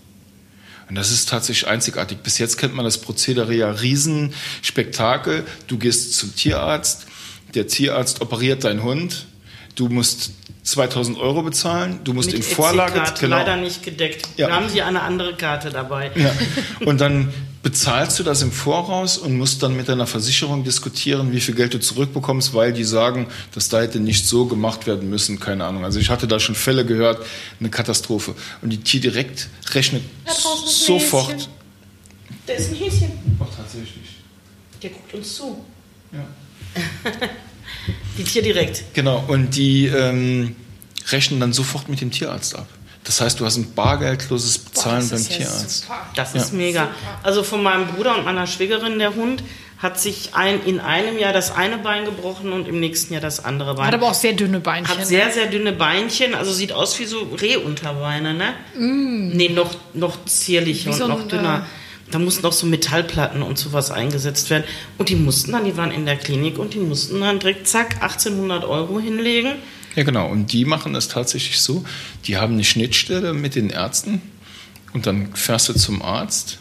[0.89, 2.19] Und das ist tatsächlich einzigartig.
[2.19, 5.45] Bis jetzt kennt man das Prozedere ja Riesenspektakel.
[5.67, 7.07] Du gehst zum Tierarzt,
[7.53, 9.25] der Tierarzt operiert deinen Hund,
[9.75, 10.31] du musst
[10.67, 13.01] 2000 Euro bezahlen, du musst Mit in Vorlage...
[13.19, 13.37] Genau.
[13.37, 14.27] Leider nicht gedeckt.
[14.35, 14.49] Ja.
[14.49, 16.11] Da haben sie eine andere Karte dabei.
[16.15, 16.33] Ja.
[16.85, 17.31] Und dann
[17.63, 21.73] bezahlst du das im Voraus und musst dann mit deiner Versicherung diskutieren, wie viel Geld
[21.73, 25.83] du zurückbekommst, weil die sagen, das da hätte nicht so gemacht werden müssen, keine Ahnung.
[25.83, 27.25] Also ich hatte da schon Fälle gehört,
[27.59, 28.35] eine Katastrophe.
[28.61, 30.03] Und die Tierdirekt rechnet
[30.65, 31.49] sofort.
[32.45, 33.11] Da ist ein Häschen.
[33.39, 34.15] Ach, tatsächlich.
[34.81, 35.65] Der guckt uns zu.
[36.13, 36.25] Ja.
[38.17, 38.83] die Tierdirekt.
[38.93, 40.55] Genau, und die ähm,
[41.09, 42.67] rechnen dann sofort mit dem Tierarzt ab.
[43.03, 45.81] Das heißt, du hast ein bargeldloses Bezahlen Boah, beim Tierarzt.
[45.83, 46.05] Super.
[46.15, 46.57] Das ist ja.
[46.57, 46.89] mega.
[47.23, 49.43] Also von meinem Bruder und meiner Schwägerin, der Hund,
[49.77, 53.45] hat sich ein, in einem Jahr das eine Bein gebrochen und im nächsten Jahr das
[53.45, 53.87] andere Bein.
[53.87, 54.97] Hat aber auch sehr dünne Beinchen.
[54.97, 56.33] Hat sehr, sehr dünne Beinchen.
[56.33, 58.53] Also sieht aus wie so Rehunterbeine, ne?
[58.75, 59.29] Mm.
[59.29, 61.65] Nee, noch, noch zierlicher und noch dünner.
[61.65, 64.63] Äh, da mussten auch so Metallplatten und sowas eingesetzt werden.
[64.97, 68.01] Und die mussten dann, die waren in der Klinik und die mussten dann direkt, zack,
[68.01, 69.53] 1800 Euro hinlegen
[69.97, 70.29] ja, genau.
[70.29, 71.83] Und die machen es tatsächlich so,
[72.25, 74.21] die haben eine Schnittstelle mit den Ärzten
[74.93, 76.59] und dann fährst du zum Arzt,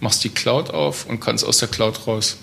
[0.00, 2.36] machst die Cloud auf und kannst aus der Cloud raus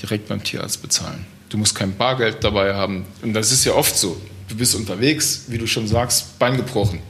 [0.00, 1.26] direkt beim Tierarzt bezahlen.
[1.48, 3.06] Du musst kein Bargeld dabei haben.
[3.22, 4.20] Und das ist ja oft so.
[4.46, 7.00] Du bist unterwegs, wie du schon sagst, Bein gebrochen.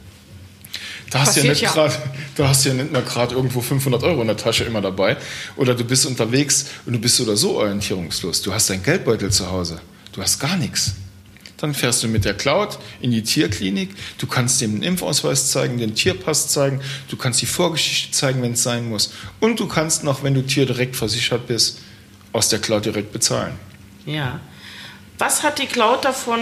[1.10, 1.70] Da hast, du ja.
[1.70, 1.98] Grad,
[2.36, 5.16] da hast du ja nicht mehr gerade irgendwo 500 Euro in der Tasche immer dabei.
[5.56, 8.42] Oder du bist unterwegs und du bist oder so orientierungslos.
[8.42, 9.80] Du hast deinen Geldbeutel zu Hause.
[10.12, 10.94] Du hast gar nichts.
[11.56, 13.90] Dann fährst du mit der Cloud in die Tierklinik.
[14.18, 16.80] Du kannst dem den Impfausweis zeigen, den Tierpass zeigen.
[17.08, 19.12] Du kannst die Vorgeschichte zeigen, wenn es sein muss.
[19.40, 21.78] Und du kannst noch, wenn du Tier direkt versichert bist,
[22.32, 23.54] aus der Cloud direkt bezahlen.
[24.06, 24.40] Ja.
[25.18, 26.38] Was hat die Cloud davon,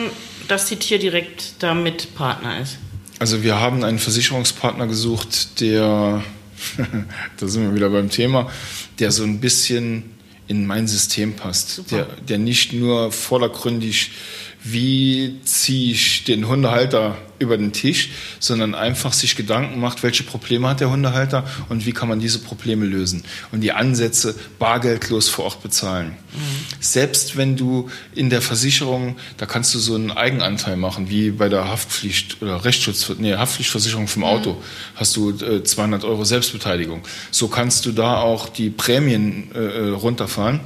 [0.48, 2.76] dass die Tier direkt damit Partner ist?
[3.18, 6.22] Also wir haben einen Versicherungspartner gesucht, der,
[7.38, 8.50] da sind wir wieder beim Thema,
[8.98, 10.16] der so ein bisschen
[10.48, 14.12] in mein System passt, der, der nicht nur vordergründig
[14.68, 18.10] wie ziehe ich den Hundehalter über den Tisch,
[18.40, 22.38] sondern einfach sich Gedanken macht, welche Probleme hat der Hundehalter und wie kann man diese
[22.38, 23.24] Probleme lösen.
[23.52, 26.08] Und die Ansätze bargeldlos vor Ort bezahlen.
[26.08, 26.40] Mhm.
[26.80, 31.48] Selbst wenn du in der Versicherung, da kannst du so einen Eigenanteil machen, wie bei
[31.48, 34.62] der Haftpflicht oder Rechtsschutz, nee, Haftpflichtversicherung vom Auto, mhm.
[34.96, 37.02] hast du äh, 200 Euro Selbstbeteiligung.
[37.30, 40.60] So kannst du da auch die Prämien äh, äh runterfahren.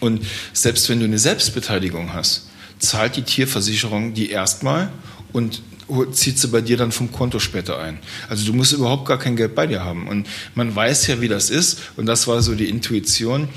[0.00, 2.45] Und selbst wenn du eine Selbstbeteiligung hast,
[2.78, 4.90] zahlt die Tierversicherung die erstmal
[5.32, 5.62] und
[6.12, 7.98] zieht sie bei dir dann vom Konto später ein.
[8.28, 10.08] Also du musst überhaupt gar kein Geld bei dir haben.
[10.08, 11.78] Und man weiß ja, wie das ist.
[11.96, 13.48] Und das war so die Intuition.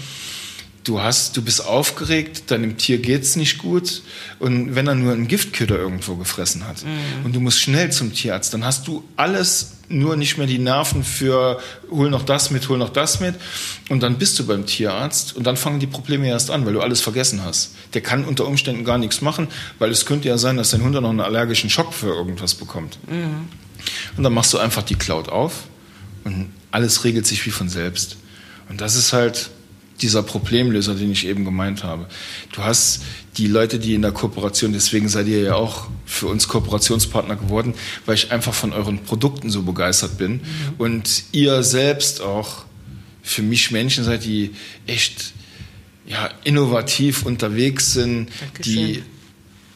[0.84, 4.02] Du hast, du bist aufgeregt, deinem Tier geht's nicht gut.
[4.40, 7.26] Und wenn er nur einen Giftköder irgendwo gefressen hat mhm.
[7.26, 11.04] und du musst schnell zum Tierarzt, dann hast du alles nur nicht mehr die Nerven
[11.04, 13.36] für hol noch das mit, hol noch das mit.
[13.90, 16.82] Und dann bist du beim Tierarzt und dann fangen die Probleme erst an, weil du
[16.82, 17.72] alles vergessen hast.
[17.94, 19.48] Der kann unter Umständen gar nichts machen,
[19.80, 23.00] weil es könnte ja sein, dass dein Hund noch einen allergischen Schock für irgendwas bekommt.
[23.10, 23.48] Mhm.
[24.16, 25.64] Und dann machst du einfach die Cloud auf
[26.24, 28.18] und alles regelt sich wie von selbst.
[28.70, 29.50] Und das ist halt
[30.02, 32.08] dieser Problemlöser, den ich eben gemeint habe.
[32.52, 33.04] Du hast
[33.38, 37.74] die Leute, die in der Kooperation, deswegen seid ihr ja auch für uns Kooperationspartner geworden,
[38.06, 40.42] weil ich einfach von euren Produkten so begeistert bin mhm.
[40.78, 42.66] und ihr selbst auch
[43.22, 44.52] für mich Menschen seid, die
[44.88, 45.34] echt
[46.06, 48.74] ja, innovativ unterwegs sind, Dankeschön.
[48.74, 49.04] die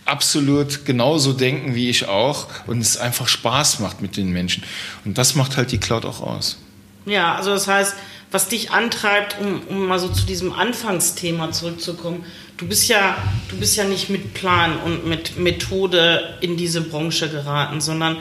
[0.06, 4.64] absolut genauso denken wie ich auch und es einfach Spaß macht mit den Menschen.
[5.06, 6.58] Und das macht halt die Cloud auch aus.
[7.06, 7.96] Ja, also das heißt,
[8.34, 12.26] was dich antreibt, um, um mal so zu diesem Anfangsthema zurückzukommen.
[12.58, 13.16] Du bist ja,
[13.50, 18.18] du bist ja nicht mit Plan und mit Methode in diese Branche geraten, sondern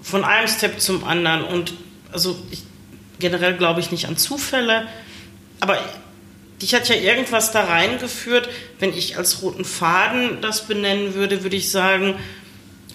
[0.00, 1.42] von einem Step zum anderen.
[1.42, 1.74] Und
[2.12, 2.62] also ich,
[3.18, 4.86] generell glaube ich nicht an Zufälle,
[5.58, 5.76] aber
[6.62, 8.48] dich hat ja irgendwas da reingeführt.
[8.78, 12.14] Wenn ich als roten Faden das benennen würde, würde ich sagen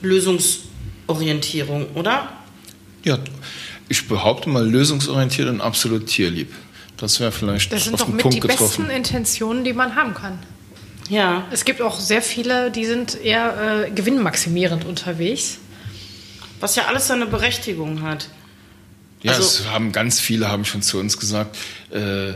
[0.01, 2.31] Lösungsorientierung, oder?
[3.03, 3.19] Ja,
[3.93, 6.51] ich behaupte mal, lösungsorientiert und absolut tierlieb.
[6.97, 8.85] Das wäre vielleicht Das sind doch mit Punkt die getroffen.
[8.85, 10.39] besten Intentionen, die man haben kann.
[11.09, 11.45] Ja.
[11.51, 15.59] Es gibt auch sehr viele, die sind eher äh, gewinnmaximierend unterwegs.
[16.59, 18.29] Was ja alles seine Berechtigung hat.
[19.21, 21.57] Ja, also, es haben ganz viele haben schon zu uns gesagt,
[21.91, 22.33] äh,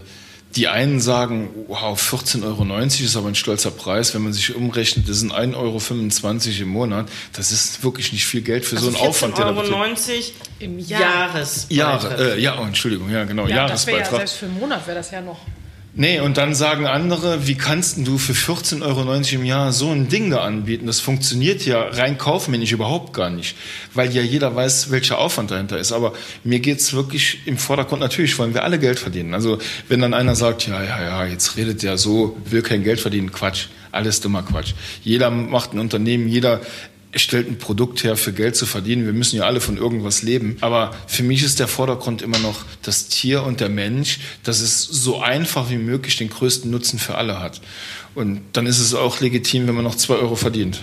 [0.56, 4.14] die einen sagen, wow, 14,90 Euro ist aber ein stolzer Preis.
[4.14, 7.10] Wenn man sich umrechnet, das sind 1,25 Euro im Monat.
[7.34, 9.36] Das ist wirklich nicht viel Geld für also so einen Aufwand.
[9.36, 9.96] 14,90 Euro
[10.60, 11.02] im Jahr.
[11.02, 12.04] Jahresbeitrag.
[12.04, 14.04] Jahre, äh, ja, oh, Entschuldigung, ja, genau, ja, Jahresbeitrag.
[14.04, 15.40] Das ja, selbst für einen Monat wäre das ja noch.
[16.00, 20.08] Nee, und dann sagen andere, wie kannst du für 14,90 Euro im Jahr so ein
[20.10, 20.86] Ding da anbieten?
[20.86, 23.56] Das funktioniert ja rein kaufmännisch überhaupt gar nicht,
[23.96, 25.92] weil ja jeder weiß, welcher Aufwand dahinter ist.
[25.92, 26.14] Aber
[26.44, 29.34] mir geht's wirklich im Vordergrund, natürlich wollen wir alle Geld verdienen.
[29.34, 29.58] Also
[29.88, 33.32] wenn dann einer sagt, ja, ja, ja, jetzt redet der so, will kein Geld verdienen,
[33.32, 34.76] Quatsch, alles dummer Quatsch.
[35.04, 36.62] Jeder macht ein Unternehmen, jeder
[37.16, 39.06] stellt ein Produkt her, für Geld zu verdienen.
[39.06, 40.58] Wir müssen ja alle von irgendwas leben.
[40.62, 44.84] Aber für mich ist der Vordergrund immer noch das Tier und der Mensch, dass es
[44.84, 47.62] so einfach wie möglich den größten Nutzen für alle hat.
[48.16, 50.82] Und dann ist es auch legitim, wenn man noch zwei Euro verdient.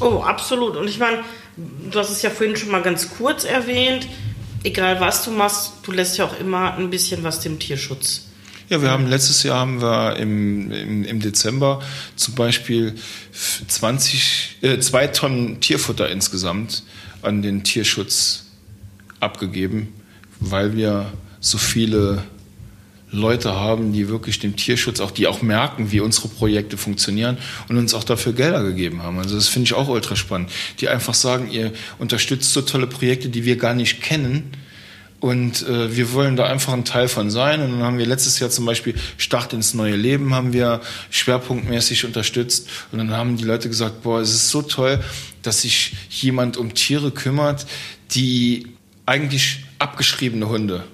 [0.00, 0.76] Oh, absolut.
[0.76, 1.18] Und ich meine,
[1.56, 4.06] du hast es ja vorhin schon mal ganz kurz erwähnt.
[4.62, 8.29] Egal was du machst, du lässt ja auch immer ein bisschen was dem Tierschutz
[8.70, 11.82] ja, wir haben letztes Jahr haben wir im, im, im Dezember
[12.14, 12.94] zum Beispiel
[13.32, 16.84] 20, äh, zwei Tonnen Tierfutter insgesamt
[17.20, 18.44] an den Tierschutz
[19.18, 19.88] abgegeben,
[20.38, 22.22] weil wir so viele
[23.10, 27.38] Leute haben, die wirklich dem Tierschutz auch, die auch merken, wie unsere Projekte funktionieren
[27.68, 29.18] und uns auch dafür Gelder gegeben haben.
[29.18, 30.48] Also das finde ich auch ultra spannend.
[30.78, 34.52] Die einfach sagen, ihr unterstützt so tolle Projekte, die wir gar nicht kennen
[35.20, 37.60] und äh, wir wollen da einfach ein Teil von sein.
[37.60, 40.80] Und dann haben wir letztes Jahr zum Beispiel Start ins neue Leben haben wir
[41.10, 42.68] schwerpunktmäßig unterstützt.
[42.90, 44.98] Und dann haben die Leute gesagt, boah, es ist so toll,
[45.42, 47.66] dass sich jemand um Tiere kümmert,
[48.12, 48.68] die
[49.04, 50.84] eigentlich abgeschriebene Hunde,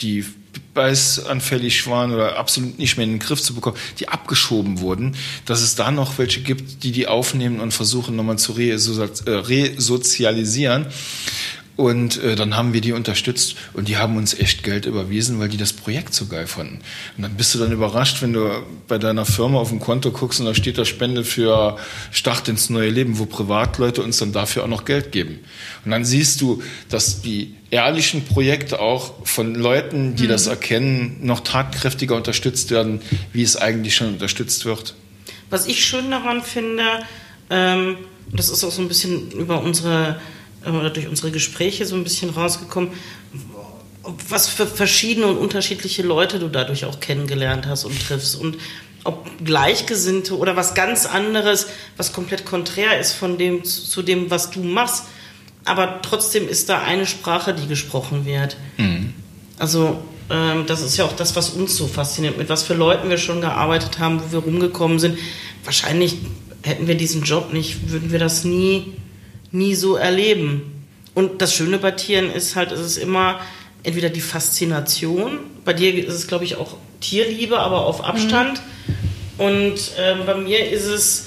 [0.00, 0.24] die
[0.72, 5.16] beißanfällig waren oder absolut nicht mehr in den Griff zu bekommen, die abgeschoben wurden,
[5.46, 8.72] dass es da noch welche gibt, die die aufnehmen und versuchen nochmal zu äh,
[9.30, 10.86] resozialisieren.
[11.76, 15.48] Und äh, dann haben wir die unterstützt und die haben uns echt Geld überwiesen, weil
[15.48, 16.80] die das Projekt so geil fanden.
[17.16, 18.48] Und dann bist du dann überrascht, wenn du
[18.86, 21.76] bei deiner Firma auf dem Konto guckst und da steht da Spende für
[22.12, 25.40] Start ins neue Leben, wo Privatleute uns dann dafür auch noch Geld geben.
[25.84, 30.28] Und dann siehst du, dass die ehrlichen Projekte auch von Leuten, die mhm.
[30.28, 33.00] das erkennen, noch tatkräftiger unterstützt werden,
[33.32, 34.94] wie es eigentlich schon unterstützt wird.
[35.50, 36.84] Was ich schön daran finde,
[37.50, 37.96] ähm,
[38.32, 40.20] das ist auch so ein bisschen über unsere
[40.66, 42.90] oder durch unsere Gespräche so ein bisschen rausgekommen,
[44.28, 48.58] was für verschiedene und unterschiedliche Leute du dadurch auch kennengelernt hast und triffst und
[49.04, 51.66] ob Gleichgesinnte oder was ganz anderes,
[51.96, 55.04] was komplett konträr ist von dem zu dem, was du machst,
[55.64, 58.56] aber trotzdem ist da eine Sprache, die gesprochen wird.
[58.78, 59.12] Mhm.
[59.58, 63.10] Also ähm, das ist ja auch das, was uns so fasziniert, mit was für Leuten
[63.10, 65.18] wir schon gearbeitet haben, wo wir rumgekommen sind.
[65.64, 66.16] Wahrscheinlich
[66.62, 68.94] hätten wir diesen Job nicht, würden wir das nie
[69.54, 70.84] nie so erleben.
[71.14, 73.40] Und das Schöne bei Tieren ist halt, es ist immer
[73.84, 78.60] entweder die Faszination, bei dir ist es, glaube ich, auch Tierliebe, aber auf Abstand.
[79.38, 79.44] Mhm.
[79.44, 81.26] Und äh, bei mir ist es,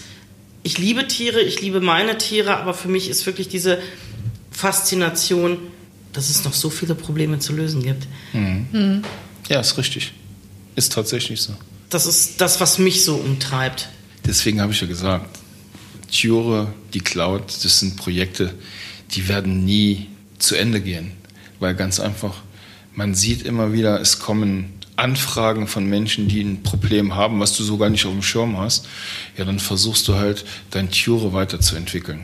[0.64, 3.80] ich liebe Tiere, ich liebe meine Tiere, aber für mich ist wirklich diese
[4.52, 5.60] Faszination,
[6.14, 8.08] dass es noch so viele Probleme zu lösen gibt.
[8.34, 8.68] Mhm.
[8.72, 9.04] Mhm.
[9.50, 10.14] Ja, ist richtig.
[10.76, 11.54] Ist tatsächlich so.
[11.90, 13.90] Das ist das, was mich so umtreibt.
[14.26, 15.40] Deswegen habe ich ja gesagt,
[16.14, 18.54] Cure, die Cloud, das sind Projekte,
[19.12, 20.08] die werden nie
[20.40, 21.12] zu Ende gehen.
[21.60, 22.36] Weil ganz einfach,
[22.94, 27.64] man sieht immer wieder, es kommen Anfragen von Menschen, die ein Problem haben, was du
[27.64, 28.88] so gar nicht auf dem Schirm hast.
[29.38, 32.22] Ja, dann versuchst du halt, dein Cure weiterzuentwickeln.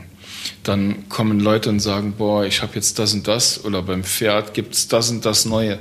[0.62, 4.54] Dann kommen Leute und sagen, boah, ich habe jetzt das und das oder beim Pferd
[4.54, 5.78] gibt es das und das Neue.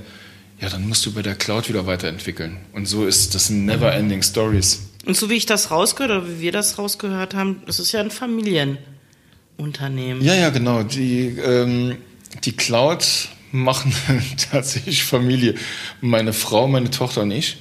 [0.61, 2.57] Ja, dann musst du bei der Cloud wieder weiterentwickeln.
[2.71, 4.81] Und so ist das ein never-ending Stories.
[5.05, 7.99] Und so wie ich das rausgehört oder wie wir das rausgehört haben, das ist ja
[7.99, 10.23] ein Familienunternehmen.
[10.23, 10.84] Ja, ja, genau.
[10.84, 11.97] Die, ähm,
[12.43, 13.05] die Cloud
[13.51, 13.93] machen
[14.51, 15.55] tatsächlich Familie.
[16.01, 17.57] Meine Frau, meine Tochter und ich.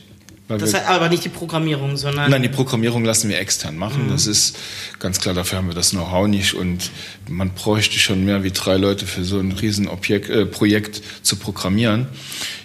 [0.48, 2.30] Das heißt aber nicht die Programmierung, sondern.
[2.30, 4.06] Nein, die Programmierung lassen wir extern machen.
[4.06, 4.10] Mhm.
[4.10, 4.56] Das ist
[4.98, 6.90] ganz klar, dafür haben wir das Know-how nicht und
[7.28, 12.08] man bräuchte schon mehr wie drei Leute für so ein Riesenprojekt äh, Projekt zu programmieren.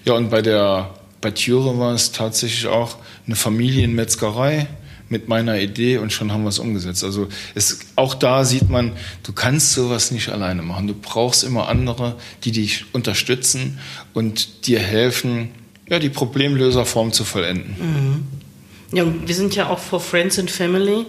[0.06, 2.98] Ja, und bei der bei Türe war es tatsächlich auch
[3.28, 4.68] eine Familienmetzgerei
[5.10, 7.04] mit meiner Idee und schon haben wir es umgesetzt.
[7.04, 8.94] Also es, auch da sieht man,
[9.24, 10.88] du kannst sowas nicht alleine machen.
[10.88, 13.80] Du brauchst immer andere, die dich unterstützen
[14.14, 15.50] und dir helfen,
[15.90, 17.76] ja, die Problemlöserform zu vollenden.
[17.80, 18.98] Mhm.
[18.98, 21.06] Ja, wir sind ja auch for Friends and Family.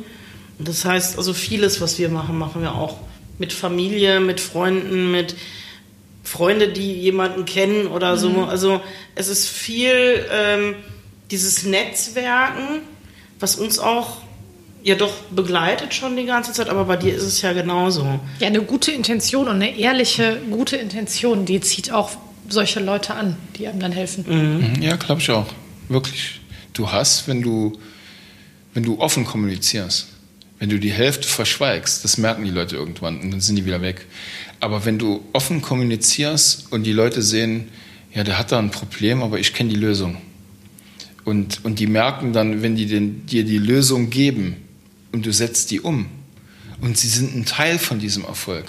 [0.58, 2.98] Das heißt, also vieles, was wir machen, machen wir auch
[3.38, 5.36] mit Familie, mit Freunden, mit
[6.24, 8.30] Freunde, die jemanden kennen oder so.
[8.30, 8.44] Mhm.
[8.44, 8.80] Also
[9.14, 10.74] es ist viel ähm,
[11.30, 12.80] dieses Netzwerken,
[13.38, 14.18] was uns auch
[14.82, 18.20] ja doch begleitet schon die ganze Zeit, aber bei dir ist es ja genauso.
[18.38, 22.10] Ja, eine gute Intention und eine ehrliche, gute Intention, die zieht auch
[22.48, 24.24] solche Leute an, die einem dann helfen.
[24.26, 24.76] Mhm.
[24.76, 24.82] mhm.
[24.82, 25.46] Ja, glaube ich auch.
[25.88, 26.40] Wirklich.
[26.72, 27.78] Du hast, wenn du,
[28.72, 30.08] wenn du offen kommunizierst,
[30.58, 33.82] wenn du die Hälfte verschweigst, das merken die Leute irgendwann und dann sind die wieder
[33.82, 34.06] weg.
[34.60, 37.68] Aber wenn du offen kommunizierst und die Leute sehen,
[38.14, 40.16] ja, der hat da ein Problem, aber ich kenne die Lösung.
[41.28, 44.56] Und, und die merken dann, wenn die den, dir die Lösung geben
[45.12, 46.06] und du setzt die um
[46.80, 48.64] und sie sind ein Teil von diesem Erfolg,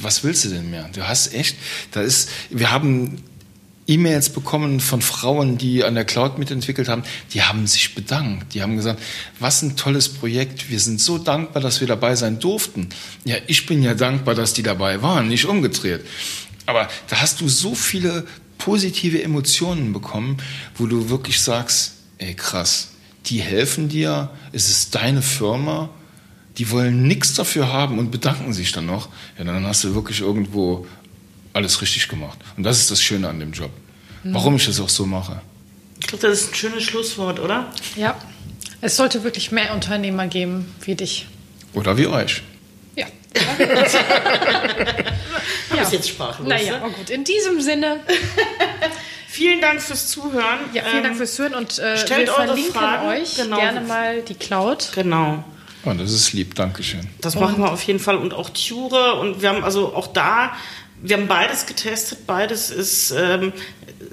[0.00, 0.88] was willst du denn mehr?
[0.94, 1.54] Du hast echt,
[1.90, 3.18] da ist, wir haben
[3.86, 7.02] E-Mails bekommen von Frauen, die an der Cloud mitentwickelt haben,
[7.34, 8.54] die haben sich bedankt.
[8.54, 9.02] Die haben gesagt,
[9.38, 10.70] was ein tolles Projekt.
[10.70, 12.88] Wir sind so dankbar, dass wir dabei sein durften.
[13.26, 16.06] Ja, ich bin ja dankbar, dass die dabei waren, nicht umgedreht.
[16.64, 18.26] Aber da hast du so viele
[18.58, 20.38] positive Emotionen bekommen,
[20.76, 22.88] wo du wirklich sagst, ey krass,
[23.26, 25.90] die helfen dir, es ist deine Firma,
[26.58, 29.08] die wollen nichts dafür haben und bedanken sich dann noch.
[29.38, 30.86] Ja, dann hast du wirklich irgendwo
[31.52, 32.38] alles richtig gemacht.
[32.56, 33.70] Und das ist das Schöne an dem Job.
[34.24, 35.40] Warum ich das auch so mache.
[36.00, 37.72] Ich glaube, das ist ein schönes Schlusswort, oder?
[37.96, 38.16] Ja.
[38.80, 41.26] Es sollte wirklich mehr Unternehmer geben wie dich.
[41.72, 42.42] Oder wie euch.
[45.74, 45.82] Ja.
[45.82, 46.48] ist jetzt sprachlos.
[46.48, 46.90] Naja, ne?
[46.90, 47.10] gut.
[47.10, 48.00] In diesem Sinne.
[49.28, 50.60] vielen Dank fürs Zuhören.
[50.72, 53.08] Ja, vielen Dank ähm, fürs Zuhören und äh, stellt wir verlinken Fragen.
[53.08, 53.56] euch genau.
[53.56, 54.92] gerne mal die Cloud.
[54.94, 55.44] Genau.
[55.84, 57.08] Oh, das ist lieb, Dankeschön.
[57.20, 60.52] Das machen wir auf jeden Fall und auch Ture und wir haben also auch da
[61.02, 62.26] wir haben beides getestet.
[62.26, 63.52] Beides ist, ähm,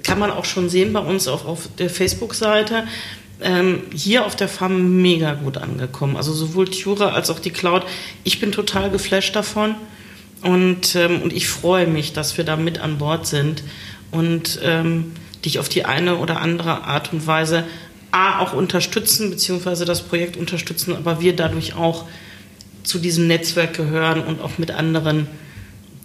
[0.04, 2.88] kann man auch schon sehen bei uns auf, auf der Facebook-Seite.
[3.42, 6.16] Ähm, hier auf der Farm mega gut angekommen.
[6.16, 7.84] Also sowohl Tura als auch die Cloud.
[8.24, 9.76] Ich bin total geflasht davon.
[10.42, 13.64] Und, ähm, und ich freue mich, dass wir da mit an Bord sind.
[14.12, 17.66] Und ähm, dich auf die eine oder andere Art und Weise
[18.12, 22.06] A auch unterstützen, beziehungsweise das Projekt unterstützen, aber wir dadurch auch
[22.84, 25.28] zu diesem Netzwerk gehören und auch mit anderen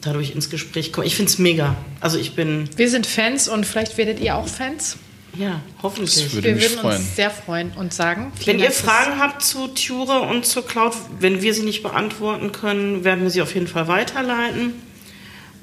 [0.01, 1.07] dadurch ins Gespräch kommen.
[1.07, 1.77] Ich finde es mega.
[2.01, 2.71] Also ich bin.
[2.77, 4.97] Wir sind Fans und vielleicht werdet ihr auch Fans.
[5.37, 6.15] Ja, hoffentlich.
[6.25, 6.97] Das würde wir mich würden freuen.
[6.97, 8.33] uns sehr freuen und sagen.
[8.37, 12.53] Wenn vielen ihr Fragen habt zu Ture und zur Cloud, wenn wir sie nicht beantworten
[12.53, 14.75] können, werden wir sie auf jeden Fall weiterleiten.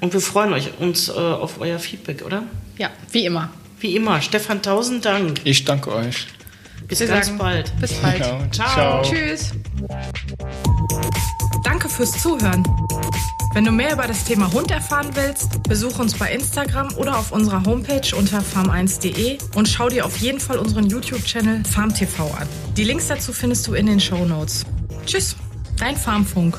[0.00, 2.44] Und wir freuen euch, uns äh, auf euer Feedback, oder?
[2.78, 3.50] Ja, wie immer.
[3.80, 5.40] Wie immer, Stefan, tausend Dank.
[5.44, 6.26] Ich danke euch.
[6.88, 7.72] Bis Wir ganz sagen bald.
[7.80, 8.20] Bis bald.
[8.20, 9.02] Ja, Ciao.
[9.02, 9.52] Tschüss.
[11.64, 12.62] Danke fürs Zuhören.
[13.56, 17.32] Wenn du mehr über das Thema Hund erfahren willst, besuch uns bei Instagram oder auf
[17.32, 22.46] unserer Homepage unter farm1.de und schau dir auf jeden Fall unseren YouTube-Channel FarmTV an.
[22.76, 24.66] Die Links dazu findest du in den Show Notes.
[25.06, 25.36] Tschüss,
[25.78, 26.58] dein Farmfunk.